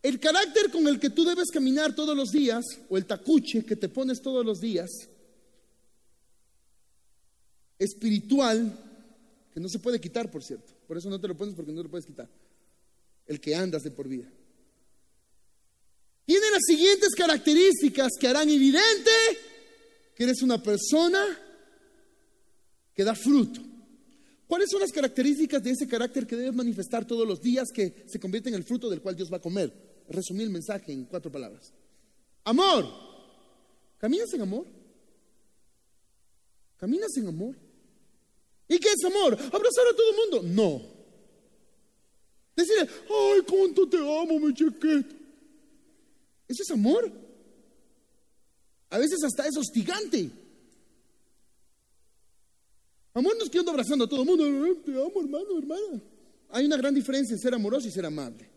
el 0.01 0.19
carácter 0.19 0.69
con 0.69 0.87
el 0.87 0.99
que 0.99 1.09
tú 1.09 1.23
debes 1.23 1.49
caminar 1.49 1.95
todos 1.95 2.15
los 2.15 2.31
días, 2.31 2.63
o 2.89 2.97
el 2.97 3.05
tacuche 3.05 3.63
que 3.63 3.75
te 3.75 3.89
pones 3.89 4.21
todos 4.21 4.45
los 4.45 4.59
días, 4.59 4.89
espiritual, 7.79 8.77
que 9.53 9.59
no 9.59 9.69
se 9.69 9.79
puede 9.79 10.01
quitar, 10.01 10.29
por 10.29 10.43
cierto. 10.43 10.73
Por 10.87 10.97
eso 10.97 11.09
no 11.09 11.19
te 11.19 11.27
lo 11.27 11.37
pones 11.37 11.55
porque 11.55 11.71
no 11.71 11.83
lo 11.83 11.89
puedes 11.89 12.05
quitar. 12.05 12.29
El 13.25 13.39
que 13.39 13.55
andas 13.55 13.83
de 13.83 13.91
por 13.91 14.07
vida. 14.07 14.29
Tiene 16.25 16.51
las 16.51 16.61
siguientes 16.65 17.09
características 17.15 18.11
que 18.19 18.27
harán 18.27 18.49
evidente 18.49 19.11
que 20.15 20.23
eres 20.23 20.41
una 20.41 20.61
persona 20.61 21.25
que 22.93 23.03
da 23.03 23.15
fruto. 23.15 23.61
¿Cuáles 24.47 24.69
son 24.69 24.81
las 24.81 24.91
características 24.91 25.63
de 25.63 25.71
ese 25.71 25.87
carácter 25.87 26.27
que 26.27 26.35
debes 26.35 26.53
manifestar 26.53 27.05
todos 27.05 27.27
los 27.27 27.41
días 27.41 27.71
que 27.71 28.05
se 28.07 28.19
convierte 28.19 28.49
en 28.49 28.55
el 28.55 28.63
fruto 28.63 28.89
del 28.89 29.01
cual 29.01 29.15
Dios 29.15 29.31
va 29.31 29.37
a 29.37 29.41
comer? 29.41 29.71
Resumí 30.09 30.43
el 30.43 30.49
mensaje 30.49 30.91
en 30.91 31.05
cuatro 31.05 31.31
palabras. 31.31 31.73
Amor. 32.43 32.85
¿Caminas 33.97 34.33
en 34.33 34.41
amor? 34.41 34.67
¿Caminas 36.77 37.15
en 37.15 37.27
amor? 37.27 37.55
¿Y 38.67 38.77
qué 38.77 38.89
es 38.89 39.03
amor? 39.05 39.33
¿Abrazar 39.33 39.87
a 39.91 39.95
todo 39.95 40.09
el 40.09 40.15
mundo? 40.17 40.53
No. 40.53 40.93
Decirle, 42.55 42.89
ay, 43.09 43.41
cuánto 43.47 43.87
te 43.87 43.97
amo, 43.97 44.39
mi 44.39 44.53
chiquito. 44.53 45.15
¿Eso 46.47 46.63
es 46.63 46.71
amor? 46.71 47.11
A 48.89 48.97
veces 48.99 49.23
hasta 49.23 49.47
es 49.47 49.57
hostigante. 49.57 50.29
Amor 53.13 53.35
no 53.37 53.43
es 53.43 53.49
que 53.49 53.59
ando 53.59 53.71
abrazando 53.71 54.05
a 54.05 54.09
todo 54.09 54.21
el 54.21 54.27
mundo. 54.27 54.81
Te 54.83 54.91
amo, 54.91 55.21
hermano, 55.21 55.57
hermana. 55.57 56.01
Hay 56.49 56.65
una 56.65 56.77
gran 56.77 56.93
diferencia 56.93 57.33
en 57.33 57.39
ser 57.39 57.53
amoroso 57.53 57.87
y 57.87 57.91
ser 57.91 58.05
amable. 58.05 58.49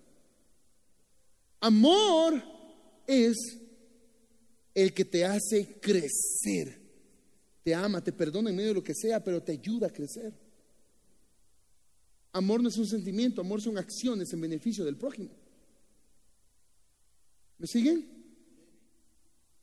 Amor 1.60 2.42
es 3.06 3.36
el 4.74 4.92
que 4.92 5.04
te 5.04 5.24
hace 5.24 5.78
crecer 5.80 6.86
te 7.66 7.74
ama, 7.74 8.00
te 8.00 8.12
perdona 8.12 8.50
en 8.50 8.54
medio 8.54 8.68
de 8.68 8.74
lo 8.76 8.84
que 8.84 8.94
sea, 8.94 9.24
pero 9.24 9.42
te 9.42 9.50
ayuda 9.50 9.88
a 9.88 9.92
crecer. 9.92 10.32
Amor 12.30 12.62
no 12.62 12.68
es 12.68 12.78
un 12.78 12.86
sentimiento, 12.86 13.40
amor 13.40 13.60
son 13.60 13.76
acciones 13.76 14.32
en 14.32 14.40
beneficio 14.40 14.84
del 14.84 14.96
prójimo. 14.96 15.30
¿Me 17.58 17.66
siguen? 17.66 18.15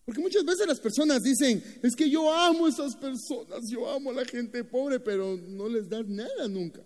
Porque 0.06 0.22
muchas 0.22 0.44
veces 0.44 0.68
las 0.68 0.80
personas 0.80 1.24
dicen, 1.24 1.64
es 1.82 1.96
que 1.96 2.10
yo 2.10 2.32
amo 2.32 2.66
a 2.66 2.70
esas 2.70 2.96
personas, 2.96 3.70
yo 3.70 3.90
amo 3.90 4.12
a 4.12 4.14
la 4.14 4.26
gente 4.26 4.64
pobre, 4.64 5.00
pero 5.00 5.38
no 5.38 5.70
les 5.70 5.88
das 5.88 6.06
nada 6.08 6.48
nunca. 6.48 6.84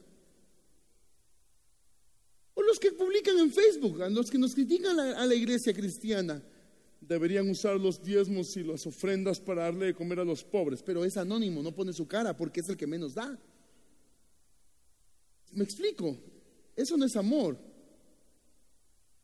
O 2.53 2.61
los 2.61 2.79
que 2.79 2.91
publican 2.91 3.37
en 3.39 3.51
Facebook, 3.51 4.01
a 4.01 4.09
los 4.09 4.29
que 4.29 4.37
nos 4.37 4.53
critican 4.53 4.99
a 4.99 5.25
la 5.25 5.35
iglesia 5.35 5.73
cristiana 5.73 6.43
deberían 7.01 7.49
usar 7.49 7.79
los 7.79 8.03
diezmos 8.03 8.55
y 8.57 8.63
las 8.63 8.85
ofrendas 8.85 9.39
para 9.39 9.63
darle 9.63 9.87
de 9.87 9.93
comer 9.93 10.19
a 10.19 10.25
los 10.25 10.43
pobres, 10.43 10.83
pero 10.83 11.05
es 11.05 11.17
anónimo, 11.17 11.61
no 11.61 11.73
pone 11.73 11.93
su 11.93 12.07
cara 12.07 12.35
porque 12.35 12.59
es 12.59 12.69
el 12.69 12.77
que 12.77 12.87
menos 12.87 13.13
da. 13.13 13.37
¿Me 15.53 15.63
explico? 15.63 16.17
Eso 16.75 16.97
no 16.97 17.05
es 17.05 17.15
amor. 17.15 17.57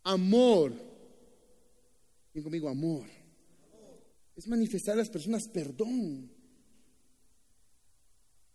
Amor. 0.04 0.74
Ven 2.34 2.44
conmigo, 2.44 2.70
amor. 2.70 3.06
Es 4.36 4.48
manifestar 4.48 4.96
a 4.96 4.98
las 4.98 5.10
personas 5.10 5.44
perdón. 5.52 6.32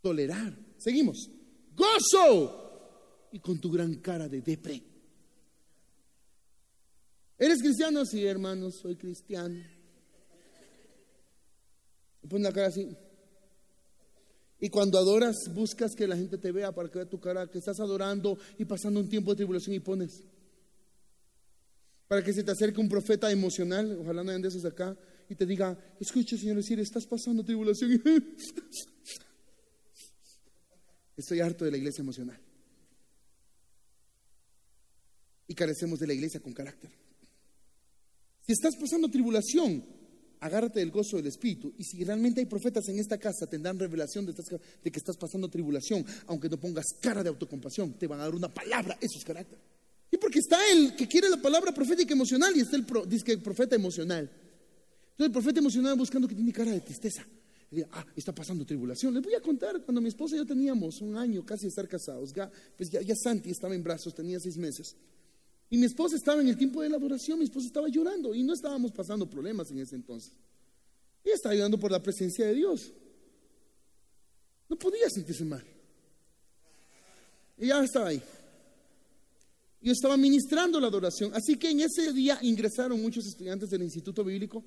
Tolerar. 0.00 0.56
Seguimos. 0.78 1.30
Gozo. 1.74 3.28
Y 3.32 3.40
con 3.40 3.60
tu 3.60 3.70
gran 3.70 3.96
cara 3.96 4.28
de 4.28 4.40
depre. 4.40 4.82
¿Eres 7.38 7.60
cristiano? 7.60 8.04
Sí, 8.04 8.24
hermano, 8.24 8.70
soy 8.70 8.96
cristiano. 8.96 9.62
Pon 12.28 12.42
la 12.42 12.52
cara 12.52 12.66
así. 12.66 12.96
Y 14.60 14.68
cuando 14.70 14.98
adoras, 14.98 15.36
buscas 15.54 15.94
que 15.94 16.08
la 16.08 16.16
gente 16.16 16.36
te 16.36 16.50
vea 16.50 16.72
para 16.72 16.88
que 16.88 16.98
vea 16.98 17.08
tu 17.08 17.20
cara, 17.20 17.48
que 17.48 17.58
estás 17.58 17.78
adorando 17.78 18.36
y 18.58 18.64
pasando 18.64 18.98
un 18.98 19.08
tiempo 19.08 19.30
de 19.30 19.36
tribulación 19.36 19.74
y 19.74 19.80
pones. 19.80 20.24
Para 22.08 22.24
que 22.24 22.32
se 22.32 22.42
te 22.42 22.50
acerque 22.50 22.80
un 22.80 22.88
profeta 22.88 23.30
emocional, 23.30 23.98
ojalá 24.00 24.24
no 24.24 24.30
hayan 24.30 24.42
de 24.42 24.48
esos 24.48 24.64
acá, 24.64 24.96
y 25.28 25.34
te 25.34 25.46
diga, 25.46 25.78
escucha, 26.00 26.36
Señor, 26.36 26.56
decir, 26.56 26.80
estás 26.80 27.06
pasando 27.06 27.44
tribulación. 27.44 28.02
Estoy 31.16 31.40
harto 31.40 31.64
de 31.64 31.70
la 31.70 31.76
iglesia 31.76 32.02
emocional. 32.02 32.40
Y 35.46 35.54
carecemos 35.54 35.98
de 35.98 36.06
la 36.06 36.14
iglesia 36.14 36.40
con 36.40 36.52
carácter. 36.52 36.90
Si 38.46 38.52
estás 38.52 38.76
pasando 38.76 39.10
tribulación, 39.10 39.84
agárrate 40.40 40.80
del 40.80 40.90
gozo 40.90 41.16
del 41.16 41.26
Espíritu. 41.26 41.74
Y 41.76 41.84
si 41.84 42.04
realmente 42.04 42.40
hay 42.40 42.46
profetas 42.46 42.88
en 42.88 42.98
esta 42.98 43.18
casa, 43.18 43.46
tendrán 43.46 43.78
revelación 43.78 44.26
de, 44.26 44.34
que 44.34 44.98
estás 44.98 45.16
pasando 45.16 45.48
tribulación, 45.48 46.04
aunque 46.26 46.48
no 46.48 46.58
pongas 46.58 46.86
cara 47.00 47.22
de 47.22 47.28
autocompasión, 47.28 47.94
te 47.94 48.06
van 48.06 48.20
a 48.20 48.24
dar 48.24 48.34
una 48.34 48.52
palabra, 48.52 48.96
eso 49.00 49.18
es 49.18 49.24
carácter. 49.24 49.58
Y 50.10 50.16
porque 50.16 50.38
está 50.38 50.58
el 50.72 50.96
que 50.96 51.06
quiere 51.06 51.28
la 51.28 51.36
palabra 51.36 51.72
profética 51.72 52.14
emocional 52.14 52.56
y 52.56 52.60
está 52.60 52.76
el, 52.76 52.86
profeta 53.42 53.76
emocional. 53.76 54.30
Entonces 55.18 55.26
el 55.26 55.32
profeta 55.32 55.58
emocional 55.58 55.98
buscando 55.98 56.28
que 56.28 56.34
tiene 56.36 56.52
cara 56.52 56.70
de 56.70 56.80
tristeza. 56.80 57.26
Ah, 57.90 58.06
está 58.14 58.32
pasando 58.32 58.64
tribulación. 58.64 59.12
Les 59.12 59.22
voy 59.22 59.34
a 59.34 59.40
contar, 59.40 59.82
cuando 59.82 60.00
mi 60.00 60.08
esposa 60.08 60.36
y 60.36 60.38
yo 60.38 60.46
teníamos 60.46 61.00
un 61.00 61.16
año 61.16 61.44
casi 61.44 61.62
de 61.64 61.70
estar 61.70 61.88
casados, 61.88 62.32
pues 62.76 62.88
ya, 62.88 63.02
ya 63.02 63.16
Santi 63.16 63.50
estaba 63.50 63.74
en 63.74 63.82
brazos, 63.82 64.14
tenía 64.14 64.38
seis 64.38 64.56
meses. 64.56 64.94
Y 65.70 65.76
mi 65.76 65.86
esposa 65.86 66.14
estaba 66.14 66.40
en 66.40 66.46
el 66.46 66.56
tiempo 66.56 66.82
de 66.82 66.88
la 66.88 66.98
adoración, 66.98 67.40
mi 67.40 67.46
esposa 67.46 67.66
estaba 67.66 67.88
llorando 67.88 68.32
y 68.32 68.44
no 68.44 68.54
estábamos 68.54 68.92
pasando 68.92 69.28
problemas 69.28 69.68
en 69.72 69.80
ese 69.80 69.96
entonces. 69.96 70.32
Ella 71.24 71.34
estaba 71.34 71.52
ayudando 71.52 71.80
por 71.80 71.90
la 71.90 72.00
presencia 72.00 72.46
de 72.46 72.54
Dios. 72.54 72.92
No 74.68 74.78
podía 74.78 75.10
sentirse 75.10 75.44
mal. 75.44 75.64
Ella 77.58 77.82
estaba 77.82 78.06
ahí. 78.06 78.22
Yo 79.80 79.92
estaba 79.92 80.16
ministrando 80.16 80.78
la 80.78 80.86
adoración. 80.86 81.32
Así 81.34 81.56
que 81.56 81.70
en 81.70 81.80
ese 81.80 82.12
día 82.12 82.38
ingresaron 82.40 83.02
muchos 83.02 83.26
estudiantes 83.26 83.68
del 83.68 83.82
Instituto 83.82 84.22
Bíblico 84.22 84.64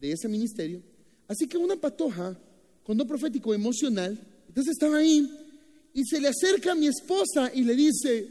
de 0.00 0.12
ese 0.12 0.28
ministerio. 0.28 0.82
Así 1.28 1.46
que 1.46 1.56
una 1.56 1.76
patoja 1.76 2.38
con 2.82 2.96
don 2.96 3.08
profético 3.08 3.54
emocional, 3.54 4.18
entonces 4.48 4.72
estaba 4.72 4.98
ahí 4.98 5.28
y 5.94 6.04
se 6.04 6.20
le 6.20 6.28
acerca 6.28 6.72
a 6.72 6.74
mi 6.74 6.86
esposa 6.86 7.50
y 7.54 7.62
le 7.62 7.74
dice, 7.74 8.28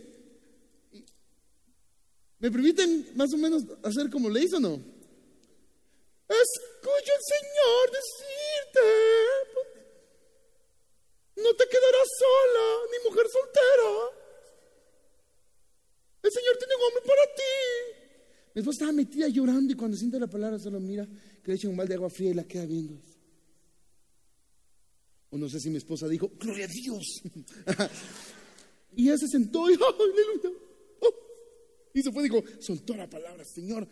¿me 2.39 2.51
permiten 2.51 3.07
más 3.15 3.33
o 3.33 3.37
menos 3.37 3.63
hacer 3.83 4.09
como 4.09 4.29
le 4.29 4.43
hizo 4.43 4.57
o 4.57 4.59
no? 4.59 4.73
Escucha 6.27 7.13
el 7.13 7.23
Señor 7.33 7.91
decirte, 7.91 8.87
no 11.37 11.53
te 11.55 11.65
quedarás 11.65 12.07
sola, 12.19 12.65
ni 12.91 13.09
mujer 13.09 13.25
soltera. 13.31 14.23
El 16.23 16.31
Señor 16.31 16.57
tiene 16.57 16.75
un 16.75 16.81
hombre 16.83 17.01
para 17.05 17.35
ti. 17.35 18.03
Mi 18.55 18.59
esposa 18.59 18.75
estaba 18.75 18.91
metida 18.91 19.27
llorando 19.27 19.73
y 19.73 19.75
cuando 19.75 19.97
siente 19.97 20.19
la 20.19 20.27
palabra 20.27 20.59
solo 20.59 20.79
mira 20.79 21.07
que 21.43 21.51
le 21.51 21.57
echa 21.57 21.67
un 21.67 21.75
balde 21.75 21.89
de 21.89 21.95
agua 21.95 22.09
fría 22.09 22.31
y 22.31 22.33
la 22.33 22.45
queda 22.45 22.65
viendo. 22.65 22.99
O 25.29 25.37
no 25.37 25.49
sé 25.49 25.59
si 25.59 25.69
mi 25.69 25.77
esposa 25.77 26.07
dijo, 26.07 26.31
gloria 26.39 26.65
a 26.65 26.67
Dios. 26.67 27.21
y 28.95 29.07
ella 29.07 29.17
se 29.17 29.27
sentó 29.27 29.69
y, 29.69 29.73
aleluya. 29.75 30.59
Oh. 31.01 31.13
Y 31.93 32.01
se 32.01 32.11
fue 32.11 32.23
y 32.23 32.29
dijo, 32.29 32.43
soltó 32.59 32.95
la 32.95 33.09
palabra, 33.09 33.43
Señor. 33.43 33.87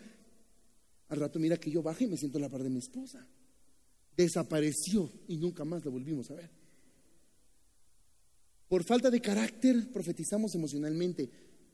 Al 1.08 1.20
rato 1.20 1.38
mira 1.38 1.58
que 1.58 1.70
yo 1.70 1.82
bajé 1.82 2.04
y 2.04 2.08
me 2.08 2.16
siento 2.16 2.38
en 2.38 2.42
la 2.42 2.48
par 2.48 2.62
de 2.62 2.70
mi 2.70 2.78
esposa. 2.78 3.26
Desapareció 4.16 5.10
y 5.28 5.36
nunca 5.36 5.64
más 5.64 5.84
la 5.84 5.90
volvimos 5.90 6.30
a 6.30 6.34
ver. 6.34 6.50
Por 8.68 8.84
falta 8.84 9.10
de 9.10 9.20
carácter 9.20 9.92
profetizamos 9.92 10.54
emocionalmente 10.54 11.28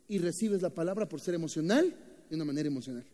y 0.09 0.19
recibes 0.19 0.63
la 0.63 0.71
palabra 0.71 1.09
por 1.09 1.21
ser 1.21 1.35
emocional 1.35 1.95
de 2.29 2.35
una 2.35 2.45
manera 2.45 2.67
emocional. 2.67 3.07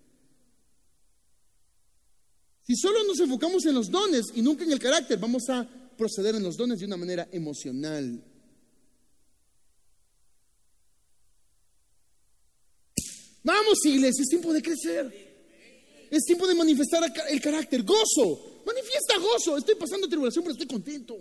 Si 2.67 2.75
solo 2.77 3.05
nos 3.05 3.21
enfocamos 3.21 3.65
en 3.67 3.75
los 3.75 3.91
dones 3.91 4.25
y 4.35 4.41
nunca 4.41 4.65
en 4.65 4.73
el 4.73 4.79
carácter, 4.79 5.19
vamos 5.19 5.49
a 5.51 5.69
proceder 5.97 6.35
en 6.35 6.43
los 6.43 6.57
dones 6.57 6.79
de 6.79 6.87
una 6.87 6.97
manera 6.97 7.29
emocional. 7.31 8.23
Vamos, 13.43 13.85
iglesia, 13.85 14.23
es 14.23 14.29
tiempo 14.29 14.53
de 14.53 14.62
crecer. 14.62 15.35
Es 16.11 16.25
tiempo 16.25 16.47
de 16.47 16.55
manifestar 16.55 17.03
el 17.29 17.41
carácter, 17.41 17.83
gozo. 17.83 18.62
Manifiesta 18.65 19.19
gozo. 19.19 19.59
Estoy 19.59 19.75
pasando 19.75 20.09
tribulación, 20.09 20.43
pero 20.43 20.53
estoy 20.53 20.67
contento. 20.67 21.19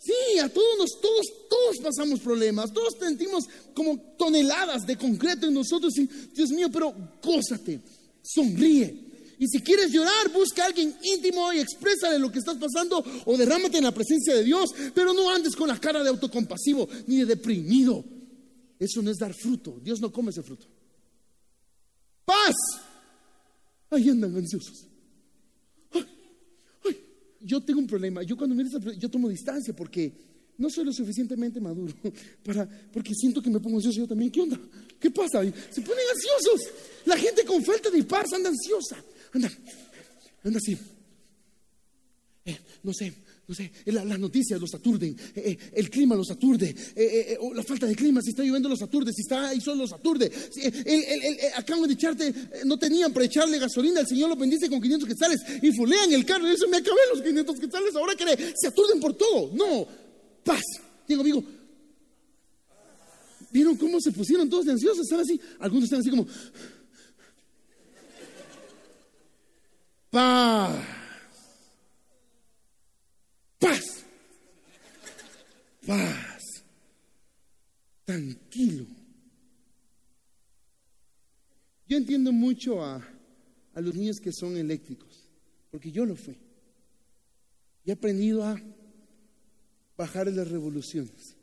Sí, 0.00 0.38
a 0.38 0.48
todos 0.48 0.78
nos, 0.78 1.00
todos, 1.00 1.26
todos 1.48 1.78
pasamos 1.82 2.20
problemas, 2.20 2.72
todos 2.72 2.94
sentimos 2.98 3.44
como 3.74 3.98
toneladas 4.16 4.86
de 4.86 4.96
concreto 4.96 5.46
en 5.46 5.54
nosotros 5.54 5.94
Dios 6.32 6.50
mío, 6.50 6.68
pero 6.70 6.94
gózate, 7.22 7.80
sonríe. 8.22 9.05
Y 9.38 9.46
si 9.48 9.60
quieres 9.60 9.90
llorar, 9.90 10.32
busca 10.32 10.62
a 10.62 10.66
alguien 10.66 10.96
íntimo 11.02 11.52
y 11.52 11.58
exprésale 11.58 12.18
lo 12.18 12.32
que 12.32 12.38
estás 12.38 12.56
pasando 12.56 13.04
o 13.24 13.36
derrámate 13.36 13.78
en 13.78 13.84
la 13.84 13.92
presencia 13.92 14.34
de 14.34 14.44
Dios, 14.44 14.74
pero 14.94 15.12
no 15.12 15.30
andes 15.30 15.54
con 15.54 15.68
la 15.68 15.78
cara 15.78 16.02
de 16.02 16.08
autocompasivo 16.08 16.88
ni 17.06 17.18
de 17.18 17.26
deprimido. 17.26 18.04
Eso 18.78 19.02
no 19.02 19.10
es 19.10 19.18
dar 19.18 19.34
fruto. 19.34 19.78
Dios 19.82 20.00
no 20.00 20.12
come 20.12 20.30
ese 20.30 20.42
fruto. 20.42 20.66
Paz. 22.24 22.54
Ahí 23.90 24.08
andan 24.08 24.36
ansiosos 24.36 24.86
yo 27.46 27.62
tengo 27.62 27.78
un 27.78 27.86
problema. 27.86 28.22
Yo 28.22 28.36
cuando 28.36 28.54
miro 28.54 28.68
yo 28.98 29.08
tomo 29.08 29.28
distancia 29.28 29.74
porque 29.74 30.12
no 30.58 30.68
soy 30.68 30.84
lo 30.84 30.92
suficientemente 30.92 31.60
maduro 31.60 31.94
para, 32.44 32.68
porque 32.92 33.14
siento 33.14 33.40
que 33.40 33.50
me 33.50 33.60
pongo 33.60 33.76
ansioso 33.76 33.98
yo 33.98 34.08
también. 34.08 34.30
¿Qué 34.30 34.40
onda? 34.40 34.58
¿Qué 34.98 35.10
pasa? 35.10 35.42
Se 35.42 35.80
ponen 35.80 36.04
ansiosos. 36.12 36.72
La 37.04 37.16
gente 37.16 37.44
con 37.44 37.64
falta 37.64 37.88
de 37.88 38.02
paz 38.02 38.32
anda 38.32 38.50
ansiosa. 38.50 38.96
Anda, 39.32 39.50
anda 40.44 40.58
así. 40.58 40.76
Eh, 42.44 42.58
no 42.82 42.92
sé, 42.92 43.12
no 43.48 43.54
sé, 43.54 43.70
las 43.86 44.18
noticias 44.18 44.60
los 44.60 44.74
aturden, 44.74 45.16
eh, 45.36 45.42
eh, 45.50 45.58
el 45.74 45.88
clima 45.88 46.16
los 46.16 46.30
aturde, 46.30 46.74
eh, 46.96 47.38
la 47.54 47.62
falta 47.62 47.86
de 47.86 47.94
clima, 47.94 48.20
si 48.20 48.30
está 48.30 48.42
lloviendo 48.42 48.68
los 48.68 48.82
aturde, 48.82 49.12
si 49.12 49.22
está 49.22 49.50
ahí 49.50 49.60
solo 49.60 49.82
los 49.82 49.92
aturde. 49.92 50.30
acaban 51.54 51.86
de 51.86 51.94
echarte, 51.94 52.34
no 52.64 52.76
tenían 52.76 53.12
para 53.12 53.26
echarle 53.26 53.60
gasolina, 53.60 54.00
el 54.00 54.06
Señor 54.08 54.30
lo 54.30 54.36
bendice 54.36 54.68
con 54.68 54.80
500 54.80 55.08
quetzales 55.08 55.40
y 55.62 55.70
fulean 55.72 56.12
el 56.12 56.26
carro 56.26 56.48
y 56.48 56.54
eso 56.54 56.66
me 56.66 56.78
acabé 56.78 56.98
los 57.12 57.22
500 57.22 57.60
quetzales, 57.60 57.94
ahora 57.94 58.14
que 58.16 58.54
se 58.56 58.66
aturden 58.66 58.98
por 58.98 59.14
todo. 59.14 59.52
No, 59.54 59.86
paz. 60.42 60.62
Digo, 61.06 61.20
amigo, 61.20 61.44
¿vieron 63.52 63.76
cómo 63.76 64.00
se 64.00 64.10
pusieron 64.10 64.50
todos 64.50 64.64
de 64.66 64.72
ansiosos? 64.72 65.04
Están 65.04 65.20
así, 65.20 65.40
algunos 65.60 65.84
están 65.84 66.00
así 66.00 66.10
como... 66.10 66.26
Paz. 70.16 70.74
Paz. 73.58 74.04
Paz. 75.86 76.42
Tranquilo. 78.06 78.86
Yo 81.86 81.98
entiendo 81.98 82.32
mucho 82.32 82.82
a, 82.82 83.06
a 83.74 83.80
los 83.82 83.94
niños 83.94 84.16
que 84.18 84.32
son 84.32 84.56
eléctricos, 84.56 85.28
porque 85.70 85.92
yo 85.92 86.06
lo 86.06 86.16
fui. 86.16 86.38
Y 87.84 87.90
he 87.90 87.92
aprendido 87.92 88.42
a 88.42 88.58
bajar 89.98 90.28
las 90.28 90.50
revoluciones. 90.50 91.36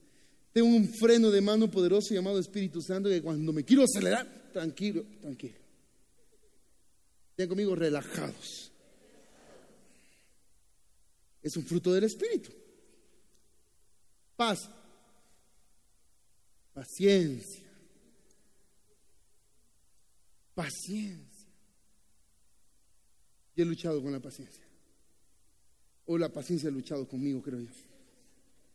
Tengo 0.51 0.69
un 0.69 0.89
freno 0.89 1.29
de 1.29 1.41
mano 1.41 1.69
poderoso 1.69 2.11
llamado 2.11 2.39
Espíritu 2.39 2.81
Santo 2.81 3.07
que 3.07 3.21
cuando 3.21 3.53
me 3.53 3.63
quiero 3.63 3.83
acelerar, 3.83 4.49
tranquilo, 4.51 5.05
tranquilo. 5.21 5.62
Tengan 7.35 7.49
conmigo 7.49 7.75
relajados 7.75 8.73
es 11.43 11.57
un 11.57 11.65
fruto 11.65 11.93
del 11.93 12.05
Espíritu. 12.05 12.51
Paz, 14.35 14.69
paciencia, 16.73 17.69
paciencia. 20.55 21.47
Y 23.55 23.61
he 23.61 23.65
luchado 23.65 24.01
con 24.01 24.11
la 24.11 24.19
paciencia. 24.19 24.63
O 26.05 26.17
la 26.17 26.29
paciencia 26.29 26.69
ha 26.69 26.71
luchado 26.71 27.07
conmigo, 27.07 27.41
creo 27.41 27.59
yo. 27.59 27.71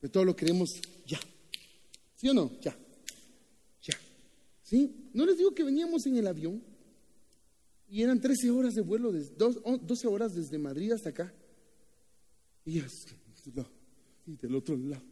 Pero 0.01 0.13
todo 0.13 0.25
lo 0.25 0.37
queremos 0.37 0.69
ya. 1.07 1.19
¿Sí 2.15 2.29
o 2.29 2.35
no? 2.35 2.53
Ya. 2.61 2.77
Ya. 3.83 3.99
¿Sí? 4.63 5.11
No 5.15 5.27
les 5.27 5.39
digo 5.39 5.55
que 5.55 5.65
veníamos 5.65 6.07
en 6.07 6.19
el 6.19 6.27
avión 6.27 6.63
y 7.91 8.03
eran 8.03 8.21
13 8.21 8.51
horas 8.51 8.75
de 8.75 8.83
vuelo, 8.83 9.13
de 9.13 9.25
12 9.37 10.09
horas 10.09 10.35
desde 10.35 10.59
Madrid 10.59 10.93
hasta 10.93 11.11
acá. 11.11 11.33
Y, 12.65 12.79
y 12.79 14.37
del 14.37 14.55
otro 14.55 14.77
lado. 14.77 15.03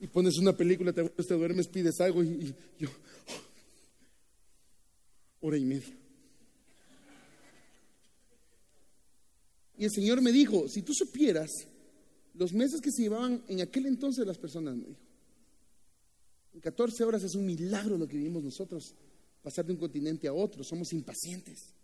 Y 0.00 0.06
pones 0.06 0.38
una 0.38 0.56
película, 0.56 0.92
te, 0.92 1.02
duermes, 1.02 1.68
pides 1.68 2.00
algo 2.00 2.22
y, 2.22 2.54
yo, 2.78 2.88
hora 5.40 5.56
y 5.56 5.64
media. 5.64 5.94
Y 9.78 9.84
el 9.84 9.90
Señor 9.90 10.22
me 10.22 10.32
dijo, 10.32 10.68
si 10.68 10.82
tú 10.82 10.92
supieras 10.94 11.50
los 12.34 12.52
meses 12.52 12.80
que 12.80 12.90
se 12.90 13.02
llevaban 13.02 13.42
en 13.48 13.60
aquel 13.60 13.86
entonces 13.86 14.26
las 14.26 14.38
personas, 14.38 14.76
me 14.76 14.86
dijo, 14.86 15.00
en 16.54 16.60
14 16.60 17.04
horas 17.04 17.22
es 17.22 17.34
un 17.34 17.44
milagro 17.44 17.98
lo 17.98 18.08
que 18.08 18.16
vivimos 18.16 18.42
nosotros, 18.42 18.94
pasar 19.42 19.66
de 19.66 19.72
un 19.72 19.78
continente 19.78 20.28
a 20.28 20.32
otro, 20.32 20.64
somos 20.64 20.92
impacientes. 20.94 21.75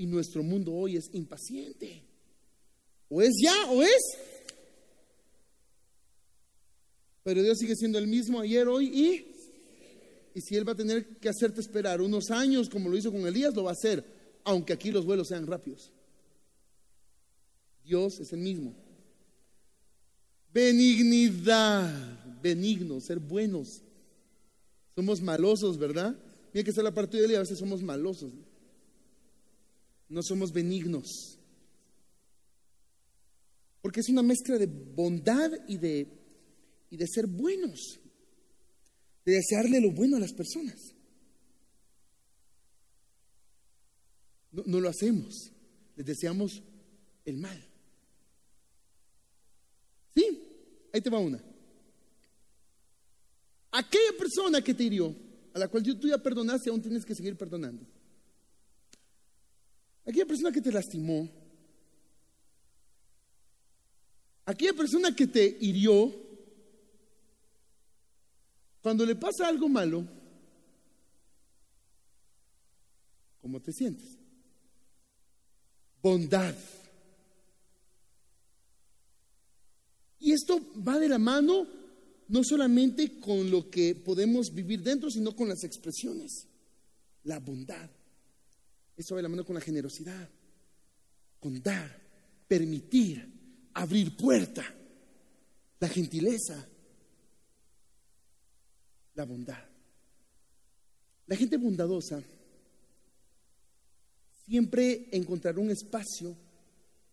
Y 0.00 0.06
nuestro 0.06 0.42
mundo 0.42 0.72
hoy 0.72 0.96
es 0.96 1.10
impaciente. 1.12 2.02
O 3.10 3.20
es 3.20 3.32
ya 3.38 3.70
o 3.70 3.82
es. 3.82 4.00
Pero 7.22 7.42
Dios 7.42 7.58
sigue 7.58 7.76
siendo 7.76 7.98
el 7.98 8.06
mismo 8.06 8.40
ayer, 8.40 8.66
hoy 8.66 8.86
y... 8.86 9.26
Y 10.34 10.40
si 10.40 10.56
Él 10.56 10.66
va 10.66 10.72
a 10.72 10.76
tener 10.76 11.18
que 11.18 11.28
hacerte 11.28 11.60
esperar 11.60 12.00
unos 12.00 12.30
años 12.30 12.70
como 12.70 12.88
lo 12.88 12.96
hizo 12.96 13.12
con 13.12 13.26
Elías, 13.26 13.54
lo 13.54 13.64
va 13.64 13.72
a 13.72 13.74
hacer, 13.74 14.02
aunque 14.44 14.72
aquí 14.72 14.90
los 14.90 15.04
vuelos 15.04 15.28
sean 15.28 15.46
rápidos. 15.46 15.92
Dios 17.84 18.20
es 18.20 18.32
el 18.32 18.40
mismo. 18.40 18.74
Benignidad, 20.50 22.40
benignos, 22.40 23.04
ser 23.04 23.18
buenos. 23.18 23.82
Somos 24.94 25.20
malosos, 25.20 25.76
¿verdad? 25.76 26.16
Mira 26.54 26.64
que 26.64 26.70
está 26.70 26.82
la 26.82 26.94
parte 26.94 27.18
de 27.18 27.26
Elías, 27.26 27.40
a 27.40 27.42
veces 27.42 27.58
somos 27.58 27.82
malosos. 27.82 28.32
Somos 30.18 30.52
benignos. 30.52 31.38
Porque 33.80 34.00
es 34.00 34.08
una 34.08 34.22
mezcla 34.22 34.58
de 34.58 34.66
bondad 34.66 35.50
y 35.66 35.78
de, 35.78 36.06
y 36.90 36.96
de 36.96 37.06
ser 37.06 37.26
buenos, 37.26 37.98
de 39.24 39.32
desearle 39.32 39.80
lo 39.80 39.92
bueno 39.92 40.16
a 40.16 40.20
las 40.20 40.32
personas. 40.32 40.94
No, 44.52 44.80
lo 44.80 44.88
hacemos, 44.88 45.52
les 45.96 46.06
deseamos 46.06 46.60
el 47.24 47.36
mal. 47.36 47.64
¿Sí? 50.14 50.42
Ahí 50.92 51.00
te 51.00 51.08
va 51.08 51.20
una. 51.20 51.42
Aquella 53.70 54.18
persona 54.18 54.60
que 54.60 54.74
te 54.74 54.82
hirió, 54.82 55.14
a 55.54 55.58
la 55.60 55.68
cual 55.68 55.84
tú 55.84 56.08
ya 56.08 56.18
perdonaste, 56.18 56.68
aún 56.68 56.82
tienes 56.82 57.04
que 57.04 57.14
seguir 57.14 57.36
perdonando. 57.36 57.86
Aquella 60.06 60.26
persona 60.26 60.52
que 60.52 60.60
te 60.60 60.72
lastimó, 60.72 61.28
aquella 64.44 64.72
persona 64.72 65.14
que 65.14 65.26
te 65.26 65.58
hirió, 65.60 66.12
cuando 68.82 69.04
le 69.04 69.14
pasa 69.14 69.46
algo 69.46 69.68
malo, 69.68 70.06
¿cómo 73.42 73.60
te 73.60 73.72
sientes? 73.72 74.16
Bondad. 76.02 76.54
Y 80.18 80.32
esto 80.32 80.60
va 80.86 80.98
de 80.98 81.08
la 81.08 81.18
mano 81.18 81.66
no 82.28 82.44
solamente 82.44 83.18
con 83.18 83.50
lo 83.50 83.68
que 83.70 83.96
podemos 83.96 84.54
vivir 84.54 84.82
dentro, 84.82 85.10
sino 85.10 85.34
con 85.34 85.48
las 85.48 85.64
expresiones. 85.64 86.46
La 87.24 87.40
bondad. 87.40 87.90
Eso 89.00 89.14
va 89.14 89.20
de 89.20 89.22
la 89.22 89.28
mano 89.30 89.46
con 89.46 89.54
la 89.54 89.62
generosidad, 89.62 90.28
con 91.38 91.62
dar, 91.62 91.90
permitir, 92.46 93.70
abrir 93.72 94.14
puerta, 94.14 94.62
la 95.78 95.88
gentileza, 95.88 96.68
la 99.14 99.24
bondad. 99.24 99.64
La 101.28 101.34
gente 101.34 101.56
bondadosa 101.56 102.22
siempre 104.44 105.08
encontrará 105.12 105.58
un 105.60 105.70
espacio 105.70 106.36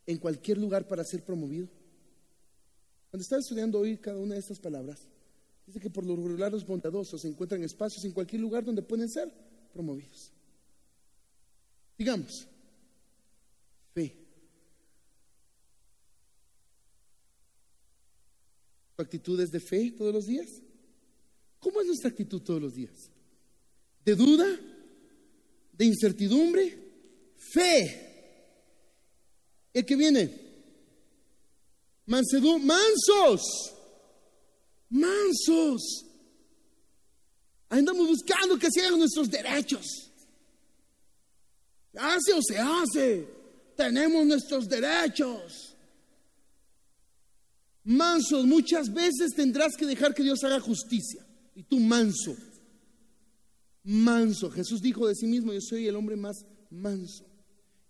en 0.05 0.17
cualquier 0.17 0.57
lugar 0.57 0.85
para 0.89 1.05
ser 1.05 1.23
promovido. 1.23 1.69
Cuando 3.09 3.21
estaba 3.21 3.39
estudiando 3.39 3.79
hoy 3.79 3.95
cada 3.95 4.17
una 4.17 4.33
de 4.33 4.41
estas 4.41 4.59
palabras, 4.59 5.07
dice 5.65 5.79
que 5.79 5.89
por 5.89 6.05
lo 6.05 6.17
regular 6.17 6.51
los 6.51 6.67
bondadosos 6.67 7.23
encuentran 7.23 7.63
espacios 7.63 8.03
en 8.03 8.11
cualquier 8.11 8.41
lugar 8.41 8.65
donde 8.65 8.81
pueden 8.81 9.07
ser 9.07 9.31
promovidos. 9.71 10.33
Digamos, 11.98 12.48
fe. 13.93 14.16
¿Tu 18.95 19.02
actitud 19.02 19.39
es 19.39 19.52
de 19.52 19.60
fe 19.60 19.91
todos 19.91 20.14
los 20.14 20.26
días? 20.26 20.48
¿Cómo 21.60 21.82
es 21.82 21.88
nuestra 21.88 22.10
actitud 22.10 22.41
todos 22.41 22.62
los 22.62 22.76
días? 22.76 23.10
¿De 24.06 24.16
duda? 24.16 24.48
¿De 25.74 25.86
incertidumbre? 25.86 26.78
Fe. 27.38 28.08
El 29.74 29.86
que 29.86 29.95
viene. 29.95 30.48
Mansedum, 32.06 32.64
mansos. 32.64 33.41
Mansos. 34.89 36.06
Andamos 37.70 38.08
buscando 38.08 38.58
que 38.58 38.72
se 38.72 38.82
hagan 38.86 39.00
nuestros 39.00 39.30
derechos. 39.30 40.07
¿Se 41.98 42.04
hace 42.04 42.34
o 42.34 42.41
se 42.43 42.60
hace? 42.60 43.28
Tenemos 43.76 44.24
nuestros 44.24 44.70
derechos. 44.70 45.76
Mansos, 47.84 48.45
muchas 48.45 48.93
veces 48.93 49.32
tendrás 49.36 49.76
que 49.76 49.86
dejar 49.88 50.14
que 50.14 50.22
Dios 50.22 50.43
haga 50.43 50.60
justicia. 50.60 51.26
Y 51.56 51.64
tú 51.64 51.80
manso. 51.80 52.36
Manso. 53.84 54.52
Jesús 54.52 54.80
dijo 54.80 55.08
de 55.08 55.16
sí 55.16 55.26
mismo, 55.26 55.54
yo 55.54 55.62
soy 55.62 55.88
el 55.88 55.95
hombre 55.95 56.16
más 56.16 56.45
manso. 56.70 57.26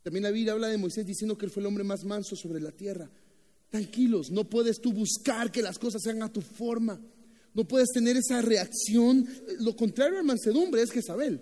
También 0.03 0.23
la 0.23 0.31
Biblia 0.31 0.53
habla 0.53 0.69
de 0.69 0.77
Moisés 0.77 1.05
diciendo 1.05 1.37
que 1.37 1.45
él 1.45 1.51
fue 1.51 1.61
el 1.61 1.67
hombre 1.67 1.83
más 1.83 2.05
manso 2.05 2.37
sobre 2.37 2.61
la 2.61 2.71
tierra. 2.71 3.09
Tranquilos, 3.69 4.31
no 4.31 4.49
puedes 4.49 4.79
tú 4.79 4.93
buscar 4.93 5.51
que 5.51 5.61
las 5.61 5.77
cosas 5.77 6.01
sean 6.01 6.23
a 6.23 6.31
tu 6.31 6.39
forma. 6.39 6.97
No 7.53 7.67
puedes 7.67 7.89
tener 7.89 8.15
esa 8.15 8.41
reacción. 8.41 9.27
Lo 9.59 9.75
contrario 9.75 10.19
a 10.19 10.23
mansedumbre 10.23 10.81
es 10.81 10.91
Jezabel. 10.91 11.41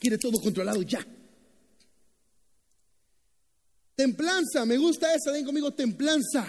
Quiere 0.00 0.16
todo 0.16 0.40
controlado 0.40 0.80
ya. 0.80 1.06
Templanza, 3.94 4.64
me 4.64 4.78
gusta 4.78 5.14
esa, 5.14 5.30
ven 5.30 5.44
conmigo, 5.44 5.70
templanza. 5.72 6.46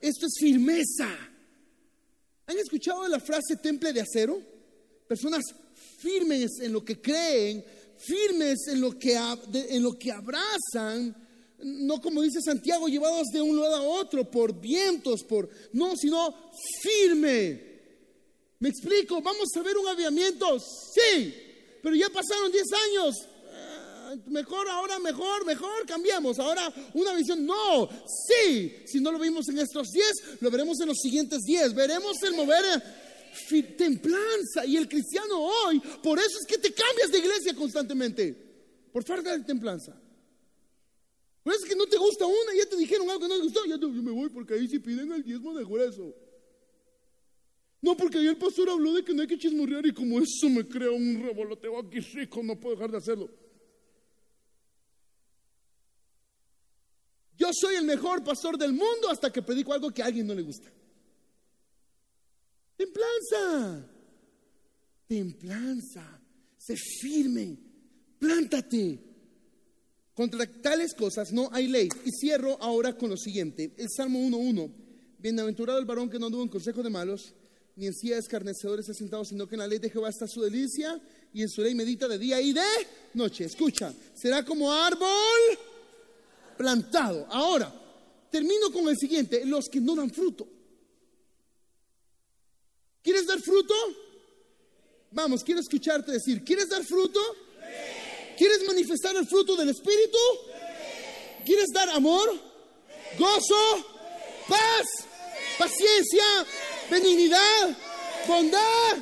Esto 0.00 0.26
es 0.26 0.32
firmeza. 0.40 1.08
¿Han 2.46 2.58
escuchado 2.58 3.06
la 3.06 3.20
frase 3.20 3.56
temple 3.56 3.92
de 3.92 4.00
acero? 4.00 4.40
Personas 5.06 5.44
firmes 5.98 6.58
en 6.60 6.72
lo 6.72 6.82
que 6.82 7.02
creen, 7.02 7.62
firmes 7.98 8.66
en 8.68 8.80
lo 8.80 8.98
que, 8.98 9.14
en 9.52 9.82
lo 9.82 9.98
que 9.98 10.10
abrazan, 10.10 11.14
no 11.58 12.00
como 12.00 12.22
dice 12.22 12.40
Santiago, 12.40 12.88
llevados 12.88 13.28
de 13.28 13.42
un 13.42 13.60
lado 13.60 13.76
a 13.76 13.82
otro 13.82 14.28
por 14.28 14.58
vientos, 14.58 15.22
por 15.22 15.50
no, 15.74 15.94
sino 15.96 16.34
firme. 16.80 17.72
¿Me 18.58 18.70
explico? 18.70 19.20
¿Vamos 19.20 19.48
a 19.54 19.62
ver 19.62 19.76
un 19.76 19.86
aviamiento? 19.86 20.58
Sí, 20.58 21.34
pero 21.82 21.96
ya 21.96 22.08
pasaron 22.08 22.50
10 22.50 22.64
años. 22.72 23.16
Ah, 23.50 24.14
mejor, 24.26 24.68
ahora 24.68 24.98
mejor, 25.00 25.44
mejor, 25.44 25.84
cambiamos. 25.86 26.38
Ahora 26.38 26.72
una 26.94 27.12
visión, 27.12 27.44
no, 27.44 27.88
sí. 28.28 28.76
Si 28.86 29.00
no 29.00 29.10
lo 29.10 29.18
vimos 29.18 29.48
en 29.48 29.58
estos 29.58 29.88
10, 29.90 30.40
lo 30.40 30.50
veremos 30.50 30.80
en 30.80 30.88
los 30.88 30.98
siguientes 30.98 31.42
10. 31.42 31.74
Veremos 31.74 32.22
el 32.22 32.34
mover 32.34 32.64
eh, 32.64 33.62
templanza. 33.76 34.64
Y 34.64 34.76
el 34.76 34.88
cristiano 34.88 35.40
hoy, 35.40 35.80
por 36.02 36.18
eso 36.18 36.38
es 36.40 36.46
que 36.46 36.58
te 36.58 36.72
cambias 36.72 37.10
de 37.10 37.18
iglesia 37.18 37.54
constantemente. 37.54 38.32
Por 38.92 39.04
falta 39.04 39.36
de 39.36 39.44
templanza. 39.44 39.98
Pero 41.42 41.56
es 41.56 41.64
que 41.64 41.74
no 41.74 41.86
te 41.86 41.96
gusta 41.96 42.24
una, 42.24 42.54
ya 42.56 42.66
te 42.66 42.76
dijeron 42.76 43.10
algo 43.10 43.22
que 43.22 43.28
no 43.28 43.36
te 43.36 43.42
gustó, 43.42 43.64
yo 43.66 43.76
me 43.78 44.12
voy 44.12 44.28
porque 44.28 44.54
ahí 44.54 44.68
sí 44.68 44.78
piden 44.78 45.10
el 45.12 45.24
diezmo 45.24 45.52
de 45.54 45.64
grueso. 45.64 46.14
No, 47.82 47.96
porque 47.96 48.18
ahí 48.18 48.28
el 48.28 48.38
pastor 48.38 48.70
habló 48.70 48.94
de 48.94 49.04
que 49.04 49.12
no 49.12 49.22
hay 49.22 49.28
que 49.28 49.36
chismorrear 49.36 49.84
y 49.84 49.92
como 49.92 50.20
eso 50.20 50.48
me 50.48 50.66
crea 50.66 50.92
un 50.92 51.20
revoloteo 51.20 51.80
aquí 51.80 51.98
rico, 51.98 52.40
no 52.40 52.58
puedo 52.58 52.76
dejar 52.76 52.92
de 52.92 52.98
hacerlo. 52.98 53.28
Yo 57.36 57.50
soy 57.52 57.74
el 57.74 57.84
mejor 57.84 58.22
pastor 58.22 58.56
del 58.56 58.72
mundo 58.72 59.10
hasta 59.10 59.32
que 59.32 59.42
predico 59.42 59.72
algo 59.72 59.90
que 59.90 60.00
a 60.00 60.06
alguien 60.06 60.28
no 60.28 60.34
le 60.34 60.42
gusta. 60.42 60.70
Templanza, 62.76 63.84
templanza, 65.08 66.20
sé 66.56 66.76
firme, 66.76 67.58
plántate. 68.20 69.00
Contra 70.14 70.46
tales 70.46 70.94
cosas 70.94 71.32
no 71.32 71.48
hay 71.50 71.66
ley. 71.66 71.88
Y 72.04 72.10
cierro 72.12 72.62
ahora 72.62 72.96
con 72.96 73.10
lo 73.10 73.16
siguiente. 73.16 73.74
El 73.76 73.88
Salmo 73.90 74.20
1.1. 74.20 74.72
Bienaventurado 75.18 75.80
el 75.80 75.84
varón 75.84 76.08
que 76.08 76.20
no 76.20 76.26
anduvo 76.26 76.42
en 76.42 76.48
consejo 76.48 76.82
de 76.82 76.90
malos, 76.90 77.34
ni 77.76 77.86
en 77.86 77.94
silla 77.94 78.14
de 78.14 78.20
escarnecedores 78.20 78.88
ha 78.88 78.94
sentado, 78.94 79.24
sino 79.24 79.46
que 79.46 79.54
en 79.54 79.60
la 79.60 79.66
ley 79.66 79.78
de 79.78 79.90
Jehová 79.90 80.10
está 80.10 80.26
su 80.26 80.42
delicia, 80.42 81.00
y 81.32 81.42
en 81.42 81.48
su 81.48 81.62
ley 81.62 81.74
medita 81.74 82.06
de 82.06 82.18
día 82.18 82.40
y 82.40 82.52
de 82.52 82.62
noche. 83.14 83.44
Escucha, 83.44 83.92
será 84.14 84.44
como 84.44 84.72
árbol 84.72 85.08
plantado. 86.56 87.26
Ahora, 87.30 87.72
termino 88.30 88.70
con 88.70 88.88
el 88.88 88.98
siguiente, 88.98 89.44
los 89.46 89.68
que 89.68 89.80
no 89.80 89.94
dan 89.94 90.10
fruto. 90.10 90.46
¿Quieres 93.02 93.26
dar 93.26 93.40
fruto? 93.40 93.74
Vamos, 95.10 95.42
quiero 95.42 95.60
escucharte 95.60 96.12
decir, 96.12 96.44
¿quieres 96.44 96.68
dar 96.68 96.84
fruto? 96.84 97.20
¿Quieres 98.36 98.66
manifestar 98.66 99.16
el 99.16 99.26
fruto 99.26 99.56
del 99.56 99.70
Espíritu? 99.70 100.18
¿Quieres 101.44 101.68
dar 101.72 101.88
amor? 101.90 102.30
¿Gozo? 103.18 103.86
¿Paz? 104.48 104.86
¿Paciencia? 105.58 106.24
¿Benignidad? 106.90 107.76
¿Bondad? 108.26 108.96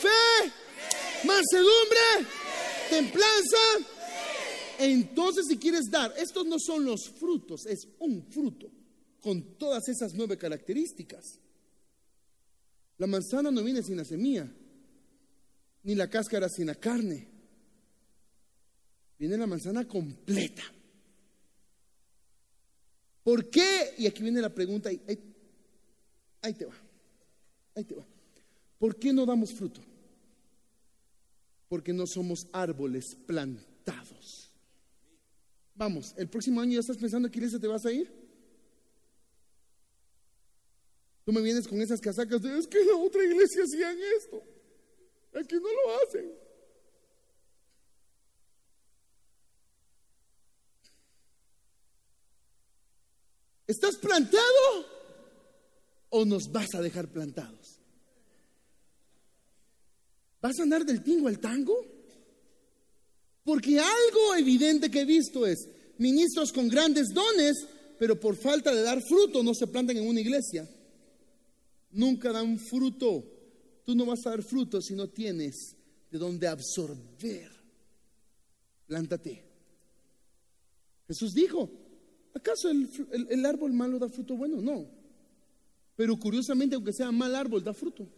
¿Fe? 0.00 0.50
¿Mansedumbre? 1.24 2.28
¿Templanza? 2.90 3.92
Entonces, 4.78 5.46
si 5.48 5.58
quieres 5.58 5.90
dar, 5.90 6.12
estos 6.16 6.46
no 6.46 6.58
son 6.58 6.84
los 6.84 7.08
frutos, 7.08 7.66
es 7.66 7.86
un 7.98 8.26
fruto 8.30 8.70
con 9.20 9.56
todas 9.56 9.88
esas 9.88 10.14
nueve 10.14 10.36
características. 10.36 11.38
La 12.98 13.06
manzana 13.06 13.50
no 13.50 13.62
viene 13.62 13.82
sin 13.82 13.96
la 13.96 14.04
semilla, 14.04 14.52
ni 15.84 15.94
la 15.94 16.10
cáscara 16.10 16.48
sin 16.48 16.66
la 16.66 16.74
carne. 16.74 17.28
Viene 19.18 19.36
la 19.36 19.46
manzana 19.46 19.86
completa. 19.86 20.62
¿Por 23.22 23.48
qué? 23.50 23.94
Y 23.98 24.06
aquí 24.06 24.22
viene 24.22 24.40
la 24.40 24.52
pregunta, 24.52 24.88
ahí, 24.88 25.00
ahí, 26.40 26.54
te 26.54 26.64
va, 26.64 26.74
ahí 27.74 27.84
te 27.84 27.94
va. 27.94 28.06
¿Por 28.78 28.96
qué 28.96 29.12
no 29.12 29.24
damos 29.24 29.52
fruto? 29.52 29.80
Porque 31.68 31.92
no 31.92 32.06
somos 32.06 32.46
árboles 32.52 33.14
plantados. 33.26 34.50
Vamos, 35.74 36.14
el 36.16 36.28
próximo 36.28 36.60
año 36.60 36.74
ya 36.74 36.80
estás 36.80 36.98
pensando 36.98 37.30
que 37.30 37.38
iglesia 37.38 37.58
te 37.58 37.66
vas 37.66 37.86
a 37.86 37.92
ir. 37.92 38.10
Tú 41.24 41.32
me 41.32 41.40
vienes 41.40 41.68
con 41.68 41.80
esas 41.80 42.00
casacas 42.00 42.42
de 42.42 42.58
es 42.58 42.66
que 42.66 42.84
la 42.84 42.96
otra 42.96 43.24
iglesia 43.24 43.62
hacían 43.62 43.96
esto. 44.18 44.42
Aquí 45.34 45.54
no 45.54 45.60
lo 45.60 46.02
hacen. 46.02 46.32
¿Estás 53.66 53.96
plantado 53.96 55.01
o 56.12 56.24
nos 56.24 56.52
vas 56.52 56.74
a 56.74 56.80
dejar 56.80 57.08
plantados? 57.08 57.80
¿Vas 60.40 60.58
a 60.58 60.62
andar 60.62 60.84
del 60.84 61.02
tingo 61.02 61.28
al 61.28 61.38
tango? 61.38 61.74
Porque 63.44 63.78
algo 63.78 64.34
evidente 64.36 64.90
que 64.90 65.00
he 65.00 65.04
visto 65.04 65.46
es 65.46 65.68
ministros 65.98 66.52
con 66.52 66.68
grandes 66.68 67.08
dones, 67.14 67.66
pero 67.98 68.18
por 68.18 68.36
falta 68.36 68.74
de 68.74 68.82
dar 68.82 69.00
fruto 69.02 69.42
no 69.42 69.54
se 69.54 69.66
plantan 69.66 69.96
en 69.96 70.06
una 70.06 70.20
iglesia. 70.20 70.68
Nunca 71.92 72.32
dan 72.32 72.58
fruto. 72.58 73.24
Tú 73.84 73.94
no 73.94 74.06
vas 74.06 74.26
a 74.26 74.30
dar 74.30 74.42
fruto 74.42 74.80
si 74.80 74.94
no 74.94 75.08
tienes 75.08 75.76
de 76.10 76.18
donde 76.18 76.46
absorber. 76.46 77.50
Plántate. 78.86 79.44
Jesús 81.08 81.32
dijo, 81.34 81.70
¿acaso 82.34 82.70
el, 82.70 83.46
árbol 83.46 83.72
malo 83.72 83.98
da 83.98 84.08
fruto 84.08 84.36
bueno? 84.36 84.60
No. 84.60 85.01
Pero 85.96 86.16
curiosamente, 86.18 86.74
aunque 86.74 86.92
sea 86.92 87.12
mal 87.12 87.34
árbol, 87.34 87.62
da 87.62 87.74
fruto. 87.74 88.08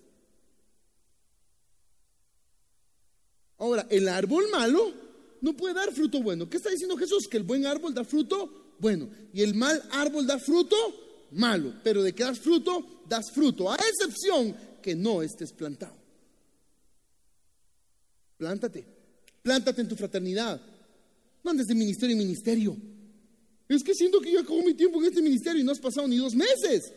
Ahora, 3.58 3.86
el 3.90 4.08
árbol 4.08 4.44
malo 4.50 4.92
no 5.40 5.56
puede 5.56 5.74
dar 5.74 5.92
fruto 5.92 6.22
bueno. 6.22 6.48
¿Qué 6.48 6.56
está 6.56 6.70
diciendo 6.70 6.96
Jesús? 6.96 7.28
Que 7.28 7.36
el 7.36 7.42
buen 7.42 7.66
árbol 7.66 7.94
da 7.94 8.04
fruto 8.04 8.76
bueno 8.78 9.08
y 9.32 9.42
el 9.42 9.54
mal 9.54 9.82
árbol 9.90 10.26
da 10.26 10.38
fruto 10.38 10.76
malo. 11.32 11.74
Pero 11.82 12.02
de 12.02 12.14
que 12.14 12.24
das 12.24 12.38
fruto, 12.38 13.02
das 13.08 13.30
fruto, 13.30 13.70
a 13.70 13.76
excepción 13.76 14.56
que 14.82 14.94
no 14.94 15.22
estés 15.22 15.52
plantado. 15.52 15.96
Plántate, 18.36 18.86
plántate 19.42 19.80
en 19.80 19.88
tu 19.88 19.96
fraternidad. 19.96 20.60
No 21.42 21.50
andes 21.50 21.66
de 21.66 21.74
ministerio 21.74 22.14
en 22.14 22.18
ministerio. 22.18 22.76
Es 23.68 23.82
que 23.82 23.94
siento 23.94 24.20
que 24.20 24.32
yo 24.32 24.40
acabo 24.40 24.62
mi 24.62 24.74
tiempo 24.74 25.00
en 25.00 25.06
este 25.06 25.22
ministerio 25.22 25.60
y 25.60 25.64
no 25.64 25.72
has 25.72 25.78
pasado 25.78 26.06
ni 26.06 26.16
dos 26.16 26.34
meses. 26.34 26.92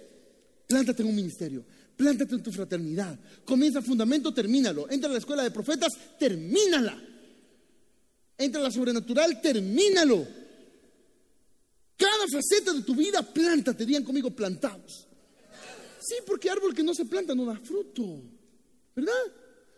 Plántate 0.68 1.02
en 1.02 1.10
un 1.10 1.16
ministerio, 1.16 1.64
plántate 1.96 2.36
en 2.36 2.44
tu 2.44 2.52
fraternidad. 2.52 3.18
Comienza 3.46 3.82
fundamento, 3.82 4.34
termínalo. 4.34 4.90
Entra 4.90 5.10
a 5.10 5.14
la 5.14 5.20
escuela 5.20 5.44
de 5.44 5.52
profetas, 5.52 5.94
termínala. 6.20 7.02
Entra 8.38 8.60
a 8.60 8.66
la 8.66 8.72
sobrenatural, 8.72 9.42
termínalo. 9.42 10.28
Cada 11.96 12.28
faceta 12.32 12.74
de 12.74 12.84
tu 12.84 12.94
vida, 12.94 13.22
plántate, 13.22 13.86
digan 13.86 14.04
conmigo, 14.04 14.30
plantados. 14.30 15.08
Sí, 16.00 16.16
porque 16.26 16.50
árbol 16.50 16.76
que 16.76 16.84
no 16.84 16.94
se 16.94 17.06
planta 17.06 17.34
no 17.34 17.46
da 17.46 17.58
fruto, 17.58 18.22
¿verdad? 18.96 19.14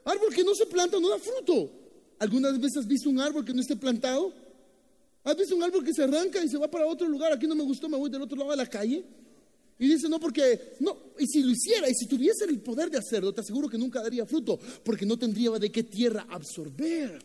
Árbol 0.05 0.33
que 0.33 0.43
no 0.43 0.53
se 0.53 0.65
planta 0.65 0.99
no 0.99 1.09
da 1.09 1.17
fruto. 1.17 1.71
¿Algunas 2.19 2.59
veces 2.59 2.77
has 2.77 2.87
visto 2.87 3.09
un 3.09 3.19
árbol 3.19 3.45
que 3.45 3.53
no 3.53 3.61
esté 3.61 3.75
plantado? 3.75 4.33
¿Has 5.23 5.37
visto 5.37 5.55
un 5.55 5.63
árbol 5.63 5.83
que 5.83 5.93
se 5.93 6.03
arranca 6.03 6.43
y 6.43 6.49
se 6.49 6.57
va 6.57 6.69
para 6.69 6.85
otro 6.85 7.07
lugar? 7.07 7.31
Aquí 7.31 7.47
no 7.47 7.55
me 7.55 7.63
gustó, 7.63 7.87
me 7.87 7.97
voy 7.97 8.09
del 8.09 8.21
otro 8.21 8.37
lado 8.37 8.51
de 8.51 8.57
la 8.57 8.65
calle. 8.65 9.05
Y 9.79 9.87
dice, 9.87 10.09
no, 10.09 10.19
porque, 10.19 10.73
no, 10.81 10.97
y 11.17 11.25
si 11.25 11.41
lo 11.41 11.51
hiciera, 11.51 11.89
y 11.89 11.95
si 11.95 12.05
tuviese 12.05 12.43
el 12.43 12.59
poder 12.59 12.91
de 12.91 12.97
hacerlo, 12.97 13.33
te 13.33 13.39
aseguro 13.39 13.69
que 13.69 13.77
nunca 13.77 14.01
daría 14.01 14.25
fruto, 14.25 14.59
porque 14.83 15.05
no 15.05 15.17
tendría 15.17 15.51
de 15.51 15.71
qué 15.71 15.83
tierra 15.83 16.27
absorber. 16.29 17.17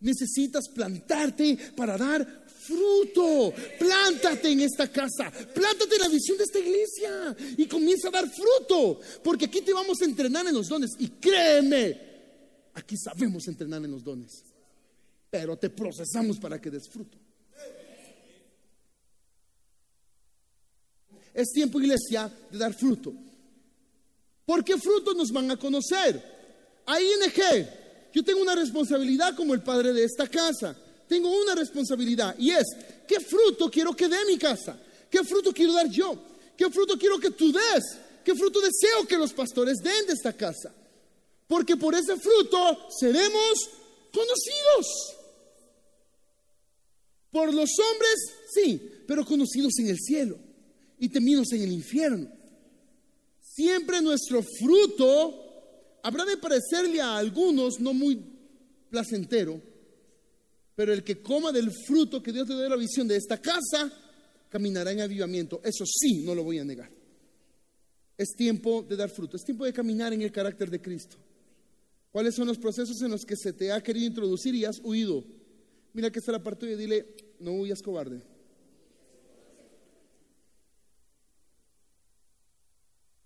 Necesitas 0.00 0.68
plantarte 0.68 1.58
para 1.76 1.98
dar 1.98 2.44
fruto. 2.46 3.52
Plántate 3.78 4.50
en 4.50 4.60
esta 4.60 4.90
casa, 4.90 5.30
plántate 5.30 5.96
en 5.96 6.00
la 6.00 6.08
visión 6.08 6.38
de 6.38 6.44
esta 6.44 6.58
iglesia 6.58 7.36
y 7.58 7.66
comienza 7.66 8.08
a 8.08 8.12
dar 8.12 8.30
fruto, 8.30 9.00
porque 9.22 9.44
aquí 9.44 9.60
te 9.60 9.74
vamos 9.74 10.00
a 10.00 10.06
entrenar 10.06 10.46
en 10.46 10.54
los 10.54 10.68
dones. 10.68 10.90
Y 10.98 11.08
créeme, 11.08 12.00
aquí 12.72 12.96
sabemos 12.96 13.46
entrenar 13.46 13.84
en 13.84 13.90
los 13.90 14.02
dones, 14.02 14.42
pero 15.30 15.58
te 15.58 15.68
procesamos 15.68 16.38
para 16.38 16.58
que 16.58 16.70
des 16.70 16.88
fruto. 16.88 17.23
Es 21.34 21.50
tiempo, 21.50 21.80
iglesia, 21.80 22.32
de 22.48 22.56
dar 22.56 22.72
fruto. 22.72 23.12
¿Por 24.46 24.64
qué 24.64 24.78
fruto 24.78 25.12
nos 25.14 25.32
van 25.32 25.50
a 25.50 25.56
conocer? 25.56 26.22
A 26.86 27.00
ING, 27.00 27.68
yo 28.12 28.22
tengo 28.22 28.40
una 28.40 28.54
responsabilidad 28.54 29.34
como 29.34 29.52
el 29.52 29.62
padre 29.62 29.92
de 29.92 30.04
esta 30.04 30.28
casa. 30.28 30.76
Tengo 31.08 31.28
una 31.28 31.56
responsabilidad 31.56 32.36
y 32.38 32.50
es, 32.50 32.64
¿qué 33.08 33.18
fruto 33.18 33.68
quiero 33.68 33.94
que 33.96 34.08
dé 34.08 34.24
mi 34.26 34.38
casa? 34.38 34.78
¿Qué 35.10 35.24
fruto 35.24 35.52
quiero 35.52 35.72
dar 35.72 35.88
yo? 35.90 36.16
¿Qué 36.56 36.70
fruto 36.70 36.96
quiero 36.96 37.18
que 37.18 37.30
tú 37.30 37.52
des? 37.52 37.84
¿Qué 38.24 38.34
fruto 38.34 38.60
deseo 38.60 39.06
que 39.08 39.18
los 39.18 39.32
pastores 39.32 39.78
den 39.78 40.06
de 40.06 40.12
esta 40.12 40.32
casa? 40.32 40.72
Porque 41.48 41.76
por 41.76 41.94
ese 41.94 42.16
fruto 42.16 42.88
seremos 42.98 43.70
conocidos. 44.12 44.86
Por 47.30 47.52
los 47.52 47.70
hombres, 47.78 48.14
sí, 48.54 48.80
pero 49.06 49.26
conocidos 49.26 49.72
en 49.80 49.88
el 49.88 49.98
cielo 49.98 50.43
y 51.04 51.08
temidos 51.10 51.52
en 51.52 51.60
el 51.60 51.70
infierno. 51.70 52.30
Siempre 53.38 54.00
nuestro 54.00 54.42
fruto 54.42 55.98
habrá 56.02 56.24
de 56.24 56.38
parecerle 56.38 56.98
a 56.98 57.18
algunos 57.18 57.78
no 57.78 57.92
muy 57.92 58.18
placentero, 58.88 59.60
pero 60.74 60.94
el 60.94 61.04
que 61.04 61.20
coma 61.20 61.52
del 61.52 61.70
fruto 61.70 62.22
que 62.22 62.32
Dios 62.32 62.48
te 62.48 62.54
dé 62.54 62.70
la 62.70 62.76
visión 62.76 63.06
de 63.06 63.16
esta 63.16 63.38
casa, 63.38 63.92
caminará 64.48 64.92
en 64.92 65.02
avivamiento. 65.02 65.60
Eso 65.62 65.84
sí, 65.84 66.22
no 66.24 66.34
lo 66.34 66.42
voy 66.42 66.58
a 66.58 66.64
negar. 66.64 66.90
Es 68.16 68.30
tiempo 68.34 68.82
de 68.82 68.96
dar 68.96 69.10
fruto, 69.10 69.36
es 69.36 69.44
tiempo 69.44 69.66
de 69.66 69.74
caminar 69.74 70.14
en 70.14 70.22
el 70.22 70.32
carácter 70.32 70.70
de 70.70 70.80
Cristo. 70.80 71.18
¿Cuáles 72.12 72.34
son 72.34 72.46
los 72.46 72.56
procesos 72.56 73.02
en 73.02 73.10
los 73.10 73.26
que 73.26 73.36
se 73.36 73.52
te 73.52 73.70
ha 73.70 73.82
querido 73.82 74.06
introducir 74.06 74.54
y 74.54 74.64
has 74.64 74.80
huido? 74.82 75.22
Mira 75.92 76.10
que 76.10 76.20
está 76.20 76.32
la 76.32 76.42
parte 76.42 76.70
y 76.70 76.76
dile, 76.76 77.14
no 77.40 77.52
huyas 77.52 77.82
cobarde. 77.82 78.33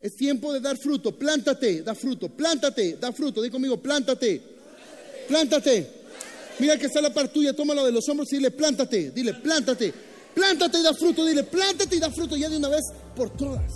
Es 0.00 0.14
tiempo 0.14 0.52
de 0.52 0.60
dar 0.60 0.76
fruto. 0.76 1.16
Plántate, 1.16 1.82
da 1.82 1.94
fruto. 1.94 2.28
Plántate, 2.28 2.96
da 3.00 3.12
fruto. 3.12 3.42
Di 3.42 3.50
conmigo, 3.50 3.78
plántate. 3.78 4.40
Plántate. 5.26 5.90
Mira 6.60 6.76
que 6.76 6.86
está 6.86 7.00
la 7.00 7.12
par 7.12 7.28
tuya, 7.28 7.54
tómalo 7.54 7.84
de 7.84 7.92
los 7.92 8.08
hombros 8.08 8.32
y 8.32 8.36
dile, 8.36 8.50
plántate. 8.50 9.10
Dile, 9.10 9.34
plántate. 9.34 9.92
Plántate 10.34 10.78
y 10.78 10.82
da 10.82 10.94
fruto. 10.94 11.24
Dile, 11.24 11.42
plántate 11.42 11.96
y 11.96 11.98
da 11.98 12.10
fruto 12.10 12.36
ya 12.36 12.48
de 12.48 12.56
una 12.56 12.68
vez 12.68 12.84
por 13.16 13.30
todas. 13.30 13.72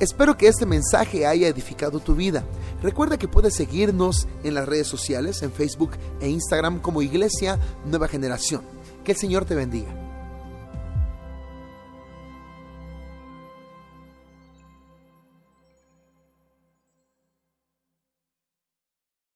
Espero 0.00 0.38
que 0.38 0.46
este 0.46 0.64
mensaje 0.64 1.26
haya 1.26 1.48
edificado 1.48 2.00
tu 2.00 2.14
vida. 2.14 2.44
Recuerda 2.82 3.18
que 3.18 3.28
puedes 3.28 3.54
seguirnos 3.54 4.28
en 4.44 4.54
las 4.54 4.66
redes 4.66 4.86
sociales, 4.86 5.42
en 5.42 5.52
Facebook 5.52 5.90
e 6.20 6.28
Instagram 6.28 6.80
como 6.80 7.02
Iglesia 7.02 7.58
Nueva 7.84 8.08
Generación. 8.08 8.62
Que 9.04 9.12
el 9.12 9.18
Señor 9.18 9.44
te 9.44 9.56
bendiga. 9.56 10.07